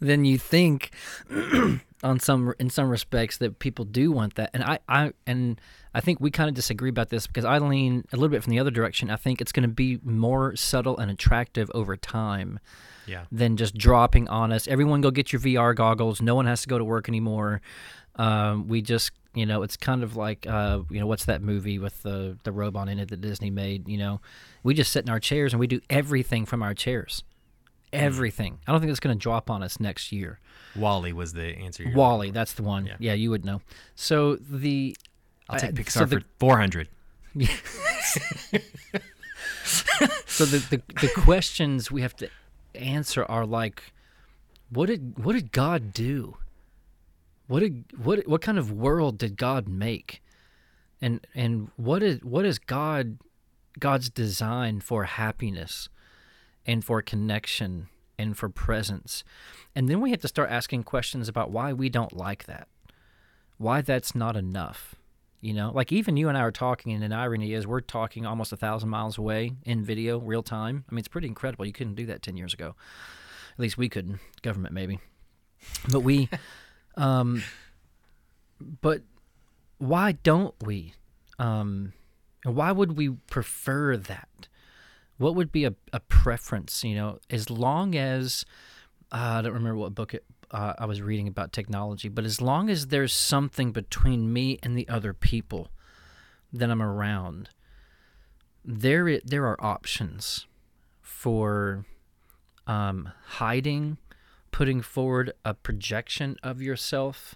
than 0.00 0.24
you 0.24 0.38
think. 0.38 0.90
on 2.02 2.18
some 2.20 2.54
in 2.58 2.70
some 2.70 2.88
respects, 2.88 3.36
that 3.38 3.58
people 3.58 3.84
do 3.84 4.10
want 4.12 4.34
that, 4.36 4.50
and 4.54 4.62
I, 4.64 4.78
I 4.88 5.12
and 5.26 5.60
I 5.94 6.00
think 6.00 6.20
we 6.20 6.30
kind 6.30 6.48
of 6.48 6.54
disagree 6.54 6.88
about 6.90 7.10
this 7.10 7.26
because 7.26 7.44
I 7.44 7.58
lean 7.58 8.04
a 8.12 8.16
little 8.16 8.28
bit 8.30 8.42
from 8.42 8.52
the 8.52 8.58
other 8.58 8.70
direction. 8.70 9.10
I 9.10 9.16
think 9.16 9.40
it's 9.40 9.52
going 9.52 9.64
to 9.64 9.74
be 9.74 9.98
more 10.02 10.56
subtle 10.56 10.96
and 10.98 11.10
attractive 11.10 11.70
over 11.74 11.96
time 11.96 12.58
Yeah. 13.06 13.24
than 13.32 13.56
just 13.56 13.76
dropping 13.76 14.28
on 14.28 14.52
us. 14.52 14.66
Everyone 14.68 15.00
go 15.00 15.10
get 15.10 15.32
your 15.32 15.40
VR 15.40 15.74
goggles. 15.74 16.22
No 16.22 16.34
one 16.34 16.46
has 16.46 16.62
to 16.62 16.68
go 16.68 16.78
to 16.78 16.84
work 16.84 17.08
anymore. 17.08 17.60
Um, 18.16 18.68
we 18.68 18.82
just, 18.82 19.12
you 19.34 19.46
know, 19.46 19.62
it's 19.62 19.76
kind 19.76 20.02
of 20.02 20.16
like, 20.16 20.46
uh, 20.46 20.80
you 20.90 21.00
know, 21.00 21.06
what's 21.06 21.24
that 21.26 21.42
movie 21.42 21.78
with 21.78 22.02
the 22.02 22.36
the 22.44 22.52
robot 22.52 22.88
in 22.88 22.98
it 22.98 23.08
that 23.10 23.20
Disney 23.20 23.50
made? 23.50 23.88
You 23.88 23.98
know, 23.98 24.20
we 24.62 24.74
just 24.74 24.92
sit 24.92 25.04
in 25.04 25.10
our 25.10 25.20
chairs 25.20 25.52
and 25.52 25.60
we 25.60 25.66
do 25.66 25.80
everything 25.90 26.46
from 26.46 26.62
our 26.62 26.74
chairs. 26.74 27.24
Everything. 27.92 28.58
I 28.66 28.72
don't 28.72 28.80
think 28.80 28.90
it's 28.90 29.00
going 29.00 29.16
to 29.16 29.20
drop 29.22 29.50
on 29.50 29.62
us 29.62 29.80
next 29.80 30.12
year. 30.12 30.38
WALL-E 30.76 31.12
was 31.12 31.32
the 31.32 31.56
answer. 31.56 31.90
WALL-E, 31.94 32.26
looking 32.26 32.34
that's 32.34 32.52
the 32.52 32.62
one. 32.62 32.86
Yeah. 32.86 32.96
Yeah, 32.98 33.14
you 33.14 33.30
would 33.30 33.44
know. 33.44 33.62
So 33.94 34.36
the. 34.36 34.96
I'll 35.48 35.58
take 35.58 35.70
uh, 35.70 35.82
Pixar 35.82 35.90
so 35.90 36.04
the- 36.04 36.20
for 36.20 36.26
400. 36.38 36.88
so 40.26 40.44
the, 40.44 40.58
the 40.70 40.82
the 41.00 41.10
questions 41.14 41.90
we 41.90 42.02
have 42.02 42.16
to 42.16 42.28
answer 42.74 43.24
are 43.24 43.46
like 43.46 43.92
what 44.70 44.86
did 44.86 45.16
what 45.22 45.34
did 45.34 45.52
god 45.52 45.92
do 45.92 46.36
what 47.46 47.60
did 47.60 47.84
what 48.02 48.26
what 48.26 48.40
kind 48.40 48.58
of 48.58 48.72
world 48.72 49.18
did 49.18 49.36
god 49.36 49.68
make 49.68 50.20
and 51.00 51.24
and 51.34 51.68
what 51.76 52.02
is 52.02 52.20
what 52.24 52.44
is 52.44 52.58
god 52.58 53.18
god's 53.78 54.10
design 54.10 54.80
for 54.80 55.04
happiness 55.04 55.88
and 56.66 56.84
for 56.84 57.02
connection 57.02 57.88
and 58.18 58.36
for 58.36 58.48
presence 58.48 59.24
and 59.74 59.88
then 59.88 60.00
we 60.00 60.10
have 60.10 60.20
to 60.20 60.28
start 60.28 60.50
asking 60.50 60.82
questions 60.82 61.28
about 61.28 61.50
why 61.50 61.72
we 61.72 61.88
don't 61.88 62.16
like 62.16 62.44
that 62.44 62.68
why 63.58 63.80
that's 63.80 64.14
not 64.14 64.36
enough 64.36 64.94
you 65.40 65.54
know, 65.54 65.72
like 65.74 65.90
even 65.90 66.18
you 66.18 66.28
and 66.28 66.36
I 66.36 66.42
are 66.42 66.52
talking, 66.52 66.92
and 66.92 67.02
an 67.02 67.12
irony 67.12 67.54
is 67.54 67.66
we're 67.66 67.80
talking 67.80 68.26
almost 68.26 68.52
a 68.52 68.56
thousand 68.56 68.90
miles 68.90 69.16
away 69.16 69.52
in 69.64 69.82
video, 69.82 70.18
real 70.18 70.42
time. 70.42 70.84
I 70.88 70.94
mean, 70.94 70.98
it's 70.98 71.08
pretty 71.08 71.28
incredible. 71.28 71.64
You 71.64 71.72
couldn't 71.72 71.94
do 71.94 72.06
that 72.06 72.20
ten 72.20 72.36
years 72.36 72.52
ago. 72.52 72.74
At 73.54 73.58
least 73.58 73.78
we 73.78 73.88
couldn't. 73.88 74.20
Government 74.42 74.74
maybe, 74.74 75.00
but 75.90 76.00
we. 76.00 76.28
um, 76.96 77.42
but 78.82 79.00
why 79.78 80.12
don't 80.12 80.54
we? 80.62 80.92
Um, 81.38 81.94
why 82.44 82.70
would 82.70 82.98
we 82.98 83.08
prefer 83.08 83.96
that? 83.96 84.48
What 85.20 85.34
would 85.34 85.52
be 85.52 85.66
a, 85.66 85.74
a 85.92 86.00
preference? 86.00 86.82
You 86.82 86.94
know, 86.94 87.18
as 87.28 87.50
long 87.50 87.94
as 87.94 88.46
uh, 89.12 89.16
I 89.38 89.42
don't 89.42 89.52
remember 89.52 89.76
what 89.76 89.94
book 89.94 90.14
it, 90.14 90.24
uh, 90.50 90.72
I 90.78 90.86
was 90.86 91.02
reading 91.02 91.28
about 91.28 91.52
technology, 91.52 92.08
but 92.08 92.24
as 92.24 92.40
long 92.40 92.70
as 92.70 92.86
there's 92.86 93.12
something 93.12 93.70
between 93.70 94.32
me 94.32 94.58
and 94.62 94.78
the 94.78 94.88
other 94.88 95.12
people 95.12 95.68
that 96.54 96.70
I'm 96.70 96.80
around, 96.80 97.50
there 98.64 99.20
there 99.22 99.46
are 99.46 99.62
options 99.62 100.46
for 101.02 101.84
um, 102.66 103.10
hiding, 103.26 103.98
putting 104.52 104.80
forward 104.80 105.34
a 105.44 105.52
projection 105.52 106.38
of 106.42 106.62
yourself, 106.62 107.34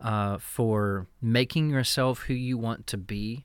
uh, 0.00 0.38
for 0.38 1.08
making 1.20 1.68
yourself 1.68 2.20
who 2.20 2.32
you 2.32 2.56
want 2.56 2.86
to 2.86 2.96
be. 2.96 3.44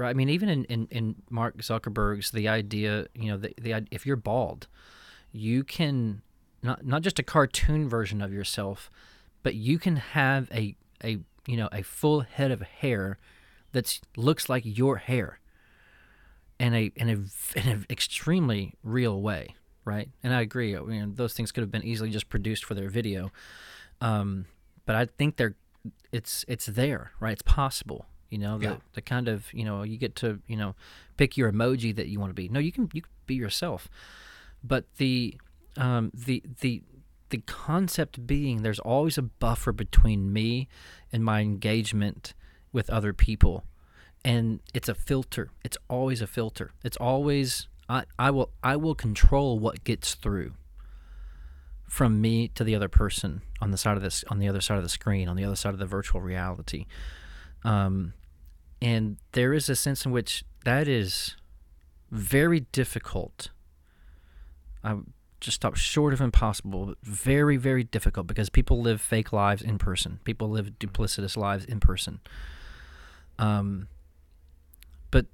Right. 0.00 0.10
I 0.10 0.14
mean, 0.14 0.30
even 0.30 0.48
in, 0.48 0.64
in, 0.66 0.88
in 0.90 1.16
Mark 1.28 1.58
Zuckerberg's 1.58 2.30
the 2.30 2.48
idea, 2.48 3.06
you 3.14 3.28
know, 3.30 3.36
the, 3.36 3.52
the 3.60 3.86
if 3.90 4.06
you're 4.06 4.16
bald, 4.16 4.66
you 5.32 5.64
can 5.64 6.22
not 6.62 6.86
not 6.86 7.02
just 7.02 7.18
a 7.18 7.22
cartoon 7.22 7.88
version 7.88 8.22
of 8.22 8.32
yourself, 8.32 8.90
but 9.42 9.54
you 9.54 9.78
can 9.78 9.96
have 9.96 10.48
a 10.52 10.74
a 11.04 11.18
you 11.46 11.56
know 11.56 11.68
a 11.72 11.82
full 11.82 12.20
head 12.20 12.50
of 12.50 12.62
hair 12.62 13.18
that 13.72 14.00
looks 14.16 14.48
like 14.48 14.62
your 14.64 14.96
hair. 14.96 15.40
in 16.58 16.74
a 16.74 16.92
in 16.96 17.08
a 17.08 17.58
in 17.58 17.68
an 17.68 17.86
extremely 17.90 18.74
real 18.82 19.20
way, 19.20 19.54
right? 19.84 20.08
And 20.22 20.34
I 20.34 20.40
agree. 20.42 20.76
I 20.76 20.80
mean, 20.80 21.14
those 21.14 21.34
things 21.34 21.52
could 21.52 21.62
have 21.62 21.70
been 21.70 21.84
easily 21.84 22.10
just 22.10 22.28
produced 22.28 22.64
for 22.64 22.74
their 22.74 22.88
video, 22.90 23.32
um, 24.00 24.46
but 24.86 24.96
I 24.96 25.06
think 25.06 25.36
they're 25.36 25.56
it's 26.12 26.44
it's 26.48 26.66
there, 26.66 27.12
right? 27.20 27.32
It's 27.32 27.42
possible. 27.42 28.06
You 28.30 28.38
know, 28.38 28.58
the, 28.58 28.64
Yeah. 28.64 28.76
the 28.94 29.02
kind 29.02 29.28
of 29.28 29.52
you 29.52 29.64
know 29.64 29.82
you 29.82 29.96
get 29.98 30.14
to 30.16 30.40
you 30.46 30.56
know 30.56 30.74
pick 31.16 31.36
your 31.36 31.50
emoji 31.52 31.94
that 31.96 32.08
you 32.08 32.18
want 32.20 32.30
to 32.30 32.34
be. 32.34 32.48
No, 32.48 32.58
you 32.60 32.72
can 32.72 32.88
you 32.92 33.02
can 33.02 33.10
be 33.26 33.34
yourself, 33.34 33.88
but 34.64 34.84
the 34.96 35.36
um, 35.76 36.10
the 36.14 36.42
the 36.60 36.82
the 37.30 37.38
concept 37.46 38.26
being 38.26 38.62
there's 38.62 38.80
always 38.80 39.18
a 39.18 39.22
buffer 39.22 39.72
between 39.72 40.32
me 40.32 40.68
and 41.12 41.24
my 41.24 41.40
engagement 41.40 42.34
with 42.72 42.88
other 42.90 43.12
people. 43.12 43.64
And 44.24 44.60
it's 44.74 44.88
a 44.88 44.94
filter. 44.94 45.50
It's 45.64 45.78
always 45.88 46.20
a 46.20 46.26
filter. 46.26 46.72
It's 46.84 46.96
always 46.98 47.68
I, 47.88 48.04
I 48.18 48.30
will 48.30 48.50
I 48.62 48.76
will 48.76 48.94
control 48.94 49.58
what 49.58 49.82
gets 49.84 50.14
through 50.14 50.52
from 51.88 52.20
me 52.20 52.48
to 52.48 52.62
the 52.62 52.74
other 52.74 52.88
person 52.88 53.42
on 53.60 53.70
the 53.70 53.78
side 53.78 53.96
of 53.96 54.02
this 54.02 54.24
on 54.28 54.38
the 54.38 54.48
other 54.48 54.60
side 54.60 54.76
of 54.76 54.82
the 54.82 54.88
screen 54.88 55.28
on 55.28 55.36
the 55.36 55.44
other 55.44 55.56
side 55.56 55.72
of 55.72 55.80
the 55.80 55.86
virtual 55.86 56.20
reality. 56.20 56.86
Um, 57.64 58.12
and 58.82 59.16
there 59.32 59.52
is 59.52 59.68
a 59.68 59.76
sense 59.76 60.04
in 60.04 60.12
which 60.12 60.44
that 60.64 60.88
is 60.88 61.36
very 62.10 62.60
difficult 62.72 63.50
I 64.82 64.96
just 65.40 65.56
stop 65.56 65.76
short 65.76 66.12
of 66.12 66.20
impossible, 66.20 66.86
but 66.86 66.98
very, 67.02 67.56
very 67.56 67.84
difficult 67.84 68.26
because 68.26 68.50
people 68.50 68.80
live 68.80 69.00
fake 69.00 69.32
lives 69.32 69.62
in 69.62 69.78
person. 69.78 70.20
People 70.24 70.50
live 70.50 70.78
duplicitous 70.78 71.36
lives 71.36 71.64
in 71.64 71.80
person. 71.80 72.20
Um, 73.38 73.88
but 75.10 75.26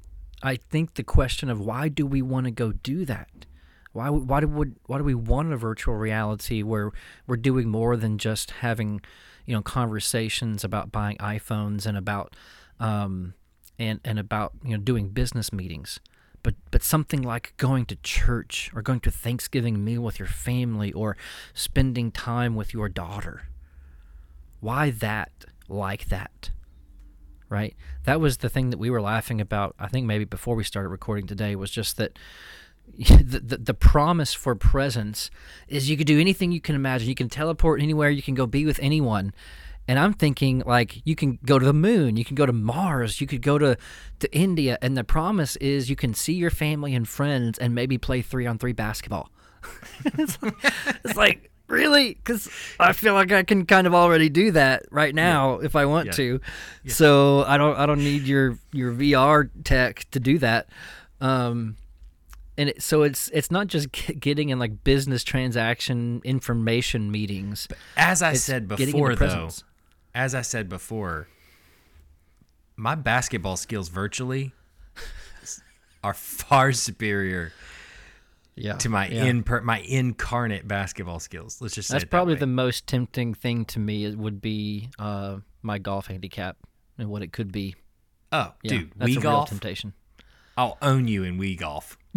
I 0.42 0.56
think 0.56 0.94
the 0.94 1.02
question 1.02 1.50
of 1.50 1.60
why 1.60 1.88
do 1.88 2.06
we 2.06 2.22
want 2.22 2.44
to 2.46 2.52
go 2.52 2.72
do 2.72 3.04
that? 3.04 3.46
Why, 3.92 4.10
why 4.10 4.40
do 4.40 4.48
we, 4.48 4.66
why 4.86 4.98
do 4.98 5.04
we 5.04 5.14
want 5.14 5.52
a 5.52 5.56
virtual 5.56 5.94
reality 5.94 6.62
where 6.62 6.92
we're 7.26 7.36
doing 7.36 7.68
more 7.68 7.96
than 7.96 8.18
just 8.18 8.50
having, 8.52 9.00
you 9.44 9.54
know, 9.54 9.62
conversations 9.62 10.62
about 10.62 10.92
buying 10.92 11.16
iPhones 11.16 11.86
and 11.86 11.96
about, 11.96 12.36
um, 12.80 13.34
and 13.78 14.00
and 14.04 14.18
about 14.18 14.52
you 14.64 14.76
know 14.76 14.82
doing 14.82 15.08
business 15.08 15.52
meetings? 15.52 16.00
but 16.46 16.54
but 16.70 16.80
something 16.84 17.22
like 17.22 17.54
going 17.56 17.84
to 17.84 17.96
church 17.96 18.70
or 18.72 18.80
going 18.80 19.00
to 19.00 19.10
Thanksgiving 19.10 19.84
meal 19.84 20.00
with 20.00 20.20
your 20.20 20.28
family 20.28 20.92
or 20.92 21.16
spending 21.54 22.12
time 22.12 22.54
with 22.54 22.72
your 22.72 22.88
daughter. 22.88 23.48
Why 24.60 24.90
that 24.90 25.32
like 25.68 26.04
that? 26.04 26.52
Right? 27.48 27.74
That 28.04 28.20
was 28.20 28.36
the 28.36 28.48
thing 28.48 28.70
that 28.70 28.78
we 28.78 28.90
were 28.90 29.00
laughing 29.00 29.40
about, 29.40 29.74
I 29.76 29.88
think 29.88 30.06
maybe 30.06 30.24
before 30.24 30.54
we 30.54 30.62
started 30.62 30.90
recording 30.90 31.26
today 31.26 31.56
was 31.56 31.72
just 31.72 31.96
that 31.96 32.16
the, 32.96 33.40
the, 33.44 33.56
the 33.56 33.74
promise 33.74 34.32
for 34.32 34.54
presence 34.54 35.32
is 35.66 35.90
you 35.90 35.96
could 35.96 36.06
do 36.06 36.20
anything 36.20 36.52
you 36.52 36.60
can 36.60 36.76
imagine. 36.76 37.08
You 37.08 37.16
can 37.16 37.28
teleport 37.28 37.82
anywhere, 37.82 38.08
you 38.08 38.22
can 38.22 38.36
go 38.36 38.46
be 38.46 38.64
with 38.64 38.78
anyone. 38.80 39.34
And 39.88 39.98
I'm 39.98 40.14
thinking 40.14 40.62
like 40.66 41.00
you 41.06 41.14
can 41.14 41.38
go 41.44 41.58
to 41.58 41.64
the 41.64 41.72
moon, 41.72 42.16
you 42.16 42.24
can 42.24 42.34
go 42.34 42.44
to 42.46 42.52
Mars, 42.52 43.20
you 43.20 43.26
could 43.26 43.42
go 43.42 43.56
to 43.58 43.76
to 44.20 44.34
India, 44.34 44.78
and 44.82 44.96
the 44.96 45.04
promise 45.04 45.56
is 45.56 45.88
you 45.88 45.96
can 45.96 46.12
see 46.14 46.32
your 46.34 46.50
family 46.50 46.94
and 46.94 47.08
friends 47.08 47.58
and 47.58 47.74
maybe 47.74 47.96
play 47.98 48.20
three 48.22 48.46
on 48.46 48.58
three 48.58 48.72
basketball. 48.72 49.30
it's, 50.04 50.40
like, 50.42 50.54
it's 51.04 51.16
like 51.16 51.50
really 51.68 52.14
because 52.14 52.48
I 52.80 52.92
feel 52.92 53.14
like 53.14 53.32
I 53.32 53.42
can 53.42 53.66
kind 53.66 53.86
of 53.86 53.94
already 53.94 54.28
do 54.28 54.50
that 54.52 54.84
right 54.90 55.14
now 55.14 55.54
if 55.60 55.74
I 55.76 55.86
want 55.86 56.06
Yeah. 56.06 56.12
to. 56.12 56.40
So 56.88 57.44
I 57.44 57.56
don't 57.56 57.76
I 57.76 57.86
don't 57.86 58.02
need 58.02 58.22
your 58.22 58.58
your 58.72 58.92
VR 58.92 59.50
tech 59.64 60.08
to 60.10 60.20
do 60.20 60.38
that. 60.38 60.68
Um, 61.20 61.76
and 62.58 62.70
it, 62.70 62.82
so 62.82 63.02
it's 63.02 63.28
it's 63.34 63.50
not 63.50 63.66
just 63.66 63.90
getting 64.20 64.48
in 64.48 64.58
like 64.58 64.82
business 64.84 65.22
transaction 65.24 66.20
information 66.24 67.10
meetings. 67.10 67.68
As 67.96 68.22
I 68.22 68.32
It's 68.32 68.42
said 68.42 68.66
before, 68.68 69.14
though. 69.14 69.48
As 70.16 70.34
I 70.34 70.40
said 70.40 70.68
before, 70.68 71.28
my 72.74 72.94
basketball 72.94 73.56
skills 73.56 73.88
virtually 73.90 74.52
are 76.02 76.14
far 76.14 76.72
superior 76.72 77.52
Yeah, 78.54 78.74
to 78.74 78.88
my 78.88 79.08
yeah. 79.08 79.24
in 79.26 79.42
per, 79.42 79.60
my 79.60 79.80
incarnate 79.80 80.66
basketball 80.66 81.20
skills. 81.20 81.60
Let's 81.60 81.74
just 81.74 81.88
say 81.88 81.94
That's 81.94 82.04
that 82.04 82.10
probably 82.10 82.34
the 82.36 82.46
most 82.46 82.86
tempting 82.86 83.34
thing 83.34 83.64
to 83.66 83.78
me. 83.78 84.04
It 84.06 84.16
would 84.16 84.40
be 84.40 84.88
uh, 84.98 85.38
my 85.62 85.78
golf 85.78 86.06
handicap 86.06 86.56
and 86.98 87.08
what 87.10 87.22
it 87.22 87.32
could 87.32 87.52
be. 87.52 87.74
oh, 88.32 88.54
Yeah, 88.62 88.70
dude, 88.70 88.92
that's 88.96 89.10
Wii 89.10 89.16
a 89.16 89.20
real 89.20 89.30
golf. 89.30 89.48
temptation. 89.50 89.92
I'll 90.56 90.78
own 90.80 91.06
you 91.08 91.22
in 91.24 91.38
Wii 91.38 91.58
golf. 91.58 91.98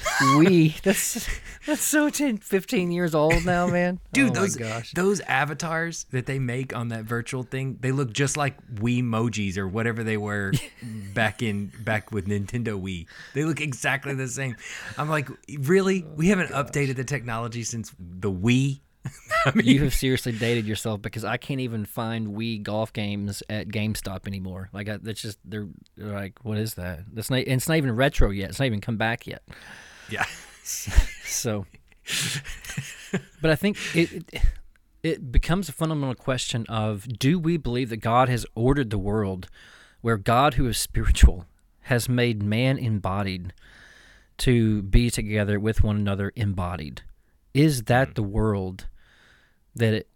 we 0.38 0.76
that's 0.82 1.28
that's 1.66 1.82
so 1.82 2.10
10, 2.10 2.38
15 2.38 2.90
years 2.90 3.14
old 3.14 3.44
now, 3.44 3.66
man. 3.66 4.00
Dude, 4.12 4.30
oh 4.30 4.40
those 4.40 4.56
gosh. 4.56 4.92
those 4.92 5.20
avatars 5.20 6.06
that 6.10 6.26
they 6.26 6.38
make 6.38 6.74
on 6.74 6.88
that 6.88 7.04
virtual 7.04 7.42
thing, 7.42 7.78
they 7.80 7.92
look 7.92 8.12
just 8.12 8.36
like 8.36 8.56
Wii 8.74 9.02
emojis 9.02 9.56
or 9.56 9.68
whatever 9.68 10.02
they 10.02 10.16
were 10.16 10.52
back 11.14 11.42
in 11.42 11.72
back 11.84 12.10
with 12.10 12.26
Nintendo 12.26 12.80
Wii. 12.80 13.06
They 13.34 13.44
look 13.44 13.60
exactly 13.60 14.14
the 14.14 14.28
same. 14.28 14.56
I'm 14.98 15.08
like, 15.08 15.28
really? 15.60 16.04
We 16.16 16.28
haven't 16.28 16.50
oh 16.52 16.64
updated 16.64 16.96
the 16.96 17.04
technology 17.04 17.62
since 17.62 17.92
the 17.98 18.30
Wii. 18.30 18.80
I 19.46 19.52
mean, 19.54 19.66
You 19.66 19.84
have 19.84 19.94
seriously 19.94 20.32
dated 20.32 20.66
yourself 20.66 21.02
because 21.02 21.24
I 21.24 21.36
can't 21.36 21.60
even 21.60 21.84
find 21.84 22.28
Wii 22.28 22.62
golf 22.62 22.92
games 22.92 23.42
at 23.50 23.68
GameStop 23.68 24.26
anymore. 24.26 24.68
Like 24.72 24.88
I, 24.88 24.98
that's 24.98 25.20
just 25.20 25.38
they're, 25.44 25.68
they're 25.96 26.12
like, 26.12 26.44
what 26.44 26.58
is 26.58 26.74
that? 26.74 27.00
That's 27.12 27.30
not. 27.30 27.40
It's 27.40 27.68
not 27.68 27.76
even 27.76 27.94
retro 27.96 28.30
yet. 28.30 28.50
It's 28.50 28.58
not 28.58 28.66
even 28.66 28.80
come 28.80 28.96
back 28.96 29.26
yet. 29.26 29.42
yeah. 30.08 30.24
So, 31.24 31.66
but 33.40 33.50
I 33.50 33.56
think 33.56 33.76
it, 33.96 34.24
it 34.32 34.42
it 35.02 35.32
becomes 35.32 35.68
a 35.68 35.72
fundamental 35.72 36.14
question 36.14 36.64
of 36.68 37.06
do 37.18 37.38
we 37.38 37.56
believe 37.56 37.90
that 37.90 37.98
God 37.98 38.28
has 38.28 38.46
ordered 38.54 38.90
the 38.90 38.98
world 38.98 39.48
where 40.00 40.16
God, 40.16 40.54
who 40.54 40.66
is 40.68 40.78
spiritual, 40.78 41.46
has 41.82 42.08
made 42.08 42.42
man 42.42 42.78
embodied 42.78 43.52
to 44.38 44.82
be 44.82 45.10
together 45.10 45.58
with 45.58 45.82
one 45.82 45.96
another 45.96 46.32
embodied? 46.36 47.02
Is 47.54 47.84
that 47.84 48.08
hmm. 48.08 48.14
the 48.14 48.22
world 48.22 48.86
that 49.74 49.94
it 49.94 50.08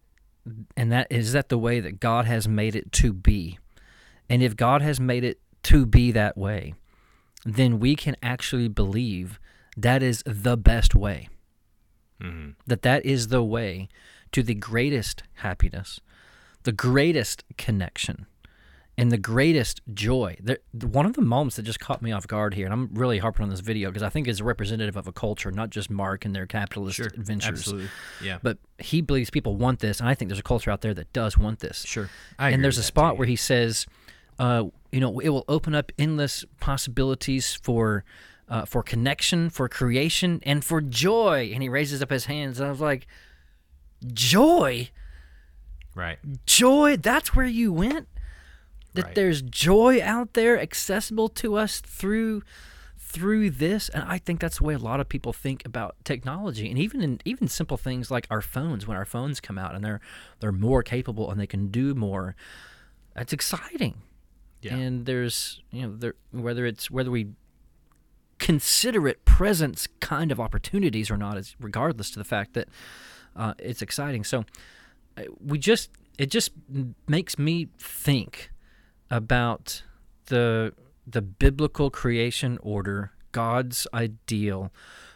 and 0.76 0.92
that 0.92 1.08
is 1.10 1.32
that 1.32 1.48
the 1.48 1.58
way 1.58 1.80
that 1.80 2.00
God 2.00 2.26
has 2.26 2.46
made 2.46 2.76
it 2.76 2.92
to 2.92 3.12
be? 3.12 3.58
And 4.28 4.42
if 4.42 4.56
God 4.56 4.82
has 4.82 5.00
made 5.00 5.24
it 5.24 5.40
to 5.64 5.86
be 5.86 6.12
that 6.12 6.36
way, 6.36 6.74
then 7.44 7.78
we 7.78 7.96
can 7.96 8.16
actually 8.22 8.68
believe 8.68 9.38
that 9.76 10.02
is 10.02 10.22
the 10.26 10.56
best 10.56 10.94
way. 10.94 11.28
Mm-hmm. 12.20 12.50
That 12.66 12.82
that 12.82 13.04
is 13.04 13.28
the 13.28 13.42
way 13.42 13.88
to 14.32 14.42
the 14.42 14.54
greatest 14.54 15.22
happiness, 15.34 16.00
the 16.62 16.72
greatest 16.72 17.44
connection, 17.56 18.26
and 18.98 19.12
the 19.12 19.18
greatest 19.18 19.80
joy. 19.92 20.36
There, 20.40 20.58
one 20.72 21.04
of 21.06 21.12
the 21.14 21.20
moments 21.22 21.56
that 21.56 21.62
just 21.64 21.80
caught 21.80 22.00
me 22.02 22.12
off 22.12 22.26
guard 22.26 22.54
here, 22.54 22.64
and 22.64 22.72
I'm 22.72 22.88
really 22.94 23.18
harping 23.18 23.42
on 23.44 23.50
this 23.50 23.60
video 23.60 23.90
because 23.90 24.02
I 24.02 24.08
think 24.08 24.26
it's 24.26 24.40
representative 24.40 24.96
of 24.96 25.06
a 25.06 25.12
culture, 25.12 25.50
not 25.50 25.70
just 25.70 25.90
Mark 25.90 26.24
and 26.24 26.34
their 26.34 26.46
capitalist 26.46 26.96
Sure. 26.96 27.06
adventures. 27.06 27.48
Absolutely. 27.60 27.88
Yeah. 28.22 28.38
But 28.42 28.58
he 28.78 29.02
believes 29.02 29.28
people 29.30 29.56
want 29.56 29.80
this, 29.80 30.00
and 30.00 30.08
I 30.08 30.14
think 30.14 30.30
there's 30.30 30.38
a 30.38 30.42
culture 30.42 30.70
out 30.70 30.80
there 30.80 30.94
that 30.94 31.12
does 31.12 31.36
want 31.36 31.60
this 31.60 31.84
Sure. 31.86 32.08
I 32.38 32.50
and 32.50 32.64
there's 32.64 32.78
a 32.78 32.82
spot 32.82 33.14
too, 33.14 33.18
where 33.18 33.28
he 33.28 33.36
says, 33.36 33.86
uh, 34.38 34.64
you 34.92 35.00
know, 35.00 35.18
it 35.20 35.28
will 35.28 35.44
open 35.48 35.74
up 35.74 35.92
endless 35.98 36.44
possibilities 36.60 37.54
for 37.62 38.04
uh, 38.48 38.64
for 38.64 38.80
connection, 38.82 39.50
for 39.50 39.68
creation, 39.68 40.40
and 40.44 40.64
for 40.64 40.80
joy. 40.80 41.50
And 41.52 41.62
he 41.64 41.68
raises 41.68 42.00
up 42.00 42.10
his 42.10 42.26
hands, 42.26 42.60
and 42.60 42.68
I 42.68 42.70
was 42.70 42.80
like, 42.80 43.08
joy, 44.12 44.90
Right. 45.94 46.18
joy. 46.46 46.96
That's 46.96 47.34
where 47.34 47.46
you 47.46 47.72
went. 47.72 48.06
That 48.96 49.04
Right. 49.04 49.14
there's 49.14 49.40
joy 49.42 50.02
out 50.02 50.32
there 50.34 50.58
accessible 50.60 51.28
to 51.30 51.54
us 51.56 51.80
through 51.80 52.42
through 52.98 53.48
this 53.50 53.88
and 53.90 54.02
i 54.04 54.18
think 54.18 54.40
that's 54.40 54.58
the 54.58 54.64
way 54.64 54.74
a 54.74 54.78
lot 54.78 54.98
of 55.00 55.08
people 55.08 55.32
think 55.32 55.64
about 55.64 55.94
technology 56.04 56.68
and 56.68 56.76
even 56.78 57.00
in 57.00 57.20
even 57.24 57.46
simple 57.46 57.76
things 57.76 58.10
like 58.10 58.26
our 58.30 58.42
phones 58.42 58.86
when 58.86 58.96
our 58.96 59.04
phones 59.04 59.38
come 59.40 59.56
out 59.56 59.74
and 59.76 59.84
they're 59.84 60.00
they're 60.40 60.50
more 60.52 60.82
capable 60.82 61.30
and 61.30 61.40
they 61.40 61.46
can 61.46 61.68
do 61.68 61.94
more 61.94 62.34
that's 63.14 63.32
exciting 63.32 63.94
Yeah. 64.60 64.74
and 64.76 65.06
there's 65.06 65.62
you 65.70 65.82
know 65.86 65.96
there 65.96 66.14
whether 66.32 66.66
it's 66.66 66.90
whether 66.90 67.10
we 67.10 67.28
consider 68.38 69.08
it 69.08 69.24
presence 69.24 69.86
kind 70.00 70.30
of 70.30 70.38
opportunities 70.38 71.10
or 71.10 71.16
not 71.16 71.38
is 71.38 71.56
regardless 71.60 72.10
to 72.10 72.18
the 72.18 72.24
fact 72.24 72.52
that 72.54 72.68
uh, 73.34 73.54
it's 73.58 73.82
exciting 73.82 74.24
so 74.24 74.44
uh, 75.16 75.22
we 75.40 75.58
just 75.58 75.90
it 76.18 76.30
just 76.30 76.50
makes 77.08 77.38
me 77.38 77.68
think 77.78 78.50
about 79.10 79.82
the 80.26 80.72
the 81.06 81.22
biblical 81.22 81.90
creation 81.90 82.58
order 82.62 83.12
god's 83.32 83.86
ideal 83.94 84.72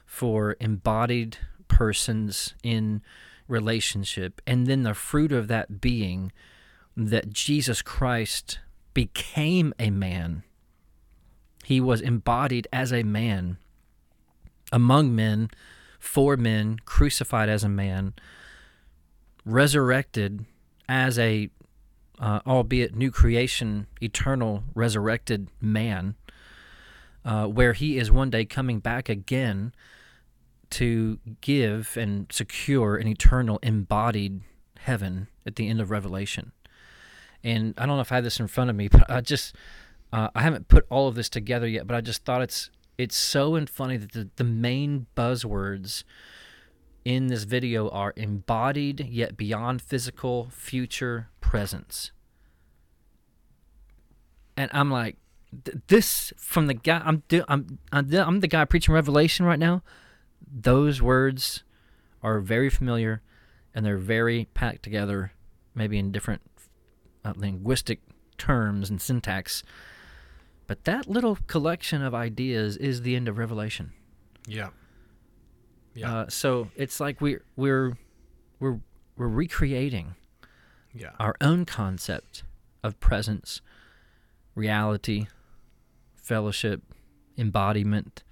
for 0.07 0.57
embodied 0.61 1.39
persons 1.69 2.55
in 2.63 3.03
relationship 3.49 4.41
and 4.47 4.67
then 4.67 4.83
the 4.83 4.95
fruit 4.95 5.33
of 5.33 5.49
that 5.49 5.81
being 5.81 6.31
that 6.97 7.31
jesus 7.31 7.83
christ 7.83 8.61
became 8.95 9.73
a 9.79 9.91
man. 9.91 10.43
He 11.65 11.81
was 11.81 12.01
embodied 12.01 12.67
as 12.73 12.93
a 12.93 13.03
man, 13.03 13.59
among 14.73 15.15
men, 15.15 15.51
for 15.99 16.37
men, 16.37 16.79
crucified 16.85 17.49
as 17.49 17.63
a 17.63 17.69
man, 17.69 18.15
resurrected 19.45 20.47
as 20.89 21.19
a, 21.19 21.51
uh, 22.21 22.41
albeit 22.47 22.95
new 22.95 23.11
creation, 23.11 23.87
eternal, 24.01 24.63
resurrected 24.75 25.49
man, 25.61 26.15
uh, 27.25 27.47
where 27.47 27.73
he 27.73 27.99
is 27.99 28.11
one 28.11 28.31
day 28.31 28.45
coming 28.45 28.79
back 28.79 29.09
again 29.09 29.73
to 30.69 31.19
give 31.41 31.97
and 31.97 32.27
secure 32.31 32.97
an 32.97 33.09
eternal 33.09 33.59
embodied 33.63 34.43
heaven 34.81 35.29
at 35.47 35.57
the 35.57 35.69
end 35.69 35.81
of 35.81 35.91
Revelation. 35.91 36.53
And 37.43 37.75
I 37.79 37.87
don't 37.87 37.97
know 37.97 38.03
if 38.03 38.13
I 38.13 38.17
have 38.17 38.25
this 38.25 38.39
in 38.39 38.47
front 38.47 38.71
of 38.71 38.77
me, 38.77 38.89
but 38.93 39.11
I 39.11 39.21
just 39.23 39.57
uh, 40.13 40.29
I 40.35 40.43
haven't 40.43 40.69
put 40.69 40.87
all 40.91 41.09
of 41.09 41.15
this 41.15 41.29
together 41.29 41.67
yet. 41.67 41.87
But 41.87 41.97
I 41.97 42.01
just 42.01 42.25
thought 42.25 42.43
it's 42.43 42.71
it's 42.99 43.17
so 43.17 43.55
and 43.55 43.69
funny 43.69 43.97
that 43.97 44.13
the, 44.13 44.29
the 44.37 44.45
main 44.45 45.07
buzzwords 45.17 46.05
in 47.17 47.27
this 47.27 47.43
video 47.43 47.89
are 47.89 48.13
embodied 48.17 49.01
yet 49.01 49.37
beyond 49.37 49.83
physical 49.83 50.49
future 50.53 51.29
presence. 51.41 52.13
And 54.57 54.71
I'm 54.73 54.91
like, 54.91 55.17
this 55.89 56.33
from 56.37 56.69
the 56.69 56.75
guy 56.75 57.03
I'm 57.05 57.25
do, 57.27 57.43
I'm 57.49 57.81
I'm 57.91 58.41
the, 58.41 58.47
guy 58.47 58.65
preaching 58.65 58.95
Revelation 58.95 59.45
right 59.45 59.59
now. 59.59 59.83
Those 60.47 61.03
words 61.03 61.65
are 62.23 62.39
very 62.39 62.71
familiar, 62.71 63.23
and 63.75 63.85
they're 63.85 63.99
very 63.99 64.47
packed 64.55 64.85
together, 64.85 65.33
maybe 65.75 65.99
in 65.99 66.13
different 66.13 66.43
uh, 67.25 67.33
linguistic 67.35 68.01
terms 68.39 68.89
and 68.89 69.03
syntax. 69.03 69.65
But 70.69 70.85
that 70.85 71.09
little 71.09 71.39
collection 71.49 72.03
of 72.03 72.15
ideas 72.15 72.77
is 72.77 73.03
the 73.03 73.17
end 73.17 73.27
of 73.27 73.39
Revelation. 73.39 73.93
Yeah. 74.47 74.69
Yeah. 75.95 76.15
Uh, 76.15 76.29
so 76.29 76.69
it's 76.77 77.01
like 77.01 77.21
we're 77.21 77.43
we're 77.57 77.97
we're 78.59 78.81
we're 79.17 79.29
recreating 79.29 80.15
yeah. 80.95 81.11
our 81.19 81.35
own 81.41 81.65
concept 81.65 82.45
of 82.83 82.99
presence, 83.01 83.61
reality, 84.55 85.27
fellowship, 86.17 86.83
embodiment, 87.37 88.23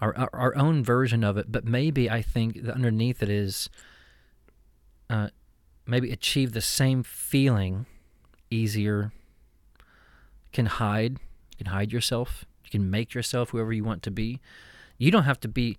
our, 0.00 0.16
our 0.16 0.30
our 0.32 0.56
own 0.56 0.82
version 0.82 1.22
of 1.22 1.36
it. 1.36 1.52
But 1.52 1.64
maybe 1.64 2.10
I 2.10 2.22
think 2.22 2.62
that 2.64 2.74
underneath 2.74 3.22
it 3.22 3.28
is 3.28 3.68
uh, 5.08 5.28
maybe 5.86 6.10
achieve 6.10 6.52
the 6.52 6.60
same 6.60 7.02
feeling 7.02 7.86
easier. 8.50 9.12
Can 10.52 10.66
hide, 10.66 11.12
you 11.12 11.64
can 11.64 11.66
hide 11.66 11.92
yourself. 11.92 12.44
You 12.64 12.70
can 12.70 12.90
make 12.90 13.14
yourself 13.14 13.50
whoever 13.50 13.72
you 13.72 13.84
want 13.84 14.02
to 14.04 14.10
be. 14.10 14.40
You 14.98 15.10
don't 15.10 15.24
have 15.24 15.38
to 15.40 15.48
be, 15.48 15.76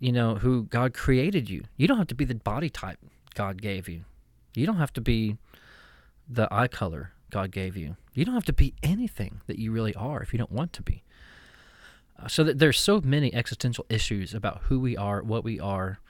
you 0.00 0.10
know, 0.10 0.36
who 0.36 0.64
God 0.64 0.94
created 0.94 1.48
you. 1.48 1.62
You 1.76 1.86
don't 1.86 1.98
have 1.98 2.08
to 2.08 2.14
be 2.14 2.24
the 2.24 2.34
body 2.34 2.70
type 2.70 2.98
God 3.34 3.62
gave 3.62 3.88
you. 3.88 4.04
You 4.54 4.66
don't 4.66 4.78
have 4.78 4.92
to 4.94 5.00
be 5.00 5.36
the 6.28 6.48
eye 6.50 6.68
color 6.68 7.12
God 7.30 7.52
gave 7.52 7.76
you. 7.76 7.96
You 8.14 8.24
don't 8.24 8.34
have 8.34 8.46
to 8.46 8.52
be 8.52 8.74
anything 8.82 9.42
that 9.46 9.58
you 9.58 9.70
really 9.70 9.94
are 9.94 10.22
if 10.22 10.32
you 10.32 10.38
don't 10.38 10.50
want 10.50 10.72
to 10.72 10.82
be. 10.82 11.04
Uh, 12.18 12.28
so 12.28 12.42
that 12.44 12.58
there's 12.58 12.80
so 12.80 13.00
many 13.00 13.32
existential 13.32 13.86
issues 13.88 14.34
about 14.34 14.62
who 14.64 14.80
we 14.80 14.96
are, 14.96 15.22
what 15.22 15.44
we 15.44 15.60
are, 15.60 16.00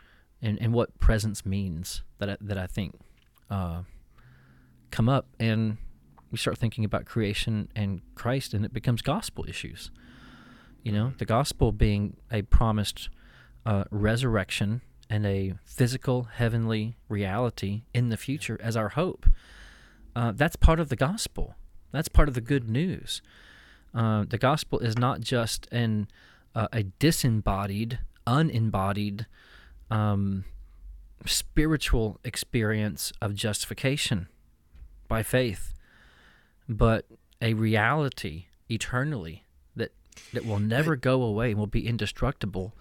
and, 0.40 0.58
and 0.60 0.72
what 0.72 0.98
presence 0.98 1.44
means 1.44 2.02
that 2.18 2.30
I, 2.30 2.36
that 2.40 2.56
I 2.56 2.66
think 2.66 2.98
uh, 3.50 3.82
come 4.90 5.08
up, 5.08 5.26
and 5.38 5.76
we 6.30 6.38
start 6.38 6.56
thinking 6.56 6.84
about 6.84 7.04
creation 7.04 7.68
and 7.76 8.00
Christ, 8.14 8.54
and 8.54 8.64
it 8.64 8.72
becomes 8.72 9.02
gospel 9.02 9.44
issues. 9.46 9.90
You 10.82 10.92
know, 10.92 11.12
the 11.18 11.26
gospel 11.26 11.72
being 11.72 12.16
a 12.32 12.42
promised 12.42 13.10
uh, 13.66 13.84
resurrection 13.90 14.82
and 15.08 15.26
a 15.26 15.54
physical 15.64 16.24
heavenly 16.24 16.96
reality 17.08 17.82
in 17.92 18.08
the 18.08 18.16
future 18.16 18.58
as 18.62 18.76
our 18.76 18.90
hope. 18.90 19.26
Uh, 20.14 20.32
that's 20.34 20.56
part 20.56 20.80
of 20.80 20.88
the 20.88 20.96
gospel. 20.96 21.54
That's 21.92 22.08
part 22.08 22.28
of 22.28 22.34
the 22.34 22.40
good 22.40 22.68
news. 22.68 23.20
Uh, 23.94 24.24
the 24.28 24.38
gospel 24.38 24.78
is 24.78 24.96
not 24.96 25.20
just 25.20 25.66
an 25.72 26.08
uh, 26.54 26.68
a 26.72 26.82
disembodied, 26.82 28.00
unembodied, 28.26 29.26
um, 29.90 30.44
spiritual 31.26 32.18
experience 32.24 33.12
of 33.20 33.34
justification 33.34 34.28
by 35.06 35.22
faith, 35.22 35.74
but 36.68 37.06
a 37.40 37.54
reality 37.54 38.46
eternally 38.68 39.44
that 39.74 39.92
that 40.32 40.44
will 40.44 40.58
never 40.58 40.96
go 40.96 41.22
away 41.22 41.50
and 41.50 41.58
will 41.58 41.66
be 41.66 41.86
indestructible 41.86 42.74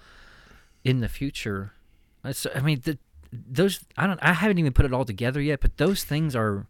in 0.84 1.00
the 1.00 1.10
future. 1.10 1.74
Uh, 2.24 2.30
it's, 2.30 2.46
I 2.54 2.62
mean, 2.62 2.82
the, 2.84 2.98
those 3.32 3.86
I 3.98 4.08
don't 4.08 4.20
I 4.22 4.34
haven't 4.34 4.58
even 4.58 4.74
put 4.74 4.86
it 4.86 4.94
all 4.94 5.06
together 5.06 5.42
yet, 5.42 5.60
but 5.62 5.78
those 5.78 6.04
things 6.04 6.36
are 6.36 6.68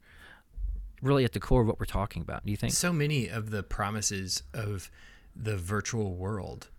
really 1.01 1.24
at 1.24 1.34
the 1.34 1.39
core 1.39 1.62
of 1.62 1.68
what 1.68 1.80
we're 1.80 1.86
talking 1.86 2.22
about. 2.22 2.45
Do 2.45 2.51
you 2.51 2.57
think? 2.57 2.74
So 2.74 2.91
many 2.91 3.28
of 3.28 3.51
the 3.51 3.64
promises 3.64 4.43
of 4.53 4.91
the 5.36 5.57
virtual 5.57 6.16
world 6.16 6.70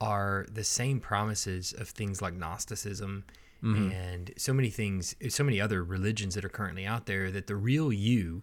are 0.00 0.46
the 0.52 0.64
same 0.64 1.00
promises 1.00 1.72
of 1.72 1.88
things 1.88 2.20
like 2.20 2.34
Gnosticism 2.34 3.24
mm-hmm. 3.62 3.90
and 3.90 4.32
so 4.36 4.52
many 4.52 4.68
things, 4.68 5.14
so 5.28 5.44
many 5.44 5.60
other 5.60 5.82
religions 5.82 6.34
that 6.34 6.44
are 6.44 6.50
currently 6.50 6.84
out 6.84 7.06
there 7.06 7.30
that 7.30 7.46
the 7.46 7.56
real 7.56 7.92
you 7.92 8.42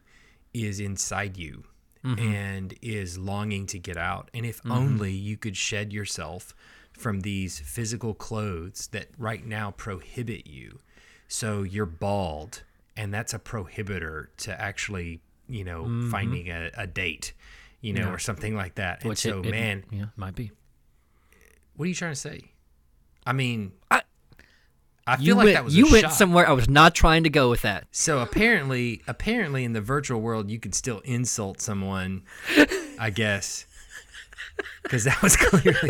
is 0.53 0.79
inside 0.79 1.37
you 1.37 1.65
mm-hmm. 2.03 2.33
and 2.33 2.73
is 2.81 3.17
longing 3.17 3.65
to 3.67 3.77
get 3.77 3.97
out. 3.97 4.31
And 4.33 4.45
if 4.45 4.59
mm-hmm. 4.59 4.71
only 4.71 5.11
you 5.11 5.37
could 5.37 5.57
shed 5.57 5.93
yourself 5.93 6.55
from 6.99 7.21
these 7.21 7.59
physical 7.59 8.13
clothes 8.13 8.87
that 8.91 9.07
right 9.17 9.45
now 9.45 9.71
prohibit 9.71 10.45
you. 10.47 10.79
So 11.27 11.63
you're 11.63 11.85
bald, 11.85 12.63
and 12.97 13.13
that's 13.13 13.33
a 13.33 13.39
prohibitor 13.39 14.27
to 14.37 14.59
actually, 14.61 15.21
you 15.47 15.63
know, 15.63 15.83
mm-hmm. 15.83 16.09
finding 16.11 16.49
a, 16.49 16.71
a 16.77 16.87
date, 16.87 17.33
you 17.81 17.93
know, 17.93 18.07
Yeah. 18.07 18.13
or 18.13 18.19
something 18.19 18.55
like 18.55 18.75
that. 18.75 19.01
And 19.01 19.09
Which 19.09 19.19
so, 19.19 19.39
it, 19.39 19.45
it- 19.47 19.51
man, 19.51 19.83
yeah, 19.91 20.05
might 20.15 20.35
be. 20.35 20.51
what 21.75 21.85
are 21.85 21.89
you 21.89 21.95
trying 21.95 22.11
to 22.13 22.19
say? 22.19 22.51
I 23.25 23.33
mean, 23.33 23.71
I- 23.89 24.01
I 25.07 25.15
feel 25.17 25.25
You 25.25 25.35
like 25.35 25.45
went, 25.45 25.55
that 25.55 25.65
was 25.65 25.75
you 25.75 25.89
went 25.91 26.03
shot. 26.03 26.13
somewhere 26.13 26.47
I 26.47 26.51
was 26.51 26.69
not 26.69 26.93
trying 26.93 27.23
to 27.23 27.31
go 27.31 27.49
with 27.49 27.63
that. 27.63 27.87
So 27.91 28.19
apparently, 28.19 29.01
apparently, 29.07 29.63
in 29.63 29.73
the 29.73 29.81
virtual 29.81 30.21
world, 30.21 30.51
you 30.51 30.59
can 30.59 30.71
still 30.71 30.99
insult 30.99 31.61
someone. 31.61 32.23
I 32.99 33.09
guess 33.09 33.65
because 34.83 35.05
that 35.05 35.19
was 35.23 35.35
clearly 35.37 35.89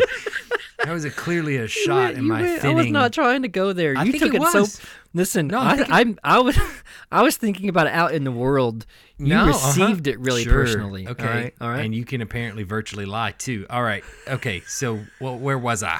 that 0.84 0.92
was 0.92 1.04
a 1.04 1.10
clearly 1.10 1.56
a 1.56 1.66
shot 1.86 2.14
in 2.14 2.26
my 2.26 2.42
went-. 2.42 2.64
I 2.64 2.72
was 2.74 2.86
not 2.88 3.12
trying 3.12 3.42
to 3.42 3.48
go 3.48 3.72
there. 3.72 3.94
I 3.96 4.04
you 4.04 4.12
think 4.12 4.24
took 4.24 4.34
it 4.34 4.42
so. 4.48 4.66
Listen, 5.12 5.48
No, 5.48 5.58
I, 5.58 5.84
I'm, 5.88 6.18
I 6.22 6.38
was, 6.38 6.56
I 7.12 7.22
was 7.22 7.36
thinking 7.36 7.68
about 7.68 7.86
it 7.88 7.92
out 7.92 8.14
in 8.14 8.22
the 8.24 8.30
world. 8.30 8.86
You 9.18 9.26
No, 9.28 9.40
uh-huh. 9.48 9.48
received 9.48 10.06
it 10.06 10.18
really 10.20 10.44
Sure. 10.44 10.52
personally. 10.52 11.08
Okay, 11.08 11.26
All 11.26 11.34
right. 11.34 11.54
All 11.60 11.68
right. 11.68 11.84
And 11.84 11.94
you 11.94 12.04
can 12.04 12.20
apparently 12.20 12.62
virtually 12.62 13.06
lie 13.06 13.32
too. 13.32 13.66
All 13.68 13.82
right. 13.82 14.04
Okay. 14.28 14.60
So, 14.66 15.00
well, 15.20 15.36
where 15.36 15.58
was 15.58 15.82
I? 15.82 15.98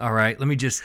All 0.00 0.12
right. 0.12 0.38
Let 0.38 0.48
me 0.48 0.56
just 0.56 0.82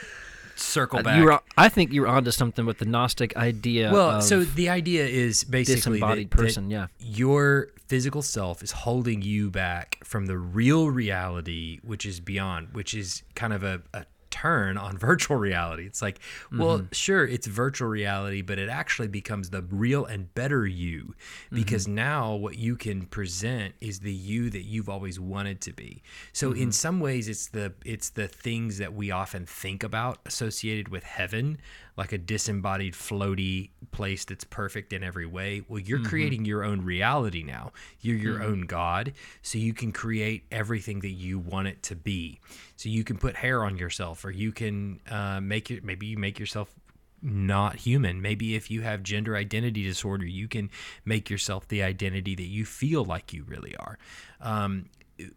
circle 0.61 1.01
back. 1.03 1.15
Uh, 1.15 1.19
you 1.19 1.25
were, 1.25 1.39
I 1.57 1.69
think 1.69 1.91
you 1.91 2.01
were 2.01 2.07
onto 2.07 2.31
something 2.31 2.65
with 2.65 2.77
the 2.77 2.85
Gnostic 2.85 3.35
idea. 3.35 3.91
well, 3.91 4.21
so 4.21 4.43
the 4.43 4.69
idea 4.69 5.05
is 5.05 5.43
basically 5.43 5.75
disembodied 5.99 6.31
that 6.31 6.37
person. 6.37 6.69
yeah. 6.69 6.87
your 6.99 7.69
physical 7.87 8.21
self 8.21 8.63
is 8.63 8.71
holding 8.71 9.21
you 9.21 9.49
back 9.51 9.97
from 10.03 10.25
the 10.27 10.37
real 10.37 10.89
reality 10.89 11.79
which 11.83 12.05
is 12.05 12.21
beyond 12.21 12.69
which 12.71 12.93
is 12.93 13.21
kind 13.35 13.51
of 13.51 13.63
a, 13.63 13.81
a 13.93 14.05
turn 14.31 14.77
on 14.77 14.97
virtual 15.09 15.37
reality 15.37 15.85
it's 15.85 16.01
like 16.01 16.19
well 16.57 16.79
Mm-hmm. 16.79 16.85
sure 16.91 17.25
it's 17.27 17.45
virtual 17.47 17.87
reality 17.89 18.41
but 18.41 18.57
it 18.57 18.69
actually 18.69 19.07
becomes 19.07 19.49
the 19.51 19.61
real 19.63 20.05
and 20.05 20.33
better 20.33 20.65
you 20.65 21.13
because 21.51 21.85
Mm-hmm. 21.85 21.95
now 21.95 22.33
what 22.35 22.57
you 22.57 22.75
can 22.75 23.05
present 23.05 23.75
is 23.81 23.99
the 23.99 24.13
you 24.13 24.49
that 24.49 24.63
you've 24.63 24.89
always 24.89 25.19
wanted 25.19 25.61
to 25.61 25.73
be 25.73 26.01
so 26.33 26.51
Mm-hmm. 26.51 26.61
in 26.63 26.71
some 26.71 26.99
ways 26.99 27.27
it's 27.27 27.47
the 27.49 27.73
it's 27.85 28.09
the 28.09 28.27
things 28.27 28.77
that 28.79 28.93
we 28.93 29.11
often 29.11 29.45
think 29.45 29.83
about 29.83 30.19
associated 30.25 30.87
with 30.87 31.03
heaven 31.03 31.57
like 31.97 32.11
a 32.11 32.17
disembodied 32.17 32.93
floaty 32.93 33.69
place 33.91 34.25
that's 34.25 34.43
perfect 34.43 34.93
in 34.93 35.03
every 35.03 35.25
way. 35.25 35.63
Well 35.67 35.79
you're 35.79 36.03
creating 36.03 36.45
your 36.45 36.63
own 36.63 36.81
reality 36.81 37.43
now. 37.43 37.71
You're 37.99 38.17
your 38.17 38.43
own 38.43 38.61
god. 38.61 39.13
So 39.41 39.57
you 39.57 39.73
can 39.73 39.91
create 39.91 40.45
everything 40.51 40.99
that 41.01 41.11
you 41.11 41.39
want 41.39 41.67
it 41.67 41.83
to 41.83 41.95
be. 41.95 42.39
So 42.77 42.89
you 42.89 43.03
can 43.03 43.17
put 43.17 43.35
hair 43.35 43.63
on 43.63 43.77
yourself 43.77 44.23
or 44.25 44.31
you 44.31 44.51
can 44.51 44.99
uh, 45.09 45.41
make 45.41 45.71
it 45.71 45.83
maybe 45.83 46.07
you 46.07 46.17
make 46.17 46.39
yourself 46.39 46.73
not 47.21 47.75
human. 47.75 48.21
Maybe 48.21 48.55
if 48.55 48.71
you 48.71 48.81
have 48.81 49.03
gender 49.03 49.35
identity 49.35 49.83
disorder 49.83 50.25
you 50.25 50.47
can 50.47 50.69
make 51.05 51.29
yourself 51.29 51.67
the 51.67 51.83
identity 51.83 52.35
that 52.35 52.47
you 52.47 52.65
feel 52.65 53.03
like 53.03 53.33
you 53.33 53.43
really 53.43 53.75
are. 53.75 53.97
Um, 54.39 54.85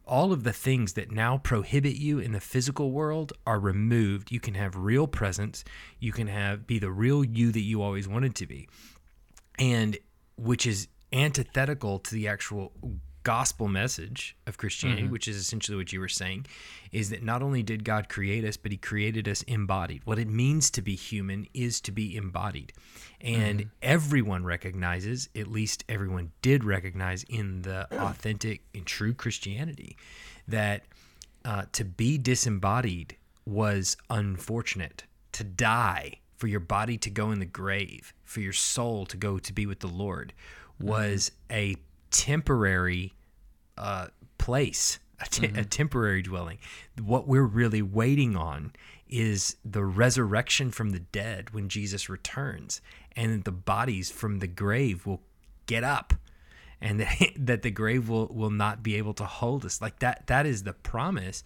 all 0.06 0.32
of 0.32 0.44
the 0.44 0.52
things 0.52 0.94
that 0.94 1.10
now 1.10 1.38
prohibit 1.38 1.96
you 1.96 2.18
in 2.18 2.32
the 2.32 2.40
physical 2.40 2.90
world 2.90 3.32
are 3.46 3.58
removed. 3.58 4.32
You 4.32 4.40
can 4.40 4.54
have 4.54 4.76
real 4.76 5.06
presence. 5.06 5.64
You 5.98 6.12
can 6.12 6.26
have 6.26 6.66
be 6.66 6.78
the 6.78 6.90
real 6.90 7.24
you 7.24 7.52
that 7.52 7.60
you 7.60 7.82
always 7.82 8.08
wanted 8.08 8.34
to 8.36 8.46
be. 8.46 8.68
And 9.58 9.98
which 10.36 10.66
is 10.66 10.88
antithetical 11.12 12.00
to 12.00 12.14
the 12.14 12.28
actual 12.28 12.72
gospel 13.24 13.68
message 13.68 14.36
of 14.46 14.56
Christianity, 14.58 15.02
mm-hmm. 15.02 15.12
which 15.12 15.26
is 15.26 15.36
essentially 15.36 15.76
what 15.76 15.92
you 15.92 15.98
were 15.98 16.08
saying, 16.08 16.46
is 16.92 17.10
that 17.10 17.22
not 17.22 17.42
only 17.42 17.62
did 17.62 17.84
God 17.84 18.08
create 18.08 18.44
us, 18.44 18.56
but 18.56 18.70
He 18.70 18.78
created 18.78 19.26
us 19.26 19.42
embodied. 19.42 20.02
What 20.04 20.18
it 20.18 20.28
means 20.28 20.70
to 20.72 20.82
be 20.82 20.94
human 20.94 21.46
is 21.52 21.80
to 21.82 21.92
be 21.92 22.16
embodied. 22.16 22.72
And 23.20 23.60
mm-hmm. 23.60 23.68
everyone 23.82 24.44
recognizes, 24.44 25.28
at 25.34 25.48
least 25.48 25.84
everyone 25.88 26.32
did 26.42 26.62
recognize 26.62 27.24
in 27.24 27.62
the 27.62 27.88
authentic 27.98 28.62
and 28.74 28.86
true 28.86 29.14
Christianity, 29.14 29.96
that 30.46 30.82
uh, 31.44 31.64
to 31.72 31.84
be 31.84 32.18
disembodied 32.18 33.16
was 33.46 33.96
unfortunate. 34.10 35.04
To 35.32 35.44
die, 35.44 36.20
for 36.36 36.46
your 36.46 36.60
body 36.60 36.98
to 36.98 37.10
go 37.10 37.30
in 37.30 37.38
the 37.38 37.46
grave, 37.46 38.12
for 38.22 38.40
your 38.40 38.52
soul 38.52 39.06
to 39.06 39.16
go 39.16 39.38
to 39.38 39.52
be 39.52 39.66
with 39.66 39.80
the 39.80 39.88
Lord, 39.88 40.32
mm-hmm. 40.78 40.88
was 40.88 41.32
a 41.50 41.76
temporary 42.14 43.12
uh, 43.76 44.06
place, 44.38 45.00
a, 45.20 45.26
te- 45.26 45.46
a 45.46 45.64
temporary 45.64 46.22
dwelling. 46.22 46.58
What 47.02 47.26
we're 47.26 47.42
really 47.42 47.82
waiting 47.82 48.36
on 48.36 48.72
is 49.08 49.56
the 49.64 49.84
resurrection 49.84 50.70
from 50.70 50.90
the 50.90 51.00
dead 51.00 51.50
when 51.50 51.68
Jesus 51.68 52.08
returns, 52.08 52.80
and 53.16 53.44
the 53.44 53.52
bodies 53.52 54.10
from 54.10 54.38
the 54.38 54.46
grave 54.46 55.04
will 55.06 55.20
get 55.66 55.82
up 55.84 56.14
and 56.80 57.00
that, 57.00 57.32
that 57.36 57.62
the 57.62 57.70
grave 57.70 58.08
will 58.08 58.28
will 58.28 58.50
not 58.50 58.82
be 58.82 58.96
able 58.96 59.14
to 59.14 59.24
hold 59.24 59.64
us. 59.64 59.80
Like 59.82 59.98
that 59.98 60.28
that 60.28 60.46
is 60.46 60.62
the 60.62 60.72
promise 60.72 61.42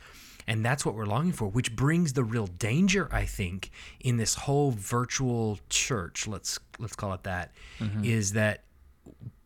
and 0.46 0.64
that's 0.64 0.84
what 0.84 0.94
we're 0.94 1.06
longing 1.06 1.32
for 1.32 1.46
which 1.46 1.76
brings 1.76 2.14
the 2.14 2.24
real 2.24 2.46
danger 2.46 3.06
i 3.12 3.24
think 3.24 3.70
in 4.00 4.16
this 4.16 4.34
whole 4.34 4.70
virtual 4.70 5.58
church 5.68 6.26
let's 6.26 6.58
let's 6.78 6.96
call 6.96 7.12
it 7.12 7.22
that, 7.22 7.52
is 8.02 8.32
that 8.32 8.64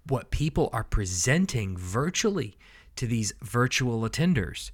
what 0.06 0.30
people 0.30 0.68
are 0.72 0.84
presenting 0.84 1.76
virtually 1.76 2.56
to 2.96 3.06
these 3.06 3.32
virtual 3.42 4.08
attenders 4.08 4.70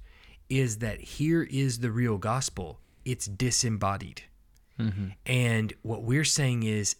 is 0.49 0.79
that 0.79 0.99
here 0.99 1.43
is 1.43 1.79
the 1.79 1.91
real 1.91 2.17
gospel. 2.17 2.79
It's 3.05 3.27
disembodied. 3.27 4.23
Mm-hmm. 4.79 5.09
And 5.25 5.73
what 5.81 6.03
we're 6.03 6.25
saying 6.25 6.63
is 6.63 6.95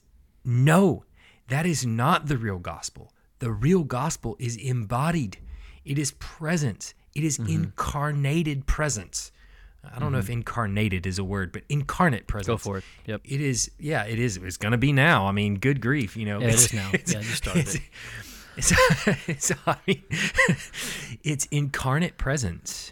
no, 0.45 1.05
that 1.47 1.65
is 1.65 1.85
not 1.85 2.27
the 2.27 2.37
real 2.37 2.59
gospel. 2.59 3.13
The 3.39 3.51
real 3.51 3.83
gospel 3.83 4.35
is 4.39 4.57
embodied, 4.57 5.37
it 5.85 5.97
is 5.97 6.11
presence, 6.19 6.93
it 7.15 7.23
is 7.23 7.37
mm-hmm. 7.37 7.53
incarnated 7.53 8.67
presence. 8.67 9.31
I 9.83 9.99
don't 9.99 10.11
know 10.11 10.17
if 10.19 10.29
incarnated 10.29 11.07
is 11.07 11.19
a 11.19 11.23
word, 11.23 11.51
but 11.51 11.63
incarnate 11.69 12.27
presence. 12.27 12.47
Go 12.47 12.57
for 12.57 12.77
it. 12.79 12.83
Yep. 13.05 13.21
It 13.25 13.41
is, 13.41 13.71
yeah, 13.79 14.03
it 14.03 14.19
is. 14.19 14.37
It's 14.37 14.57
going 14.57 14.73
to 14.73 14.77
be 14.77 14.91
now. 14.91 15.25
I 15.27 15.31
mean, 15.31 15.55
good 15.55 15.81
grief, 15.81 16.15
you 16.17 16.25
know. 16.25 16.39
Yeah, 16.39 16.47
it's- 16.47 16.73
now. 16.73 16.89
it's- 16.93 17.11
Yeah, 17.13 17.19
you 17.19 17.25
started 17.35 17.67
it. 17.75 17.81
it's- 18.57 19.43
so, 19.45 19.55
I 19.65 19.77
mean, 19.87 20.03
it's 21.23 21.45
incarnate 21.45 22.17
presence 22.17 22.91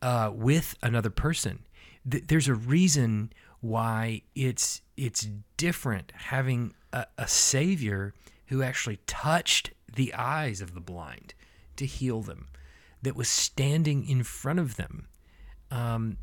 uh, 0.00 0.30
with 0.32 0.76
another 0.82 1.10
person. 1.10 1.60
Th- 2.08 2.24
there's 2.26 2.48
a 2.48 2.54
reason 2.54 3.32
why 3.60 4.22
it's 4.34 4.80
it's 4.96 5.28
different 5.56 6.12
having 6.14 6.74
a, 6.92 7.06
a 7.18 7.26
savior 7.28 8.12
who 8.46 8.62
actually 8.62 8.98
touched 9.06 9.70
the 9.94 10.12
eyes 10.14 10.60
of 10.60 10.74
the 10.74 10.80
blind 10.80 11.34
to 11.76 11.86
heal 11.86 12.20
them, 12.22 12.48
that 13.02 13.16
was 13.16 13.28
standing 13.28 14.06
in 14.08 14.22
front 14.22 14.58
of 14.58 14.76
them. 14.76 15.06
Um, 15.72 16.18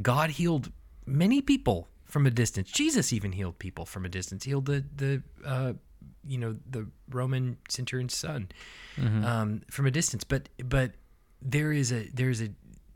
God 0.00 0.30
healed 0.30 0.70
many 1.04 1.42
people 1.42 1.88
from 2.04 2.26
a 2.26 2.30
distance. 2.30 2.70
Jesus 2.70 3.12
even 3.12 3.32
healed 3.32 3.58
people 3.58 3.84
from 3.84 4.04
a 4.04 4.08
distance. 4.08 4.44
Healed 4.44 4.66
the 4.66 4.84
the 4.96 5.22
uh, 5.44 5.72
you 6.26 6.38
know 6.38 6.56
the 6.70 6.86
Roman 7.10 7.56
centurion's 7.68 8.14
son 8.14 8.48
um, 8.98 9.62
from 9.70 9.86
a 9.86 9.90
distance. 9.90 10.24
But 10.24 10.48
but 10.64 10.92
there 11.40 11.72
is 11.72 11.92
a 11.92 12.08
there's 12.14 12.40
a, 12.40 12.50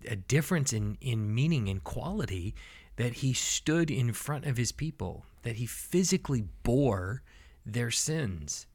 a 0.08 0.16
difference 0.16 0.72
in 0.72 0.96
in 1.00 1.34
meaning 1.34 1.68
and 1.68 1.82
quality 1.82 2.54
that 2.96 3.14
he 3.14 3.32
stood 3.34 3.90
in 3.90 4.12
front 4.12 4.46
of 4.46 4.56
his 4.56 4.72
people, 4.72 5.24
that 5.42 5.56
he 5.56 5.66
physically 5.66 6.44
bore 6.62 7.22
their 7.66 7.90
sins. 7.90 8.66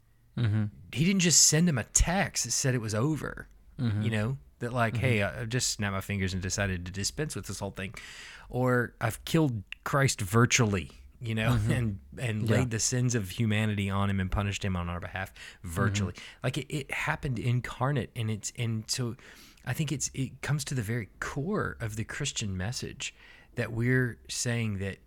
He 0.93 1.05
didn't 1.05 1.21
just 1.21 1.41
send 1.47 1.67
them 1.67 1.77
a 1.77 1.83
text 1.85 2.45
that 2.45 2.51
said 2.51 2.75
it 2.75 2.81
was 2.81 2.95
over. 2.95 3.47
You 4.03 4.11
know 4.11 4.37
that 4.61 4.73
like, 4.73 4.93
mm-hmm. 4.93 5.05
hey, 5.05 5.21
I- 5.21 5.41
I've 5.41 5.49
just 5.49 5.69
snapped 5.69 5.93
my 5.93 6.01
fingers 6.01 6.33
and 6.33 6.41
decided 6.41 6.85
to 6.85 6.91
dispense 6.91 7.35
with 7.35 7.45
this 7.45 7.59
whole 7.59 7.71
thing, 7.71 7.93
or 8.49 8.93
I've 8.99 9.23
killed 9.25 9.63
Christ 9.83 10.21
virtually. 10.21 10.91
You 11.23 11.35
know, 11.35 11.51
mm-hmm. 11.51 11.71
and 11.77 11.99
and 12.17 12.49
laid 12.49 12.71
the 12.71 12.79
sins 12.79 13.13
of 13.13 13.29
humanity 13.29 13.91
on 13.91 14.09
him 14.09 14.19
and 14.19 14.31
punished 14.31 14.65
him 14.65 14.75
on 14.75 14.89
our 14.89 14.99
behalf 14.99 15.31
virtually. 15.63 16.13
Mm-hmm. 16.13 16.39
Like 16.43 16.57
it, 16.57 16.75
it 16.75 16.91
happened 16.91 17.37
incarnate, 17.37 18.09
and 18.15 18.31
it's 18.31 18.51
and 18.57 18.85
so 18.87 19.15
I 19.65 19.73
think 19.73 19.91
it's 19.91 20.09
it 20.15 20.41
comes 20.41 20.63
to 20.65 20.73
the 20.73 20.81
very 20.81 21.09
core 21.19 21.77
of 21.79 21.95
the 21.95 22.03
Christian 22.03 22.57
message 22.57 23.13
that 23.55 23.71
we're 23.71 24.17
saying 24.29 24.79
that 24.79 24.97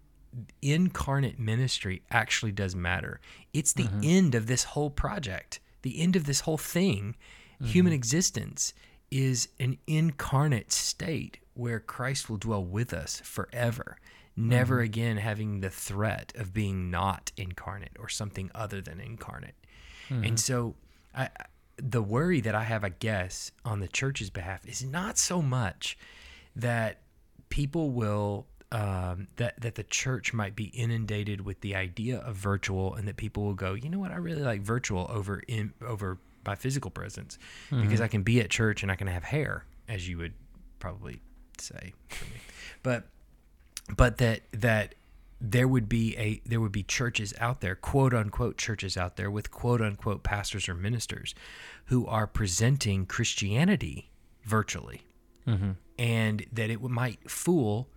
incarnate 0.63 1.39
ministry 1.39 2.03
actually 2.11 2.53
does 2.53 2.75
matter. 2.75 3.21
It's 3.53 3.73
the 3.73 3.89
end 4.03 4.35
of 4.35 4.47
this 4.47 4.65
whole 4.65 4.91
project. 4.91 5.61
The 5.83 6.01
end 6.01 6.17
of 6.17 6.25
this 6.25 6.41
whole 6.41 6.59
thing, 6.59 7.17
human 7.63 7.93
existence, 7.93 8.75
is 9.17 9.47
an 9.61 9.79
incarnate 9.87 10.73
state 10.73 11.39
where 11.55 11.79
Christ 11.79 12.29
will 12.29 12.37
dwell 12.37 12.65
with 12.65 12.93
us 12.93 13.21
forever, 13.21 13.97
never 14.37 14.81
again 14.81 15.19
having 15.19 15.61
the 15.61 15.71
threat 15.71 16.33
of 16.35 16.53
being 16.53 16.91
not 16.91 17.31
incarnate 17.37 17.97
or 18.01 18.09
something 18.09 18.51
other 18.57 18.81
than 18.81 18.99
incarnate. 19.01 19.55
And 20.11 20.39
so, 20.41 20.75
I, 21.15 21.25
I- 21.25 21.29
the 21.77 22.03
worry 22.03 22.41
that 22.41 22.55
I 22.55 22.63
have, 22.65 22.85
I 22.85 22.91
guess, 22.91 23.51
on 23.65 23.81
the 23.81 23.89
church's 23.89 24.31
behalf 24.31 24.65
is 24.67 24.85
not 24.85 25.19
so 25.19 25.43
much 25.43 25.99
that 26.55 27.01
people 27.49 27.91
will 27.91 28.47
um, 28.71 29.27
that 29.37 29.61
that 29.61 29.75
the 29.77 29.83
church 29.85 30.33
might 30.33 30.55
be 30.57 30.65
inundated 30.67 31.41
with 31.41 31.61
the 31.63 31.75
idea 31.77 32.19
of 32.19 32.35
virtual, 32.37 32.95
and 32.95 33.07
that 33.09 33.17
people 33.17 33.45
will 33.45 33.55
go, 33.55 33.75
you 33.75 33.89
know 33.89 33.99
what, 33.99 34.11
I 34.13 34.17
really 34.17 34.43
like 34.43 34.61
virtual 34.63 35.07
over 35.11 35.43
in 35.49 35.73
over 35.85 36.19
my 36.47 36.55
physical 36.55 36.91
presence 36.91 37.39
because 37.71 37.85
mm-hmm. 37.85 38.03
I 38.03 38.09
can 38.09 38.23
be 38.23 38.41
at 38.41 38.51
church 38.51 38.83
and 38.83 38.91
I 38.91 38.97
can 38.97 39.07
have 39.07 39.25
hair, 39.25 39.65
as 39.89 40.09
you 40.09 40.19
would 40.19 40.35
probably 40.79 41.21
say 41.59 41.93
for 42.09 42.25
me, 42.27 42.41
but 42.83 43.05
but 43.97 44.19
that 44.19 44.41
that 44.53 44.95
there 45.41 45.69
would 45.69 45.89
be 45.89 46.17
a 46.17 46.41
there 46.47 46.61
would 46.61 46.73
be 46.73 46.83
churches 46.83 47.35
out 47.39 47.61
there 47.61 47.75
quote 47.75 48.15
unquote 48.15 48.57
churches 48.57 48.97
out 48.97 49.17
there 49.17 49.31
with 49.31 49.51
quote 49.51 49.81
unquote 49.81 50.23
pastors 50.23 50.69
or 50.69 50.75
ministers 50.75 51.35
who 51.87 52.07
are 52.07 52.27
presenting 52.27 53.07
christianity 53.07 54.11
virtually. 54.45 55.03
Mm-hmm. 55.47 55.73
And 55.99 56.47
that 56.51 56.71
it 56.71 56.81
might 56.83 57.31
fool 57.31 57.89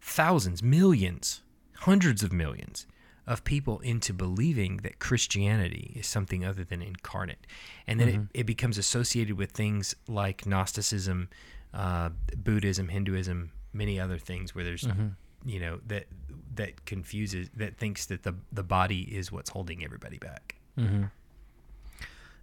thousands 0.00 0.62
millions 0.62 1.40
hundreds 1.78 2.22
of 2.22 2.32
millions 2.32 2.86
of 3.26 3.44
people 3.44 3.78
into 3.80 4.12
believing 4.12 4.78
that 4.78 4.98
christianity 4.98 5.92
is 5.94 6.06
something 6.06 6.44
other 6.44 6.64
than 6.64 6.82
incarnate. 6.82 7.46
And 7.86 8.00
then 8.00 8.08
it, 8.08 8.14
mm-hmm. 8.14 8.24
it 8.34 8.46
becomes 8.46 8.78
associated 8.78 9.36
with 9.36 9.52
things 9.52 9.94
like 10.08 10.46
gnosticism 10.46 11.28
uh, 11.72 12.10
buddhism 12.36 12.88
hinduism 12.88 13.52
many 13.72 13.98
other 13.98 14.18
things 14.18 14.54
where 14.54 14.64
there's 14.64 14.82
mm-hmm. 14.82 15.08
you 15.44 15.60
know 15.60 15.80
that 15.86 16.06
that 16.54 16.84
confuses 16.84 17.50
that 17.56 17.76
thinks 17.76 18.06
that 18.06 18.22
the 18.22 18.34
the 18.52 18.62
body 18.62 19.02
is 19.02 19.32
what's 19.32 19.50
holding 19.50 19.84
everybody 19.84 20.18
back. 20.18 20.56
Mm-hmm. 20.78 21.04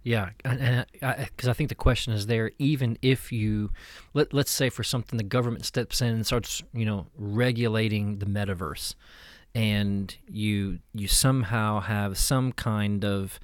Yeah, 0.02 0.30
and 0.44 0.86
because 0.92 1.48
I, 1.48 1.52
think 1.52 1.68
the 1.68 1.74
question 1.74 2.14
is 2.14 2.26
there, 2.26 2.52
even 2.58 2.96
if 3.02 3.32
you 3.32 3.70
let 4.14 4.32
let's 4.32 4.50
say 4.50 4.70
for 4.70 4.82
something 4.82 5.18
the 5.18 5.22
government 5.22 5.66
steps 5.66 6.00
in 6.00 6.08
and 6.08 6.26
starts, 6.26 6.62
you 6.72 6.86
know, 6.86 7.06
regulating 7.18 8.18
the 8.18 8.24
metaverse, 8.24 8.94
and 9.54 10.14
you 10.28 10.78
you 10.92 11.08
somehow 11.08 11.80
have 11.80 12.16
some 12.18 12.52
kind 12.52 13.04
of 13.04 13.40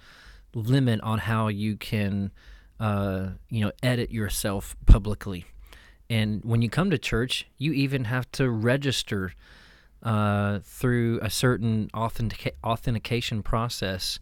limit 0.54 1.00
on 1.00 1.18
how 1.18 1.48
you 1.48 1.76
can, 1.76 2.30
uh, 2.80 3.28
you 3.50 3.60
know, 3.64 3.72
edit 3.82 4.10
yourself 4.10 4.76
publicly, 4.86 5.46
and 6.08 6.44
when 6.44 6.62
you 6.62 6.70
come 6.70 6.90
to 6.90 6.98
church, 6.98 7.46
you 7.58 7.72
even 7.72 8.04
have 8.04 8.30
to 8.32 8.50
register 8.50 9.32
uh, 10.02 10.60
through 10.62 11.18
a 11.20 11.30
certain 11.30 11.90
authentica- 11.92 12.54
authentication 12.62 13.42
process 13.42 14.18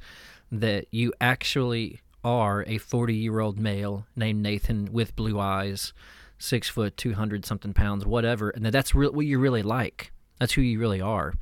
that 0.50 0.86
you 0.90 1.12
actually 1.20 2.00
are 2.22 2.64
a 2.66 2.78
40 2.78 3.14
year 3.14 3.40
old 3.40 3.58
male 3.58 4.06
named 4.16 4.42
Nathan 4.42 4.88
with 4.92 5.14
blue 5.14 5.38
eyes, 5.38 5.92
six 6.38 6.68
foot, 6.68 6.96
200 6.96 7.44
something 7.44 7.74
pounds, 7.74 8.06
whatever, 8.06 8.50
and 8.50 8.64
that 8.64 8.72
that's 8.72 8.94
re- 8.94 9.08
what 9.08 9.26
you 9.26 9.38
really 9.38 9.62
like. 9.62 10.10
That's 10.40 10.54
who 10.54 10.62
you 10.62 10.78
really 10.78 11.00
are. 11.00 11.34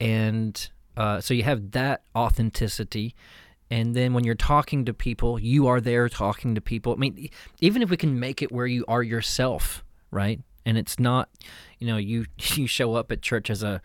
And 0.00 0.68
uh, 0.96 1.20
so 1.20 1.34
you 1.34 1.42
have 1.42 1.72
that 1.72 2.02
authenticity. 2.14 3.14
And 3.70 3.94
then 3.94 4.14
when 4.14 4.24
you're 4.24 4.34
talking 4.34 4.84
to 4.84 4.94
people, 4.94 5.38
you 5.38 5.66
are 5.66 5.80
there 5.80 6.08
talking 6.08 6.54
to 6.54 6.60
people. 6.60 6.92
I 6.92 6.96
mean, 6.96 7.30
even 7.60 7.82
if 7.82 7.90
we 7.90 7.96
can 7.96 8.18
make 8.18 8.42
it 8.42 8.52
where 8.52 8.66
you 8.66 8.84
are 8.86 9.02
yourself, 9.02 9.84
right? 10.10 10.40
And 10.64 10.78
it's 10.78 10.98
not, 10.98 11.28
you 11.78 11.86
know, 11.86 11.96
you 11.96 12.26
you 12.54 12.66
show 12.66 12.94
up 12.94 13.10
at 13.12 13.22
church 13.22 13.50
as 13.50 13.62
a, 13.62 13.80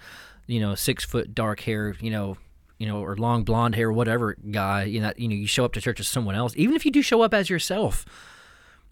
you 0.47 0.59
know, 0.59 0.75
six 0.75 1.03
foot 1.03 1.33
dark 1.33 1.61
hair, 1.61 1.95
you 1.99 2.11
know, 2.11 2.37
you 2.77 2.87
know, 2.87 2.99
or 2.99 3.15
long 3.15 3.43
blonde 3.43 3.75
hair, 3.75 3.91
whatever 3.91 4.35
guy, 4.49 4.83
you 4.83 4.99
know, 4.99 5.13
you 5.15 5.27
know, 5.27 5.35
you 5.35 5.47
show 5.47 5.65
up 5.65 5.73
to 5.73 5.81
church 5.81 5.99
as 5.99 6.07
someone 6.07 6.35
else. 6.35 6.53
Even 6.55 6.75
if 6.75 6.85
you 6.85 6.91
do 6.91 7.01
show 7.01 7.21
up 7.21 7.33
as 7.33 7.49
yourself, 7.49 8.05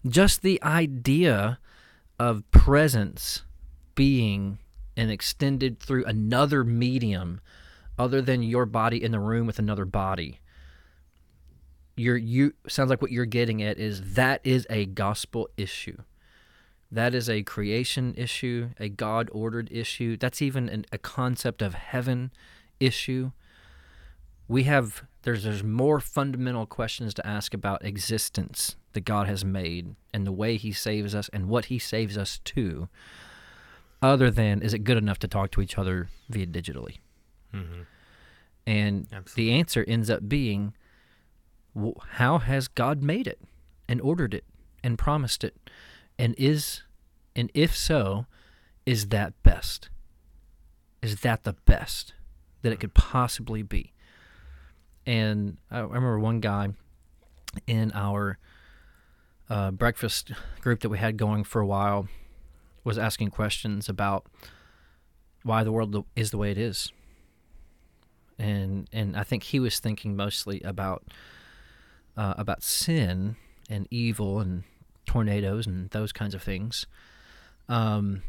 Just 0.08 0.42
the 0.42 0.62
idea 0.62 1.58
of 2.18 2.48
presence 2.52 3.44
being 3.94 4.58
and 5.00 5.10
extended 5.10 5.80
through 5.80 6.04
another 6.04 6.62
medium 6.62 7.40
other 7.98 8.20
than 8.20 8.42
your 8.42 8.66
body 8.66 9.02
in 9.02 9.12
the 9.12 9.18
room 9.18 9.46
with 9.46 9.58
another 9.58 9.86
body. 9.86 10.40
You're, 11.96 12.18
you 12.18 12.52
sounds 12.68 12.90
like 12.90 13.00
what 13.00 13.10
you're 13.10 13.24
getting 13.24 13.62
at 13.62 13.78
is 13.78 14.12
that 14.12 14.42
is 14.44 14.66
a 14.68 14.84
gospel 14.84 15.48
issue. 15.56 15.96
That 16.92 17.14
is 17.14 17.30
a 17.30 17.42
creation 17.42 18.14
issue, 18.14 18.70
a 18.78 18.90
God 18.90 19.30
ordered 19.32 19.70
issue. 19.72 20.18
That's 20.18 20.42
even 20.42 20.68
an, 20.68 20.84
a 20.92 20.98
concept 20.98 21.62
of 21.62 21.72
heaven 21.72 22.30
issue. 22.78 23.30
We 24.48 24.64
have 24.64 25.04
there's 25.22 25.44
there's 25.44 25.64
more 25.64 26.00
fundamental 26.00 26.66
questions 26.66 27.14
to 27.14 27.26
ask 27.26 27.54
about 27.54 27.82
existence 27.86 28.76
that 28.92 29.06
God 29.06 29.28
has 29.28 29.46
made 29.46 29.96
and 30.12 30.26
the 30.26 30.32
way 30.32 30.58
He 30.58 30.72
saves 30.72 31.14
us 31.14 31.30
and 31.32 31.48
what 31.48 31.66
He 31.66 31.78
saves 31.78 32.18
us 32.18 32.38
to, 32.44 32.90
other 34.02 34.30
than 34.30 34.62
is 34.62 34.74
it 34.74 34.80
good 34.80 34.96
enough 34.96 35.18
to 35.20 35.28
talk 35.28 35.50
to 35.52 35.60
each 35.60 35.78
other 35.78 36.08
via 36.28 36.46
digitally? 36.46 36.98
Mm-hmm. 37.54 37.82
And 38.66 39.06
Absolutely. 39.12 39.44
the 39.44 39.58
answer 39.58 39.84
ends 39.86 40.10
up 40.10 40.28
being, 40.28 40.74
how 42.10 42.38
has 42.38 42.68
God 42.68 43.02
made 43.02 43.26
it 43.26 43.40
and 43.88 44.00
ordered 44.00 44.34
it 44.34 44.44
and 44.82 44.98
promised 44.98 45.44
it, 45.44 45.56
and 46.18 46.34
is, 46.38 46.82
and 47.34 47.50
if 47.54 47.76
so, 47.76 48.26
is 48.86 49.08
that 49.08 49.34
best? 49.42 49.90
Is 51.02 51.20
that 51.20 51.44
the 51.44 51.54
best 51.64 52.14
that 52.62 52.72
it 52.72 52.80
could 52.80 52.94
possibly 52.94 53.62
be? 53.62 53.92
And 55.06 55.56
I 55.70 55.78
I 55.78 55.82
remember 55.82 56.18
one 56.18 56.40
guy 56.40 56.68
in 57.66 57.90
our 57.94 58.38
uh, 59.48 59.70
breakfast 59.70 60.32
group 60.60 60.80
that 60.80 60.88
we 60.88 60.98
had 60.98 61.16
going 61.16 61.44
for 61.44 61.60
a 61.60 61.66
while 61.66 62.08
was 62.84 62.98
asking 62.98 63.30
questions 63.30 63.88
about 63.88 64.26
why 65.42 65.64
the 65.64 65.72
world 65.72 66.04
is 66.16 66.30
the 66.30 66.38
way 66.38 66.50
it 66.50 66.58
is 66.58 66.92
and 68.40 68.88
and 68.92 69.16
I 69.16 69.22
think 69.22 69.44
he 69.44 69.60
was 69.60 69.78
thinking 69.78 70.16
mostly 70.16 70.60
about 70.62 71.04
uh, 72.16 72.34
about 72.38 72.62
sin 72.62 73.36
and 73.68 73.86
evil 73.90 74.40
and 74.40 74.64
tornadoes 75.06 75.66
and 75.66 75.90
those 75.90 76.12
kinds 76.12 76.34
of 76.34 76.42
things. 76.42 76.86
Um, 77.68 78.22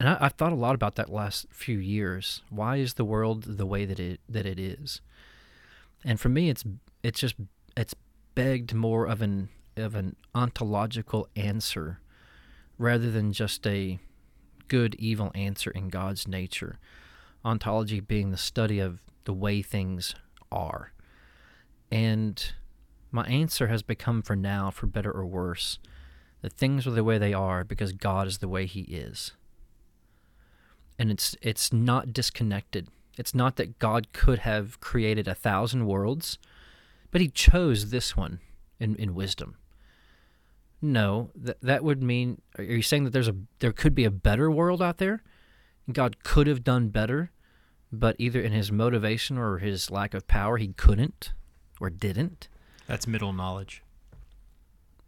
and 0.00 0.08
I, 0.08 0.16
I've 0.20 0.32
thought 0.32 0.52
a 0.52 0.56
lot 0.56 0.74
about 0.74 0.96
that 0.96 1.10
last 1.10 1.46
few 1.50 1.78
years. 1.78 2.42
Why 2.50 2.76
is 2.76 2.94
the 2.94 3.04
world 3.04 3.44
the 3.44 3.66
way 3.66 3.84
that 3.84 4.00
it 4.00 4.20
that 4.28 4.46
it 4.46 4.58
is? 4.58 5.00
And 6.04 6.18
for 6.18 6.30
me, 6.30 6.48
it's 6.48 6.64
it's 7.02 7.20
just 7.20 7.36
it's 7.76 7.94
begged 8.34 8.74
more 8.74 9.06
of 9.06 9.20
an 9.20 9.50
of 9.76 9.94
an 9.94 10.16
ontological 10.34 11.28
answer 11.36 12.00
rather 12.78 13.10
than 13.10 13.32
just 13.32 13.66
a 13.66 13.98
good 14.68 14.94
evil 14.96 15.30
answer 15.34 15.70
in 15.70 15.88
God's 15.88 16.26
nature 16.26 16.78
ontology 17.44 18.00
being 18.00 18.30
the 18.30 18.36
study 18.36 18.78
of 18.78 19.02
the 19.24 19.32
way 19.32 19.62
things 19.62 20.14
are. 20.50 20.92
And 21.90 22.52
my 23.10 23.24
answer 23.26 23.68
has 23.68 23.82
become 23.82 24.22
for 24.22 24.34
now, 24.34 24.70
for 24.70 24.86
better 24.86 25.12
or 25.12 25.26
worse, 25.26 25.78
that 26.40 26.54
things 26.54 26.86
are 26.86 26.90
the 26.90 27.04
way 27.04 27.18
they 27.18 27.32
are 27.34 27.64
because 27.64 27.92
God 27.92 28.26
is 28.26 28.38
the 28.38 28.48
way 28.48 28.66
He 28.66 28.82
is. 28.82 29.32
And 30.98 31.10
it's 31.10 31.36
it's 31.42 31.72
not 31.72 32.12
disconnected. 32.12 32.88
It's 33.16 33.34
not 33.34 33.56
that 33.56 33.78
God 33.78 34.12
could 34.12 34.40
have 34.40 34.80
created 34.80 35.28
a 35.28 35.34
thousand 35.34 35.86
worlds, 35.86 36.38
but 37.10 37.20
He 37.20 37.28
chose 37.28 37.90
this 37.90 38.16
one 38.16 38.40
in, 38.80 38.96
in 38.96 39.14
wisdom. 39.14 39.56
No, 40.84 41.30
that 41.34 41.56
that 41.62 41.82
would 41.82 42.02
mean. 42.02 42.42
Are 42.58 42.62
you 42.62 42.82
saying 42.82 43.04
that 43.04 43.10
there's 43.14 43.26
a 43.26 43.34
there 43.60 43.72
could 43.72 43.94
be 43.94 44.04
a 44.04 44.10
better 44.10 44.50
world 44.50 44.82
out 44.82 44.98
there? 44.98 45.22
God 45.90 46.22
could 46.22 46.46
have 46.46 46.62
done 46.62 46.90
better, 46.90 47.30
but 47.90 48.16
either 48.18 48.38
in 48.38 48.52
his 48.52 48.70
motivation 48.70 49.38
or 49.38 49.58
his 49.58 49.90
lack 49.90 50.12
of 50.12 50.26
power, 50.28 50.58
he 50.58 50.74
couldn't 50.74 51.32
or 51.80 51.88
didn't. 51.88 52.48
That's 52.86 53.06
middle 53.06 53.32
knowledge. 53.32 53.82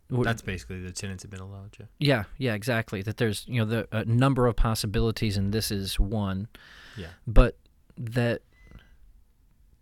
That's 0.09 0.41
basically 0.41 0.81
the 0.81 0.93
tenets 0.93 1.25
of 1.25 1.33
middle 1.33 1.49
knowledge. 1.49 1.77
Yeah. 1.79 1.87
yeah, 1.99 2.25
yeah, 2.39 2.55
exactly. 2.55 3.03
That 3.03 3.19
there's 3.19 3.45
you 3.47 3.61
know 3.61 3.67
the 3.67 3.89
a 3.93 4.07
number 4.07 4.47
of 4.47 4.57
possibilities, 4.57 5.37
and 5.37 5.53
this 5.53 5.71
is 5.71 6.01
one. 6.01 6.49
Yeah. 6.97 7.09
But 7.27 7.59
that 7.99 8.41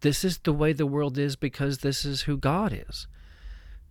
this 0.01 0.25
is 0.25 0.39
the 0.39 0.53
way 0.53 0.73
the 0.73 0.87
world 0.87 1.19
is 1.19 1.37
because 1.37 1.79
this 1.79 2.05
is 2.05 2.23
who 2.23 2.37
God 2.37 2.73
is, 2.89 3.07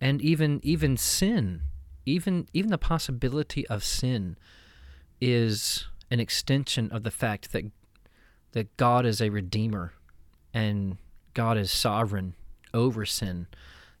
and 0.02 0.20
even 0.20 0.60
even 0.62 0.98
sin, 0.98 1.62
even 2.06 2.48
even 2.52 2.70
the 2.70 2.78
possibility 2.78 3.66
of 3.68 3.84
sin, 3.84 4.36
is 5.20 5.86
an 6.10 6.20
extension 6.20 6.90
of 6.92 7.02
the 7.02 7.10
fact 7.10 7.52
that 7.52 7.64
that 8.52 8.76
God 8.76 9.04
is 9.04 9.20
a 9.20 9.30
redeemer, 9.30 9.92
and 10.52 10.98
God 11.34 11.58
is 11.58 11.72
sovereign 11.72 12.34
over 12.72 13.04
sin. 13.04 13.46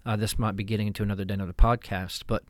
Uh, 0.06 0.16
this 0.16 0.38
might 0.38 0.56
be 0.56 0.64
getting 0.64 0.86
into 0.86 1.02
another 1.02 1.24
day, 1.24 1.34
another 1.34 1.52
podcast, 1.52 2.22
but 2.26 2.44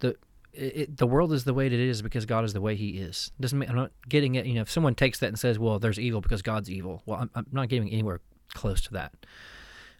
the 0.00 0.16
it, 0.52 0.96
the 0.96 1.06
world 1.06 1.32
is 1.32 1.44
the 1.44 1.54
way 1.54 1.66
it 1.66 1.72
is 1.72 2.02
because 2.02 2.26
God 2.26 2.44
is 2.44 2.52
the 2.52 2.60
way 2.60 2.76
He 2.76 2.90
is. 2.90 3.32
Doesn't 3.40 3.58
mean 3.58 3.68
I'm 3.68 3.76
not 3.76 3.90
getting 4.08 4.36
it. 4.36 4.46
You 4.46 4.54
know, 4.54 4.60
if 4.62 4.70
someone 4.70 4.94
takes 4.94 5.18
that 5.18 5.28
and 5.28 5.38
says, 5.38 5.58
"Well, 5.58 5.78
there's 5.78 5.98
evil 5.98 6.20
because 6.20 6.42
God's 6.42 6.70
evil," 6.70 7.02
well, 7.06 7.20
I'm, 7.20 7.30
I'm 7.34 7.46
not 7.50 7.68
getting 7.68 7.90
anywhere 7.90 8.20
close 8.52 8.80
to 8.82 8.92
that. 8.92 9.12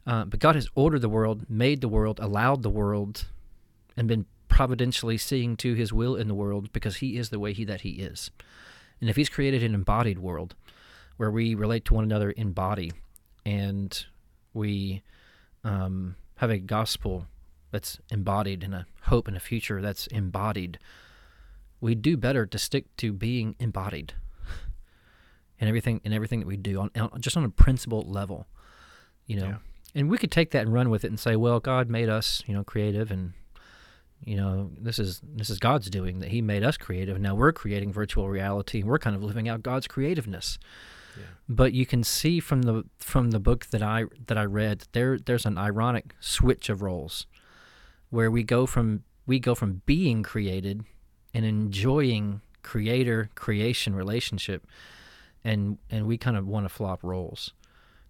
Uh, 0.07 0.25
but 0.25 0.39
God 0.39 0.55
has 0.55 0.69
ordered 0.75 1.01
the 1.01 1.09
world, 1.09 1.47
made 1.49 1.81
the 1.81 1.89
world, 1.89 2.21
allowed 2.21 2.63
the 2.63 2.71
world, 2.71 3.27
and 3.97 4.07
been 4.07 4.27
providentially 4.55 5.19
seeing 5.19 5.57
to 5.57 5.75
His 5.75 5.93
will 5.93 6.15
in 6.15 6.29
the 6.29 6.35
world 6.35 6.73
because 6.73 6.99
He 6.99 7.17
is 7.19 7.31
the 7.31 7.41
way 7.41 7.53
He 7.53 7.65
that 7.65 7.81
He 7.81 7.95
is. 7.95 8.31
And 9.01 9.11
if 9.11 9.17
He's 9.17 9.29
created 9.29 9.65
an 9.65 9.75
embodied 9.75 10.21
world 10.21 10.55
where 11.17 11.31
we 11.33 11.57
relate 11.57 11.85
to 11.87 11.95
one 11.95 12.05
another 12.05 12.31
in 12.31 12.53
body, 12.53 12.93
and 13.45 14.07
we 14.53 15.03
um, 15.65 16.15
have 16.37 16.51
a 16.51 16.59
gospel 16.59 17.27
that's 17.73 17.99
embodied 18.13 18.63
and 18.63 18.73
a 18.77 18.87
hope 19.03 19.27
and 19.27 19.37
a 19.37 19.41
future 19.41 19.83
that's 19.83 20.07
embodied, 20.07 20.79
we 21.81 21.97
do 21.97 22.17
better 22.17 22.47
to 22.47 22.57
stick 22.57 22.97
to 22.99 23.13
being 23.13 23.57
embodied 23.59 24.15
in 25.59 25.67
everything 25.67 26.01
in 26.05 26.13
everything 26.13 26.39
that 26.39 26.47
we 26.47 26.57
do 26.57 26.79
on, 26.79 26.93
on 26.95 27.21
just 27.21 27.37
on 27.37 27.43
a 27.43 27.51
principle 27.51 28.03
level, 28.03 28.47
you 29.27 29.37
know. 29.37 29.47
Yeah. 29.47 29.57
And 29.97 30.09
we 30.09 30.17
could 30.17 30.31
take 30.31 30.53
that 30.53 30.63
and 30.63 30.73
run 30.73 30.91
with 30.91 31.05
it 31.05 31.09
and 31.09 31.19
say, 31.19 31.35
well, 31.35 31.59
God 31.59 31.91
made 31.91 32.09
us, 32.09 32.45
you 32.47 32.55
know, 32.55 32.63
creative 32.63 33.11
and 33.11 33.33
you 34.25 34.37
know, 34.37 34.71
this 34.81 34.99
is 34.99 35.21
this 35.25 35.51
is 35.51 35.59
God's 35.59 35.91
doing 35.91 36.21
that 36.21 36.31
he 36.31 36.41
made 36.43 36.63
us 36.65 36.77
creative. 36.77 37.21
Now 37.21 37.35
we're 37.35 37.53
creating 37.53 37.93
virtual 37.93 38.29
reality 38.29 38.81
and 38.81 38.89
we're 38.89 38.99
kind 38.99 39.15
of 39.17 39.23
living 39.23 39.49
out 39.49 39.63
God's 39.63 39.87
creativeness 39.87 40.59
Yeah. 41.17 41.25
but 41.49 41.73
you 41.73 41.87
can 41.87 42.03
see 42.05 42.41
from 42.41 42.63
the 42.63 42.85
from 42.99 43.31
the 43.31 43.41
book 43.41 43.67
that 43.67 43.83
I 43.83 44.05
that 44.27 44.39
I 44.39 44.45
read 44.45 44.81
that 44.81 44.93
there 44.93 45.19
there's 45.19 45.47
an 45.47 45.59
ironic 45.59 46.15
switch 46.21 46.69
of 46.71 46.81
roles 46.83 47.27
where 48.11 48.31
we 48.31 48.43
go 48.43 48.67
from 48.67 49.05
we 49.27 49.39
go 49.39 49.55
from 49.55 49.83
being 49.87 50.23
created 50.23 50.85
and 51.35 51.45
enjoying 51.45 52.41
creator 52.63 53.29
creation 53.35 53.95
relationship 53.95 54.67
and 55.45 55.79
and 55.91 56.07
we 56.07 56.17
kind 56.17 56.37
of 56.37 56.47
want 56.47 56.65
to 56.65 56.69
flop 56.75 57.01
roles 57.03 57.53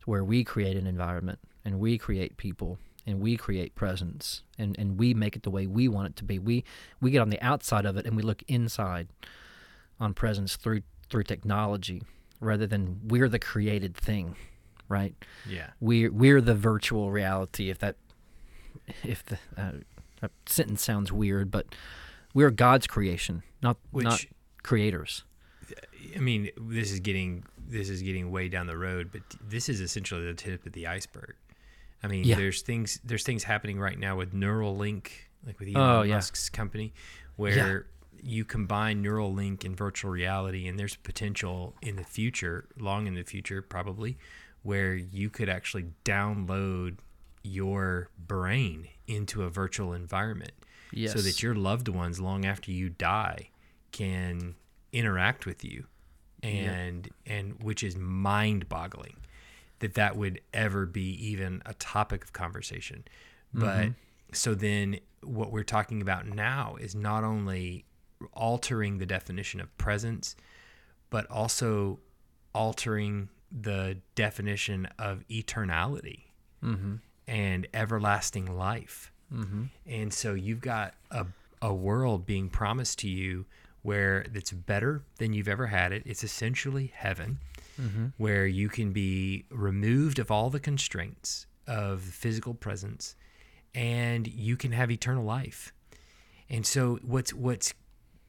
where 0.06 0.24
we 0.24 0.44
create 0.44 0.76
an 0.76 0.86
environment 0.86 1.38
and 1.64 1.78
we 1.80 1.98
create 1.98 2.36
people 2.36 2.78
and 3.06 3.20
we 3.20 3.36
create 3.36 3.74
presence 3.74 4.42
and 4.58 4.78
and 4.78 4.98
we 4.98 5.14
make 5.14 5.36
it 5.36 5.42
the 5.42 5.50
way 5.50 5.66
we 5.66 5.88
want 5.88 6.08
it 6.08 6.16
to 6.16 6.24
be 6.24 6.38
we 6.38 6.64
we 7.00 7.10
get 7.10 7.20
on 7.20 7.30
the 7.30 7.40
outside 7.40 7.84
of 7.84 7.96
it 7.96 8.06
and 8.06 8.16
we 8.16 8.22
look 8.22 8.42
inside 8.48 9.08
on 10.00 10.14
presence 10.14 10.56
through 10.56 10.82
through 11.08 11.22
technology 11.22 12.02
rather 12.40 12.66
than 12.66 13.00
we're 13.04 13.28
the 13.28 13.38
created 13.38 13.96
thing, 13.96 14.36
right? 14.88 15.14
Yeah. 15.48 15.70
We're 15.80 16.12
we're 16.12 16.40
the 16.40 16.54
virtual 16.54 17.10
reality. 17.10 17.70
If 17.70 17.78
that 17.78 17.96
if 19.02 19.24
the 19.24 19.38
uh, 19.56 19.72
that 20.20 20.30
sentence 20.46 20.82
sounds 20.82 21.12
weird, 21.12 21.50
but 21.50 21.66
we're 22.32 22.50
God's 22.50 22.86
creation, 22.86 23.42
not 23.62 23.76
Which 23.90 24.04
not 24.04 24.24
creators. 24.62 25.24
I 26.14 26.18
mean, 26.18 26.50
this 26.56 26.92
is 26.92 27.00
getting 27.00 27.44
this 27.66 27.88
is 27.88 28.02
getting 28.02 28.30
way 28.30 28.48
down 28.48 28.66
the 28.66 28.76
road, 28.76 29.10
but 29.10 29.22
this 29.40 29.68
is 29.68 29.80
essentially 29.80 30.24
the 30.24 30.34
tip 30.34 30.66
of 30.66 30.72
the 30.72 30.86
iceberg. 30.86 31.34
I 32.04 32.06
mean, 32.06 32.24
Yeah. 32.24 32.36
there's 32.36 32.60
things 32.62 33.00
there's 33.02 33.24
things 33.24 33.42
happening 33.44 33.80
right 33.80 33.98
now 33.98 34.14
with 34.16 34.32
Neuralink, 34.34 35.08
like 35.46 35.58
with 35.58 35.68
oh, 35.74 35.80
Elon 35.80 35.96
Oh, 35.96 36.02
yeah. 36.02 36.14
Musk's 36.16 36.48
company, 36.50 36.92
where 37.36 37.86
you 38.22 38.44
combine 38.44 39.02
Neuralink 39.02 39.64
and 39.64 39.76
virtual 39.76 40.10
reality, 40.10 40.68
and 40.68 40.78
there's 40.78 40.96
potential 40.96 41.74
in 41.82 41.96
the 41.96 42.04
future, 42.04 42.68
long 42.78 43.06
in 43.06 43.14
the 43.14 43.22
future, 43.24 43.60
probably, 43.62 44.18
where 44.62 44.94
you 44.94 45.30
could 45.30 45.48
actually 45.48 45.86
download 46.04 46.98
your 47.42 48.08
brain 48.18 48.88
into 49.06 49.42
a 49.42 49.50
virtual 49.50 49.92
environment 49.92 50.52
Yes. 50.92 51.12
so 51.12 51.20
that 51.20 51.42
your 51.42 51.54
loved 51.54 51.88
ones 51.88 52.20
long 52.20 52.44
after 52.46 52.70
you 52.70 52.88
die 52.88 53.50
can 53.92 54.54
interact 54.92 55.44
with 55.46 55.64
you 55.64 55.86
and 56.42 57.08
and 57.26 57.62
which 57.62 57.82
is 57.82 57.96
mind-boggling 57.96 59.16
that 59.80 59.94
that 59.94 60.16
would 60.16 60.40
ever 60.52 60.86
be 60.86 61.10
even 61.26 61.62
a 61.66 61.74
topic 61.74 62.24
of 62.24 62.32
conversation 62.32 63.04
but 63.52 63.90
so 64.32 64.54
then 64.54 64.98
what 65.22 65.52
we're 65.52 65.62
talking 65.62 66.02
about 66.02 66.26
now 66.26 66.76
is 66.80 66.94
not 66.94 67.22
only 67.22 67.84
altering 68.32 68.98
the 68.98 69.06
definition 69.06 69.60
of 69.60 69.76
presence, 69.78 70.34
but 71.10 71.30
also 71.30 72.00
altering 72.52 73.28
the 73.52 73.98
definition 74.14 74.86
of 74.98 75.22
eternality 75.28 76.22
Mm-hmm. 76.64 76.94
and 77.28 77.66
everlasting 77.74 78.46
life. 78.56 79.12
Mm-hmm. 79.32 79.64
And 79.86 80.12
so 80.12 80.32
you've 80.34 80.62
got 80.62 80.94
a, 81.10 81.26
a 81.60 81.72
world 81.74 82.24
being 82.26 82.48
promised 82.48 82.98
to 83.00 83.08
you 83.08 83.44
where 83.82 84.24
it's 84.34 84.50
better 84.50 85.02
than 85.18 85.32
you've 85.34 85.46
ever 85.48 85.66
had 85.66 85.92
it. 85.92 86.02
It's 86.06 86.24
essentially 86.24 86.90
heaven, 86.94 87.38
Mm-hmm. 87.80 88.06
where 88.18 88.46
you 88.46 88.68
can 88.68 88.92
be 88.92 89.46
removed 89.50 90.20
of 90.20 90.30
all 90.30 90.48
the 90.48 90.60
constraints 90.60 91.46
of 91.66 92.02
physical 92.02 92.54
presence 92.54 93.16
and 93.74 94.28
you 94.28 94.56
can 94.56 94.70
have 94.70 94.92
eternal 94.92 95.24
life. 95.24 95.72
And 96.48 96.64
so 96.64 97.00
what's 97.02 97.34
what's 97.34 97.74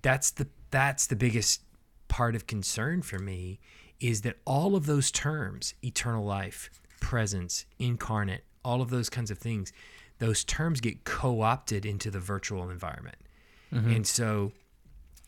that's 0.02 0.32
the 0.32 0.48
that's 0.72 1.06
the 1.06 1.16
biggest 1.16 1.62
part 2.08 2.36
of 2.36 2.48
concern 2.48 3.02
for 3.04 3.20
me 3.20 3.60
is 4.00 4.22
that 4.22 4.38
all 4.46 4.76
of 4.76 4.88
those 4.88 5.12
terms, 5.12 5.74
eternal 5.84 6.26
life, 6.26 6.70
presence, 7.00 7.66
incarnate, 7.78 8.44
all 8.64 8.82
of 8.82 8.90
those 8.90 9.10
kinds 9.10 9.30
of 9.30 9.38
things, 9.38 9.72
those 10.20 10.44
terms 10.44 10.82
get 10.82 11.04
co-opted 11.04 11.86
into 11.86 12.10
the 12.10 12.20
virtual 12.20 12.70
environment. 12.70 13.18
And 13.72 14.08
so 14.08 14.54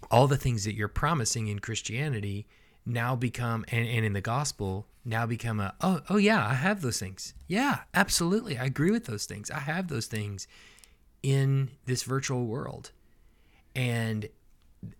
all 0.10 0.28
the 0.28 0.38
things 0.38 0.64
that 0.64 0.74
you're 0.74 0.88
promising 0.88 1.48
in 1.48 1.60
Christianity 1.60 2.48
now 2.88 3.16
become 3.16 3.66
and, 3.70 3.88
and 3.88 4.06
in 4.06 4.14
the 4.14 4.22
gospel 4.22 4.88
now 5.04 5.26
become 5.26 5.60
a 5.60 5.74
oh 5.82 6.02
oh 6.10 6.18
yeah 6.18 6.46
I 6.48 6.54
have 6.54 6.82
those 6.82 7.00
things. 7.00 7.34
Yeah 7.48 7.80
absolutely. 7.94 8.58
I 8.58 8.66
agree 8.66 8.92
with 8.92 9.06
those 9.06 9.26
things. 9.26 9.52
I 9.52 9.60
have 9.60 9.90
those 9.90 10.08
things 10.08 10.48
in 11.22 11.70
this 11.86 12.04
virtual 12.04 12.46
world. 12.46 12.92
And 13.76 14.30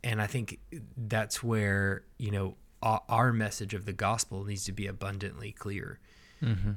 and 0.04 0.22
I 0.22 0.28
think 0.28 0.60
that's 0.96 1.42
where 1.42 2.04
you 2.18 2.32
know 2.32 2.56
our, 2.82 3.02
our 3.10 3.34
message 3.34 3.74
of 3.74 3.86
the 3.86 3.94
gospel 3.94 4.44
needs 4.44 4.66
to 4.66 4.72
be 4.72 4.88
abundantly 4.88 5.52
clear. 5.52 6.00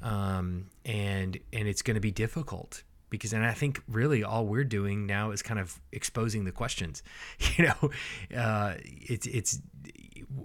Um, 0.02 0.66
and 0.84 1.38
and 1.52 1.68
it's 1.68 1.82
going 1.82 1.96
to 1.96 2.00
be 2.00 2.10
difficult 2.10 2.82
because 3.10 3.32
and 3.32 3.44
I 3.44 3.52
think 3.52 3.82
really 3.88 4.24
all 4.24 4.46
we're 4.46 4.64
doing 4.64 5.06
now 5.06 5.32
is 5.32 5.42
kind 5.42 5.60
of 5.60 5.80
exposing 5.92 6.44
the 6.44 6.52
questions. 6.52 7.02
You 7.56 7.66
know, 7.66 7.90
uh, 8.38 8.74
it's 8.84 9.26
it's 9.26 9.60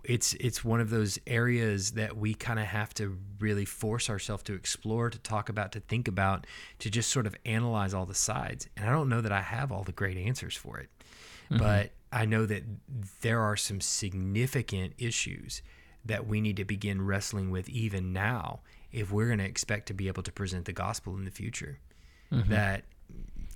it's 0.04 0.34
it's 0.36 0.64
one 0.64 0.80
of 0.80 0.90
those 0.90 1.20
areas 1.28 1.92
that 1.92 2.18
we 2.18 2.34
kind 2.34 2.60
of 2.60 2.66
have 2.66 2.94
to 2.96 3.18
really 3.40 3.66
force 3.66 4.10
ourselves 4.10 4.44
to 4.44 4.54
explore, 4.54 5.10
to 5.10 5.20
talk 5.20 5.50
about, 5.50 5.72
to 5.74 5.80
think 5.80 6.08
about, 6.08 6.48
to 6.80 6.90
just 6.90 7.10
sort 7.10 7.28
of 7.28 7.36
analyze 7.46 7.94
all 7.94 8.06
the 8.06 8.16
sides. 8.16 8.68
And 8.76 8.90
I 8.90 8.92
don't 8.92 9.10
know 9.10 9.22
that 9.22 9.32
I 9.32 9.42
have 9.42 9.72
all 9.72 9.84
the 9.84 9.92
great 9.92 10.18
answers 10.18 10.56
for 10.56 10.80
it, 10.80 10.90
mm-hmm. 11.52 11.58
but 11.58 11.92
I 12.12 12.26
know 12.26 12.46
that 12.46 12.64
there 13.22 13.42
are 13.42 13.56
some 13.56 13.82
significant 13.82 14.94
issues 14.98 15.62
that 16.04 16.28
we 16.28 16.42
need 16.42 16.58
to 16.58 16.66
begin 16.66 17.06
wrestling 17.06 17.52
with 17.52 17.68
even 17.70 18.14
now 18.14 18.62
if 18.92 19.12
we're 19.12 19.28
going 19.28 19.40
to 19.40 19.46
expect 19.46 19.88
to 19.88 19.94
be 19.94 20.08
able 20.08 20.24
to 20.24 20.32
present 20.32 20.66
the 20.66 20.74
gospel 20.74 21.16
in 21.16 21.26
the 21.26 21.32
future. 21.32 21.80
Mm-hmm. 22.32 22.52
That 22.52 22.86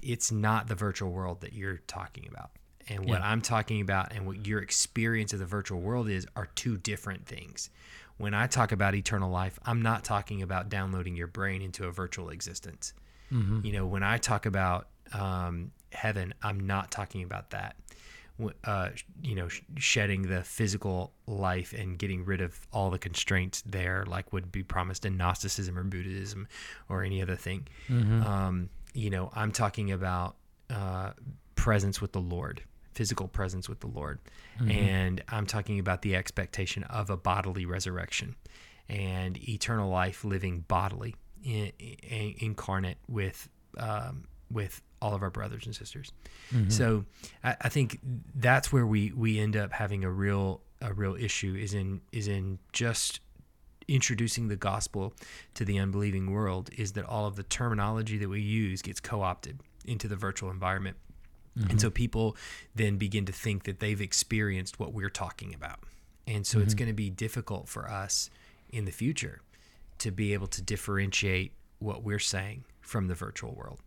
it's 0.02 0.32
not 0.32 0.68
the 0.68 0.76
virtual 0.76 1.12
world 1.12 1.42
that 1.42 1.54
you're 1.54 1.80
talking 1.88 2.28
about 2.30 2.52
and 2.90 3.00
what 3.06 3.20
Yeah. 3.22 3.30
i'm 3.32 3.42
talking 3.42 3.80
about 3.82 4.12
and 4.14 4.26
what 4.26 4.46
your 4.48 4.60
experience 4.60 5.32
of 5.34 5.40
the 5.40 5.46
virtual 5.46 5.80
world 5.80 6.10
is 6.10 6.28
are 6.36 6.48
two 6.56 6.78
different 6.78 7.26
things 7.26 7.70
when 8.18 8.34
i 8.34 8.48
talk 8.48 8.72
about 8.72 8.96
eternal 8.96 9.30
life 9.32 9.60
i'm 9.66 9.82
not 9.82 10.04
talking 10.04 10.42
about 10.42 10.68
downloading 10.70 11.16
your 11.16 11.28
brain 11.28 11.62
into 11.62 11.86
a 11.86 11.92
virtual 11.92 12.30
existence 12.30 12.94
Mm-hmm. 13.32 13.64
you 13.64 13.74
know 13.74 13.86
when 13.86 14.02
i 14.04 14.18
talk 14.18 14.46
about 14.48 14.88
um, 15.14 15.72
heaven 15.92 16.34
i'm 16.42 16.60
not 16.60 16.90
talking 16.92 17.24
about 17.24 17.52
that 17.52 17.76
uh, 18.64 18.90
you 19.22 19.36
know, 19.36 19.50
sh- 19.50 19.60
shedding 19.78 20.22
the 20.22 20.42
physical 20.44 21.12
life 21.28 21.74
and 21.74 22.00
getting 22.00 22.24
rid 22.24 22.40
of 22.40 22.58
all 22.72 22.90
the 22.90 22.98
constraints 22.98 23.62
there, 23.66 24.06
like 24.08 24.32
would 24.32 24.50
be 24.50 24.64
promised 24.64 25.04
in 25.04 25.18
Gnosticism 25.18 25.78
or 25.78 25.84
Buddhism 25.84 26.48
or 26.88 27.04
any 27.04 27.22
other 27.22 27.36
thing. 27.36 27.68
Um, 27.90 28.70
you 28.94 29.10
know, 29.10 29.30
I'm 29.36 29.52
talking 29.52 29.92
about 29.92 30.38
uh, 30.70 31.12
presence 31.56 32.00
with 32.00 32.14
the 32.14 32.22
Lord, 32.22 32.62
physical 33.00 33.30
presence 33.30 33.70
with 33.70 33.80
the 33.80 33.88
Lord. 33.88 34.20
And 34.70 35.24
I'm 35.30 35.46
talking 35.46 35.80
about 35.80 36.02
the 36.02 36.18
expectation 36.18 36.84
of 36.84 37.10
a 37.10 37.16
bodily 37.16 37.66
resurrection 37.66 38.36
and 38.90 39.38
eternal 39.48 39.90
life 39.90 40.26
living 40.26 40.66
bodily, 40.68 41.16
in, 41.42 41.72
in, 41.80 42.36
incarnate 42.40 42.98
with, 43.08 43.48
um, 43.78 44.26
with 44.52 44.82
all 45.02 45.14
of 45.16 45.24
our 45.24 45.30
brothers 45.30 45.66
and 45.66 45.74
sisters. 45.74 46.12
So 46.68 47.06
I, 47.42 47.56
I 47.62 47.70
think 47.70 48.00
that's 48.36 48.74
where 48.74 48.86
we, 48.86 49.14
we 49.14 49.40
end 49.40 49.56
up 49.56 49.72
having 49.72 50.04
a 50.04 50.12
real 50.12 50.60
a 50.82 50.94
real 50.94 51.16
issue 51.16 51.56
is 51.56 51.74
in 51.74 52.02
is 52.12 52.28
in 52.28 52.58
just 52.74 53.22
introducing 53.88 54.50
the 54.50 54.56
gospel 54.56 55.14
to 55.54 55.66
the 55.66 55.78
unbelieving 55.80 56.32
world 56.32 56.70
is 56.78 56.92
that 56.94 57.06
all 57.06 57.26
of 57.26 57.36
the 57.36 57.44
terminology 57.44 58.18
that 58.18 58.30
we 58.30 58.42
use 58.42 58.82
gets 58.82 59.00
co-opted 59.00 59.60
into 59.86 60.08
the 60.08 60.16
virtual 60.16 60.50
environment. 60.52 60.98
And 61.56 61.82
so 61.82 61.90
people 61.90 62.38
then 62.74 62.98
begin 62.98 63.26
to 63.26 63.32
think 63.34 63.64
that 63.64 63.80
they've 63.80 64.00
experienced 64.00 64.80
what 64.80 64.94
we're 64.94 65.10
talking 65.10 65.54
about. 65.54 65.80
And 66.26 66.46
so 66.46 66.60
it's 66.60 66.74
going 66.74 66.88
to 66.88 66.94
be 66.94 67.10
difficult 67.10 67.68
for 67.68 67.90
us 67.90 68.30
in 68.70 68.86
the 68.86 68.92
future 68.92 69.42
to 69.98 70.12
be 70.12 70.34
able 70.34 70.48
to 70.48 70.62
differentiate 70.62 71.54
what 71.80 72.04
we're 72.04 72.20
saying 72.20 72.66
from 72.82 73.08
the 73.08 73.16
virtual 73.16 73.54
world. 73.54 73.80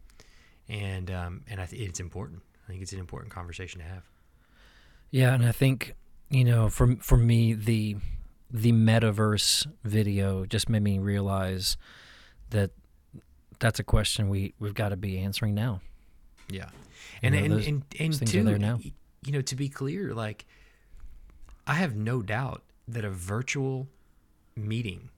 And 0.69 1.11
um, 1.11 1.43
and 1.49 1.61
I 1.61 1.67
think 1.67 1.83
it's 1.83 2.01
important. 2.01 2.43
I 2.67 2.71
think 2.71 2.83
it's 2.83 2.93
an 2.93 2.99
important 2.99 3.33
conversation 3.33 3.81
to 3.81 3.87
have. 3.87 4.05
Yeah, 5.11 5.35
and 5.35 5.45
I 5.45 5.53
think 5.53 5.95
you 6.31 6.45
know, 6.45 6.69
for 6.69 6.97
for 6.97 7.17
me, 7.17 7.53
the 7.53 7.97
the 8.51 8.73
metaverse 8.73 9.67
video 9.85 10.47
just 10.47 10.69
made 10.69 10.83
me 10.83 10.99
realize 10.99 11.77
that 12.51 12.71
that's 13.59 13.79
a 13.79 13.85
question 13.85 14.29
we 14.29 14.55
we've 14.59 14.75
got 14.75 14.91
to 14.91 14.97
be 14.97 15.19
answering 15.19 15.55
now. 15.55 15.81
Yeah, 16.49 16.71
You 17.23 17.29
and 17.29 17.35
know, 17.35 17.57
and 17.57 17.67
and, 17.67 17.85
and 18.01 18.13
those 18.13 18.19
things 18.19 18.33
two, 18.33 18.43
there 18.45 18.59
now. 18.59 18.79
you 19.25 19.33
know, 19.33 19.41
to 19.43 19.57
be 19.57 19.69
clear, 19.69 20.13
like 20.15 20.45
I 21.67 21.75
have 21.75 21.95
no 21.97 22.21
doubt 22.23 22.63
that 22.89 23.05
a 23.05 23.11
virtual 23.11 23.89
meeting 24.57 25.09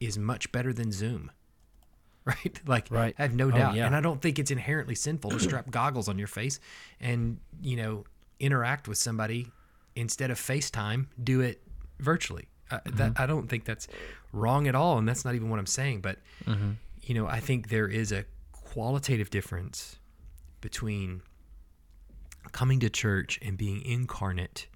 is 0.00 0.16
much 0.18 0.50
better 0.52 0.72
than 0.72 0.92
Zoom. 0.92 1.30
Right? 2.24 2.60
Like 2.64 2.86
Right. 2.88 3.16
I 3.18 3.22
have 3.22 3.34
no 3.34 3.48
Oh, 3.48 3.50
doubt. 3.50 3.74
yeah. 3.74 3.84
And 3.84 3.96
I 3.96 4.00
don't 4.00 4.22
think 4.22 4.38
it's 4.38 4.52
inherently 4.52 4.94
sinful 4.94 5.32
to 5.32 5.40
strap 5.40 5.68
goggles 5.72 6.08
on 6.08 6.18
your 6.20 6.28
face 6.28 6.60
and, 7.00 7.38
you 7.60 7.74
know, 7.76 8.04
interact 8.38 8.86
with 8.86 8.96
somebody 8.98 9.48
instead 9.96 10.30
of 10.30 10.38
FaceTime, 10.38 11.06
do 11.20 11.40
it 11.40 11.60
virtually. 11.98 12.46
Uh, 12.70 12.78
that 12.84 13.14
Mm-hmm. 13.14 13.22
I 13.22 13.26
don't 13.26 13.48
think 13.48 13.64
that's 13.64 13.88
wrong 14.32 14.68
at 14.68 14.76
all 14.76 14.98
and 14.98 15.08
that's 15.08 15.24
not 15.24 15.34
even 15.34 15.50
what 15.50 15.58
I'm 15.58 15.66
saying, 15.66 16.00
but 16.00 16.18
Mm-hmm. 16.46 16.70
you 17.02 17.14
know, 17.16 17.26
I 17.26 17.40
think 17.40 17.70
there 17.70 17.88
is 17.88 18.12
a 18.12 18.24
qualitative 18.52 19.28
difference 19.30 19.96
between 20.60 21.22
coming 22.50 22.80
to 22.80 22.90
church 22.90 23.38
and 23.42 23.56
being 23.56 23.82
incarnate 23.84 24.66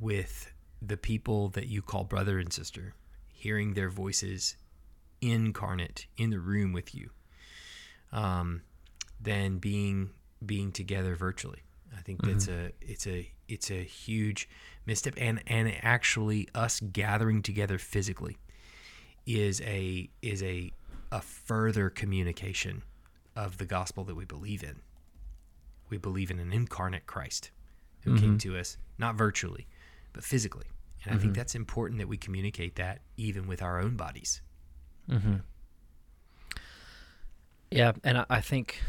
with 0.00 0.52
the 0.80 0.96
people 0.96 1.48
that 1.50 1.66
you 1.66 1.82
call 1.82 2.04
brother 2.04 2.38
and 2.38 2.52
sister, 2.52 2.94
hearing 3.32 3.74
their 3.74 3.90
voices 3.90 4.56
incarnate 5.20 6.06
in 6.16 6.30
the 6.30 6.38
room 6.38 6.72
with 6.72 6.94
you, 6.94 7.10
um, 8.12 8.62
than 9.20 9.58
being 9.58 10.10
being 10.44 10.72
together 10.72 11.14
virtually. 11.14 11.62
I 11.96 12.02
think 12.02 12.22
that's 12.22 12.48
a 12.48 12.72
it's 12.80 13.06
a 13.06 13.30
it's 13.48 13.70
a 13.70 13.82
huge 13.82 14.48
misstep, 14.84 15.14
and 15.16 15.42
and 15.46 15.72
actually 15.82 16.48
us 16.54 16.80
gathering 16.80 17.42
together 17.42 17.78
physically 17.78 18.36
is 19.26 19.60
a 19.62 20.08
is 20.22 20.42
a 20.42 20.72
a 21.10 21.20
further 21.20 21.88
communication 21.88 22.82
of 23.34 23.58
the 23.58 23.64
gospel 23.64 24.04
that 24.04 24.14
we 24.14 24.24
believe 24.24 24.62
in. 24.62 24.80
We 25.88 25.98
believe 25.98 26.30
in 26.30 26.38
an 26.38 26.52
incarnate 26.52 27.06
Christ 27.06 27.50
who 28.02 28.12
mm-hmm. 28.12 28.20
came 28.20 28.38
to 28.38 28.58
us 28.58 28.76
not 28.98 29.14
virtually, 29.14 29.66
but 30.12 30.24
physically. 30.24 30.66
And 31.04 31.14
I 31.14 31.18
think 31.18 31.32
mm-hmm. 31.32 31.38
that's 31.38 31.54
important 31.54 31.98
that 32.00 32.08
we 32.08 32.16
communicate 32.16 32.76
that 32.76 33.00
even 33.16 33.46
with 33.46 33.62
our 33.62 33.80
own 33.80 33.96
bodies. 33.96 34.42
Mm-hmm. 35.08 35.36
Yeah, 37.70 37.92
and 38.02 38.18
I, 38.18 38.26
I 38.28 38.40
think 38.40 38.80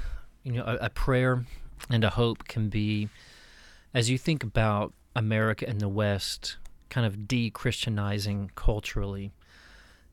you 0.44 0.54
know 0.54 0.64
a, 0.64 0.86
a 0.86 0.90
prayer 0.90 1.46
and 1.90 2.04
a 2.04 2.10
hope 2.10 2.48
can 2.48 2.70
be 2.70 3.10
as 3.94 4.10
you 4.10 4.18
think 4.18 4.44
about 4.44 4.94
America 5.16 5.68
and 5.68 5.82
the 5.82 5.90
West 5.90 6.58
kind 6.90 7.06
of 7.06 7.28
de-Christianizing 7.28 8.52
culturally, 8.56 9.32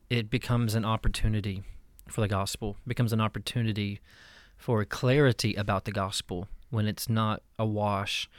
it 0.09 0.29
becomes 0.29 0.75
an 0.75 0.85
opportunity 0.85 1.63
for 2.07 2.21
the 2.21 2.27
gospel. 2.27 2.77
It 2.85 2.89
becomes 2.89 3.13
an 3.13 3.21
opportunity 3.21 4.01
for 4.57 4.83
clarity 4.85 5.55
about 5.55 5.85
the 5.85 5.91
gospel 5.91 6.47
when 6.69 6.87
it's 6.87 7.09
not 7.09 7.41
awash 7.57 8.29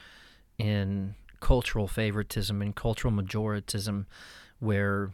in 0.59 1.15
cultural 1.41 1.87
favoritism 1.87 2.63
and 2.63 2.75
cultural 2.75 3.13
majoritism 3.13 4.07
where 4.59 5.13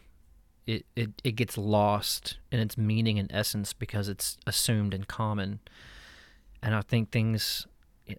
it, 0.67 0.87
it, 0.95 1.11
it 1.25 1.33
gets 1.33 1.59
lost 1.59 2.39
in 2.51 2.61
its 2.61 2.79
meaning 2.79 3.19
and 3.19 3.31
essence 3.33 3.73
because 3.73 4.09
it's 4.09 4.37
assumed 4.47 4.95
and 4.95 5.09
common. 5.09 5.61
and 6.63 6.75
I 6.75 6.83
think 6.83 7.11
things 7.11 7.67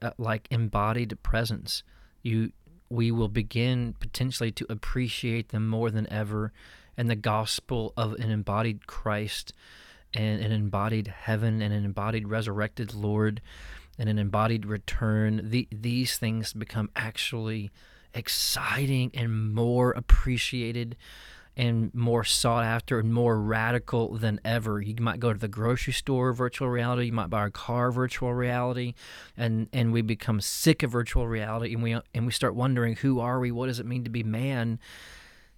uh, 0.01 0.11
like 0.17 0.47
embodied 0.51 1.21
presence, 1.23 1.83
you 2.21 2.51
we 2.89 3.09
will 3.11 3.29
begin 3.29 3.95
potentially 3.99 4.51
to 4.51 4.65
appreciate 4.69 5.49
them 5.49 5.67
more 5.67 5.89
than 5.89 6.11
ever, 6.11 6.51
and 6.95 7.09
the 7.09 7.15
gospel 7.15 7.91
of 7.97 8.13
an 8.13 8.29
embodied 8.29 8.85
Christ, 8.85 9.53
and 10.13 10.41
an 10.41 10.51
embodied 10.51 11.07
heaven, 11.07 11.61
and 11.61 11.73
an 11.73 11.85
embodied 11.85 12.27
resurrected 12.27 12.93
Lord, 12.93 13.41
and 13.97 14.09
an 14.09 14.19
embodied 14.19 14.65
return. 14.65 15.49
The, 15.49 15.67
these 15.71 16.17
things 16.17 16.53
become 16.53 16.89
actually 16.95 17.71
exciting 18.13 19.11
and 19.13 19.53
more 19.53 19.91
appreciated 19.91 20.95
and 21.55 21.93
more 21.93 22.23
sought 22.23 22.65
after 22.65 22.99
and 22.99 23.13
more 23.13 23.39
radical 23.39 24.17
than 24.17 24.39
ever. 24.43 24.81
You 24.81 24.95
might 24.99 25.19
go 25.19 25.31
to 25.31 25.39
the 25.39 25.47
grocery 25.47 25.93
store 25.93 26.33
virtual 26.33 26.67
reality, 26.69 27.07
you 27.07 27.13
might 27.13 27.29
buy 27.29 27.45
a 27.45 27.51
car 27.51 27.91
virtual 27.91 28.33
reality, 28.33 28.93
and 29.37 29.67
and 29.71 29.93
we 29.93 30.01
become 30.01 30.41
sick 30.41 30.81
of 30.81 30.91
virtual 30.91 31.27
reality 31.27 31.73
and 31.73 31.83
we 31.83 31.95
and 32.13 32.25
we 32.25 32.31
start 32.31 32.55
wondering 32.55 32.95
who 32.95 33.19
are 33.19 33.39
we? 33.39 33.51
What 33.51 33.67
does 33.67 33.79
it 33.79 33.85
mean 33.85 34.03
to 34.03 34.09
be 34.09 34.23
man? 34.23 34.79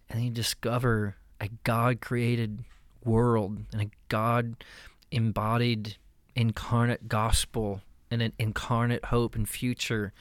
And 0.10 0.20
then 0.20 0.26
you 0.26 0.32
discover 0.32 1.16
a 1.40 1.50
God 1.64 2.02
created 2.02 2.60
world 3.04 3.60
and 3.72 3.82
a 3.84 3.90
God 4.10 4.64
embodied 5.12 5.96
incarnate 6.36 7.08
gospel 7.08 7.82
and 8.16 8.24
an 8.24 8.34
incarnate 8.40 9.06
hope 9.06 9.36
and 9.36 9.48
future 9.48 10.14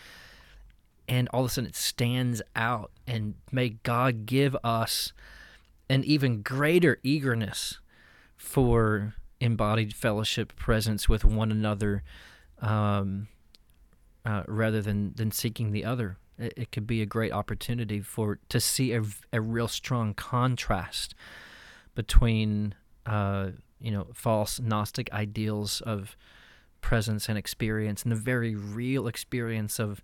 and 1.06 1.28
all 1.32 1.44
of 1.44 1.50
a 1.50 1.52
sudden 1.52 1.68
it 1.68 1.76
stands 1.76 2.42
out 2.54 2.90
and 3.06 3.34
may 3.50 3.70
god 3.70 4.26
give 4.26 4.56
us 4.62 5.12
an 5.88 6.04
even 6.04 6.42
greater 6.42 6.98
eagerness 7.02 7.78
for 8.36 9.14
embodied 9.40 9.94
fellowship 9.94 10.56
presence 10.56 11.08
with 11.08 11.24
one 11.24 11.50
another 11.50 12.02
um, 12.60 13.28
uh, 14.24 14.42
rather 14.46 14.80
than, 14.80 15.12
than 15.14 15.30
seeking 15.30 15.70
the 15.70 15.84
other. 15.84 16.16
It, 16.38 16.54
it, 16.56 16.72
could 16.72 16.86
be 16.86 17.02
a 17.02 17.06
great 17.06 17.32
opportunity 17.32 18.00
for 18.00 18.38
to 18.48 18.58
see 18.58 18.92
a, 18.92 19.02
a 19.32 19.40
real 19.40 19.68
strong 19.68 20.14
contrast 20.14 21.14
between 21.94 22.74
uh, 23.06 23.50
you 23.80 23.90
know 23.90 24.06
false 24.14 24.58
gnostic 24.58 25.12
ideals 25.12 25.80
of 25.82 26.16
presence 26.84 27.30
and 27.30 27.38
experience 27.38 28.02
and 28.02 28.12
the 28.12 28.16
very 28.16 28.54
real 28.54 29.08
experience 29.08 29.78
of 29.78 30.02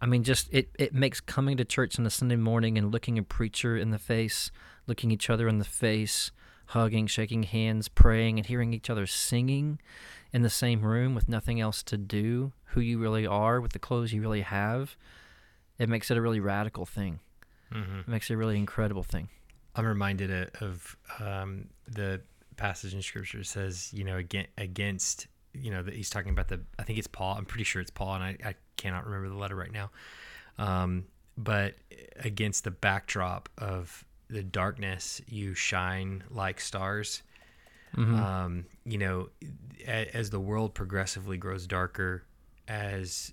I 0.00 0.06
mean, 0.06 0.24
just 0.24 0.48
it, 0.50 0.70
it 0.78 0.94
makes 0.94 1.20
coming 1.20 1.58
to 1.58 1.66
church 1.66 1.98
on 1.98 2.06
a 2.06 2.10
Sunday 2.10 2.36
morning 2.36 2.78
and 2.78 2.90
looking 2.90 3.18
a 3.18 3.22
preacher 3.22 3.76
in 3.76 3.90
the 3.90 3.98
face, 3.98 4.50
looking 4.86 5.10
each 5.10 5.28
other 5.28 5.48
in 5.48 5.58
the 5.58 5.66
face, 5.66 6.30
hugging, 6.66 7.08
shaking 7.08 7.42
hands, 7.42 7.88
praying, 7.88 8.38
and 8.38 8.46
hearing 8.46 8.72
each 8.72 8.88
other 8.88 9.06
singing 9.06 9.80
in 10.32 10.42
the 10.42 10.50
same 10.50 10.82
room 10.82 11.14
with 11.14 11.28
nothing 11.28 11.60
else 11.60 11.82
to 11.82 11.98
do, 11.98 12.52
who 12.66 12.80
you 12.80 12.98
really 12.98 13.26
are, 13.26 13.60
with 13.60 13.72
the 13.72 13.78
clothes 13.78 14.12
you 14.12 14.22
really 14.22 14.42
have, 14.42 14.96
it 15.78 15.88
makes 15.88 16.10
it 16.10 16.16
a 16.16 16.22
really 16.22 16.40
radical 16.40 16.86
thing. 16.86 17.20
Mm-hmm. 17.74 18.00
It 18.00 18.08
makes 18.08 18.30
it 18.30 18.34
a 18.34 18.36
really 18.36 18.56
incredible 18.56 19.02
thing. 19.02 19.28
I'm 19.74 19.84
reminded 19.84 20.30
of 20.60 20.96
um, 21.20 21.66
the 21.86 22.22
passage 22.56 22.94
in 22.94 23.02
Scripture 23.02 23.44
says, 23.44 23.90
you 23.92 24.04
know, 24.04 24.22
against 24.56 25.26
you 25.60 25.70
know 25.70 25.82
that 25.82 25.94
he's 25.94 26.10
talking 26.10 26.30
about 26.30 26.48
the 26.48 26.60
I 26.78 26.82
think 26.82 26.98
it's 26.98 27.08
Paul. 27.08 27.36
I'm 27.36 27.44
pretty 27.44 27.64
sure 27.64 27.82
it's 27.82 27.90
Paul, 27.90 28.14
and 28.14 28.24
I, 28.24 28.36
I 28.44 28.54
cannot 28.76 29.06
remember 29.06 29.28
the 29.28 29.36
letter 29.36 29.56
right 29.56 29.72
now. 29.72 29.90
Um, 30.58 31.04
but 31.36 31.74
against 32.16 32.64
the 32.64 32.70
backdrop 32.70 33.48
of 33.58 34.04
the 34.28 34.42
darkness, 34.42 35.20
you 35.26 35.54
shine 35.54 36.24
like 36.30 36.60
stars. 36.60 37.22
Mm-hmm. 37.96 38.14
Um, 38.16 38.64
you 38.84 38.98
know, 38.98 39.28
a, 39.86 40.14
as 40.14 40.30
the 40.30 40.40
world 40.40 40.74
progressively 40.74 41.38
grows 41.38 41.66
darker, 41.66 42.24
as 42.66 43.32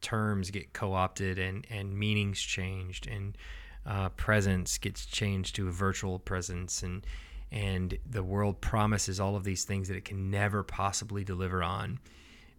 terms 0.00 0.50
get 0.50 0.72
co-opted 0.72 1.38
and 1.38 1.66
and 1.70 1.98
meanings 1.98 2.40
changed, 2.40 3.06
and 3.08 3.36
uh, 3.84 4.08
presence 4.10 4.78
gets 4.78 5.04
changed 5.06 5.56
to 5.56 5.68
a 5.68 5.72
virtual 5.72 6.18
presence, 6.18 6.82
and 6.82 7.06
and 7.52 7.98
the 8.08 8.22
world 8.22 8.60
promises 8.60 9.20
all 9.20 9.36
of 9.36 9.44
these 9.44 9.64
things 9.64 9.88
that 9.88 9.96
it 9.96 10.04
can 10.04 10.30
never 10.30 10.62
possibly 10.62 11.24
deliver 11.24 11.62
on. 11.62 12.00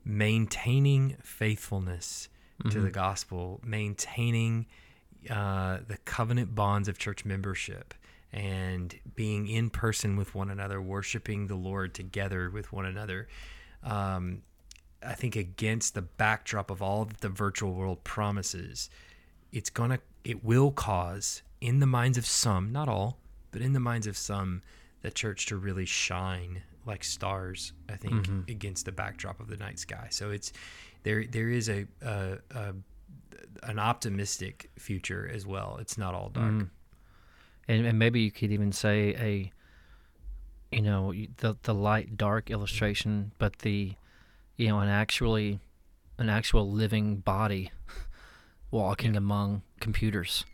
Maintaining 0.06 1.18
faithfulness 1.22 2.30
mm-hmm. 2.60 2.70
to 2.70 2.80
the 2.80 2.92
gospel, 2.92 3.60
maintaining 3.64 4.66
uh, 5.30 5.80
the 5.88 5.98
covenant 6.06 6.56
bonds 6.56 6.88
of 6.88 6.98
church 6.98 7.26
membership, 7.26 7.94
and 8.32 8.96
being 9.16 9.48
in 9.48 9.70
person 9.70 10.16
with 10.16 10.36
one 10.36 10.50
another, 10.50 10.82
worshiping 10.82 11.48
the 11.48 11.56
Lord 11.56 11.94
together 11.94 12.50
with 12.50 12.72
one 12.72 12.86
another. 12.86 13.28
Um, 13.84 14.42
I 15.06 15.14
think 15.14 15.36
against 15.36 15.94
the 15.94 16.02
backdrop 16.02 16.72
of 16.72 16.82
all 16.82 17.06
that 17.06 17.22
the 17.22 17.30
virtual 17.30 17.74
world 17.74 18.04
promises, 18.04 18.90
it's 19.52 19.70
gonna, 19.70 20.00
it 20.24 20.44
will 20.44 20.72
cause 20.72 21.42
in 21.62 21.80
the 21.80 21.86
minds 21.86 22.18
of 22.18 22.26
some, 22.26 22.72
not 22.72 22.90
all, 22.90 23.18
but 23.58 23.66
in 23.66 23.74
the 23.74 23.80
minds 23.80 24.06
of 24.06 24.16
some, 24.16 24.62
the 25.02 25.10
church 25.10 25.48
to 25.48 25.58
really 25.58 25.86
shine 25.86 26.62
like 26.86 27.04
stars. 27.04 27.74
I 27.90 27.96
think 27.96 28.14
mm-hmm. 28.14 28.42
against 28.52 28.86
the 28.86 28.92
backdrop 28.92 29.40
of 29.40 29.48
the 29.48 29.58
night 29.58 29.80
sky. 29.80 30.10
So 30.12 30.30
it's 30.30 30.54
there. 31.02 31.26
There 31.26 31.50
is 31.50 31.68
a, 31.68 31.88
a, 32.04 32.38
a 32.52 32.74
an 33.64 33.80
optimistic 33.80 34.70
future 34.78 35.28
as 35.34 35.48
well. 35.48 35.80
It's 35.82 35.98
not 35.98 36.14
all 36.14 36.30
dark. 36.30 36.52
Mm. 36.52 36.70
And, 37.68 37.88
and 37.88 37.98
maybe 37.98 38.22
you 38.22 38.30
could 38.30 38.52
even 38.52 38.72
say 38.72 39.16
a, 39.16 39.52
you 40.72 40.84
know, 40.84 41.12
the 41.38 41.58
the 41.64 41.74
light 41.74 42.16
dark 42.16 42.52
illustration, 42.52 43.32
but 43.40 43.58
the, 43.60 43.96
you 44.56 44.68
know, 44.68 44.82
an 44.82 44.90
actually, 44.90 45.60
an 46.20 46.30
actual 46.30 46.72
living 46.72 47.16
body, 47.16 47.72
walking 48.70 49.14
yeah. 49.14 49.18
among 49.18 49.64
computers, 49.80 50.46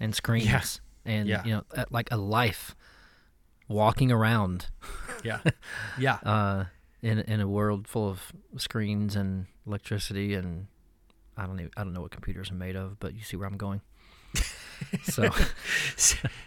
and 0.00 0.12
screens. 0.12 0.80
And 1.04 1.28
yeah. 1.28 1.44
you 1.44 1.52
know 1.52 1.64
like 1.90 2.10
a 2.10 2.16
life 2.16 2.74
walking 3.68 4.10
around. 4.10 4.66
Yeah. 5.24 5.40
Yeah. 5.98 6.18
Uh, 6.22 6.64
in 7.02 7.20
in 7.20 7.40
a 7.40 7.48
world 7.48 7.86
full 7.86 8.08
of 8.08 8.32
screens 8.56 9.16
and 9.16 9.46
electricity 9.66 10.34
and 10.34 10.66
I 11.36 11.46
don't 11.46 11.60
even, 11.60 11.70
I 11.76 11.84
don't 11.84 11.92
know 11.92 12.00
what 12.00 12.10
computers 12.10 12.50
are 12.50 12.54
made 12.54 12.76
of 12.76 12.98
but 12.98 13.14
you 13.14 13.22
see 13.22 13.36
where 13.36 13.46
I'm 13.48 13.56
going. 13.56 13.80
So 15.02 15.28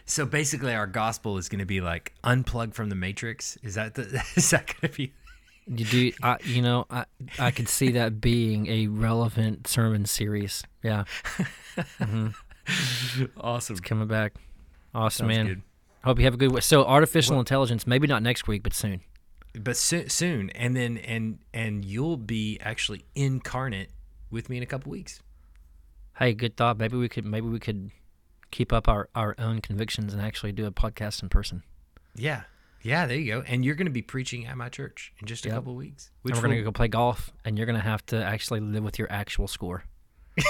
so 0.06 0.26
basically 0.26 0.74
our 0.74 0.88
gospel 0.88 1.38
is 1.38 1.50
going 1.50 1.60
to 1.60 1.66
be 1.66 1.82
like 1.82 2.14
unplugged 2.24 2.76
from 2.76 2.88
the 2.88 2.96
matrix? 2.96 3.58
Is 3.62 3.76
that 3.76 3.96
the, 3.96 4.04
is 4.36 4.50
that 4.52 4.68
going 4.68 4.90
to 4.92 4.98
be 4.98 5.14
you 5.68 5.86
do 5.86 6.12
I, 6.24 6.38
you 6.46 6.62
know 6.62 6.86
I 6.90 7.06
I 7.38 7.52
could 7.52 7.68
see 7.68 7.92
that 7.92 8.22
being 8.22 8.68
a 8.68 8.88
relevant 8.88 9.68
sermon 9.68 10.06
series. 10.06 10.64
Yeah. 10.82 11.04
Mm-hmm. 11.76 12.28
awesome 13.38 13.74
it's 13.74 13.82
coming 13.82 14.08
back 14.08 14.34
Awesome, 14.94 15.26
Sounds 15.26 15.38
man. 15.38 15.48
Good. 15.48 15.62
Hope 16.04 16.20
you 16.20 16.26
have 16.26 16.34
a 16.34 16.38
good 16.38 16.52
week. 16.52 16.64
So 16.64 16.84
artificial 16.84 17.34
well, 17.34 17.42
intelligence, 17.42 17.86
maybe 17.88 18.08
not 18.08 18.24
next 18.24 18.48
week, 18.48 18.64
but 18.64 18.74
soon. 18.74 19.02
But 19.54 19.78
so, 19.78 20.08
soon, 20.08 20.50
and 20.52 20.76
then 20.76 20.98
and 20.98 21.40
and 21.54 21.86
you'll 21.86 22.18
be 22.18 22.58
actually 22.62 23.06
incarnate 23.16 23.90
with 24.30 24.50
me 24.50 24.58
in 24.58 24.64
a 24.64 24.66
couple 24.66 24.92
weeks. 24.92 25.22
Hey, 26.18 26.34
good 26.34 26.58
thought. 26.58 26.78
Maybe 26.78 26.98
we 26.98 27.08
could 27.10 27.26
maybe 27.26 27.48
we 27.48 27.60
could 27.60 27.92
keep 28.50 28.74
up 28.74 28.88
our 28.88 29.10
our 29.16 29.36
own 29.38 29.62
convictions 29.62 30.14
and 30.14 30.22
actually 30.22 30.52
do 30.52 30.66
a 30.66 30.72
podcast 30.72 31.22
in 31.22 31.30
person. 31.30 31.64
Yeah. 32.16 32.44
Yeah, 32.84 33.06
there 33.06 33.18
you 33.18 33.32
go. 33.32 33.44
And 33.46 33.64
you're 33.64 33.76
going 33.76 33.86
to 33.86 33.92
be 33.92 34.02
preaching 34.02 34.48
at 34.48 34.58
my 34.58 34.68
church 34.68 35.14
in 35.20 35.28
just 35.28 35.46
a 35.46 35.50
yep. 35.50 35.58
couple 35.58 35.76
weeks. 35.76 36.10
Which 36.24 36.34
and 36.34 36.42
we're 36.42 36.48
going 36.48 36.58
to 36.58 36.64
go 36.64 36.72
play 36.72 36.88
golf, 36.88 37.32
and 37.46 37.56
you're 37.56 37.68
going 37.68 37.80
to 37.80 37.86
have 37.86 38.04
to 38.08 38.24
actually 38.24 38.60
live 38.60 38.84
with 38.84 38.98
your 38.98 39.12
actual 39.12 39.48
score. 39.48 39.84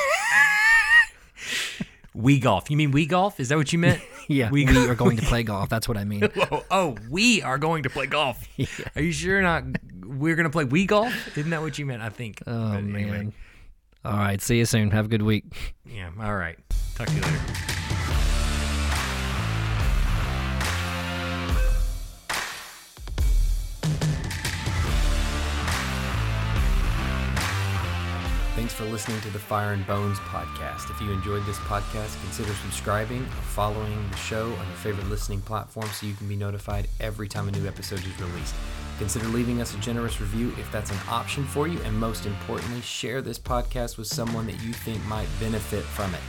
Wii 2.16 2.42
golf. 2.42 2.70
You 2.70 2.78
mean 2.78 2.92
Wii 2.92 3.08
golf? 3.08 3.40
Is 3.40 3.50
that 3.50 3.58
what 3.58 3.72
you 3.72 3.80
meant? 3.80 4.02
yeah, 4.28 4.50
we, 4.50 4.66
we 4.66 4.88
are 4.90 4.96
going 4.96 5.18
to 5.18 5.24
play 5.24 5.44
golf. 5.52 5.70
That's 5.70 5.88
what 5.88 5.98
I 5.98 6.04
mean. 6.04 6.28
oh, 6.52 6.64
oh, 6.70 6.98
we 7.10 7.42
are 7.42 7.58
going 7.58 7.84
to 7.84 7.90
play 7.90 8.06
golf. 8.06 8.46
Yeah. 8.58 8.68
Are 8.96 9.02
you 9.02 9.12
sure 9.12 9.42
not? 9.42 9.64
We're 10.06 10.36
going 10.36 10.46
to 10.46 10.50
play 10.50 10.66
Wii 10.66 10.88
golf? 10.88 11.38
Isn't 11.38 11.52
that 11.52 11.62
what 11.62 11.80
you 11.80 11.86
meant? 11.86 12.02
I 12.02 12.10
think. 12.10 12.42
Oh 12.46 12.74
but 12.74 12.84
man. 12.84 12.96
Anyway. 13.04 13.34
All 14.04 14.18
right. 14.18 14.42
See 14.42 14.58
you 14.58 14.66
soon. 14.66 14.92
Have 14.92 15.06
a 15.06 15.10
good 15.10 15.22
week. 15.22 15.46
Yeah. 15.86 16.10
All 16.20 16.36
right. 16.36 16.58
Talk 16.96 17.08
to 17.08 17.14
you 17.14 17.22
later. 17.22 17.40
For 28.82 28.88
listening 28.88 29.22
to 29.22 29.30
the 29.30 29.38
Fire 29.38 29.74
and 29.74 29.86
Bones 29.86 30.18
podcast. 30.20 30.90
If 30.90 31.00
you 31.00 31.12
enjoyed 31.12 31.46
this 31.46 31.60
podcast, 31.60 32.20
consider 32.24 32.52
subscribing 32.54 33.22
or 33.22 33.42
following 33.44 34.10
the 34.10 34.18
show 34.18 34.46
on 34.46 34.66
your 34.66 34.78
favorite 34.78 35.08
listening 35.08 35.42
platform 35.42 35.88
so 35.90 36.08
you 36.08 36.16
can 36.16 36.28
be 36.28 36.36
notified 36.36 36.88
every 37.00 37.28
time 37.28 37.48
a 37.48 37.52
new 37.52 37.68
episode 37.68 38.00
is 38.00 38.20
released. 38.20 38.56
Consider 38.98 39.28
leaving 39.28 39.62
us 39.62 39.76
a 39.76 39.78
generous 39.78 40.20
review 40.20 40.52
if 40.58 40.72
that's 40.72 40.90
an 40.90 40.98
option 41.08 41.44
for 41.44 41.68
you, 41.68 41.80
and 41.82 41.96
most 41.96 42.26
importantly, 42.26 42.82
share 42.82 43.22
this 43.22 43.38
podcast 43.38 44.00
with 44.00 44.08
someone 44.08 44.48
that 44.48 44.60
you 44.64 44.74
think 44.74 45.04
might 45.06 45.28
benefit 45.40 45.84
from 45.84 46.12
it. 46.16 46.22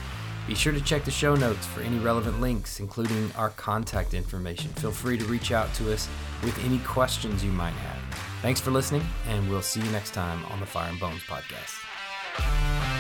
Be 0.47 0.55
sure 0.55 0.75
to 0.75 0.81
check 0.83 1.07
the 1.07 1.11
show 1.11 1.35
notes 1.35 1.65
for 1.65 1.81
any 1.81 1.99
relevant 2.01 2.39
links, 2.43 2.81
including 2.81 3.33
our 3.35 3.51
contact 3.51 4.13
information. 4.13 4.71
Feel 4.73 4.93
free 4.93 5.17
to 5.17 5.25
reach 5.25 5.53
out 5.53 5.73
to 5.75 5.91
us 5.91 6.07
with 6.43 6.63
any 6.67 6.81
questions 6.81 7.43
you 7.43 7.53
might 7.53 7.71
have. 7.71 8.19
Thanks 8.43 8.61
for 8.61 8.73
listening, 8.73 9.05
and 9.27 9.49
we'll 9.49 9.63
see 9.63 9.81
you 9.81 9.91
next 9.91 10.13
time 10.13 10.45
on 10.47 10.61
the 10.61 10.67
Fire 10.67 10.91
and 10.91 11.01
Bones 11.01 11.23
podcast. 11.23 11.92
Bye. 12.39 12.92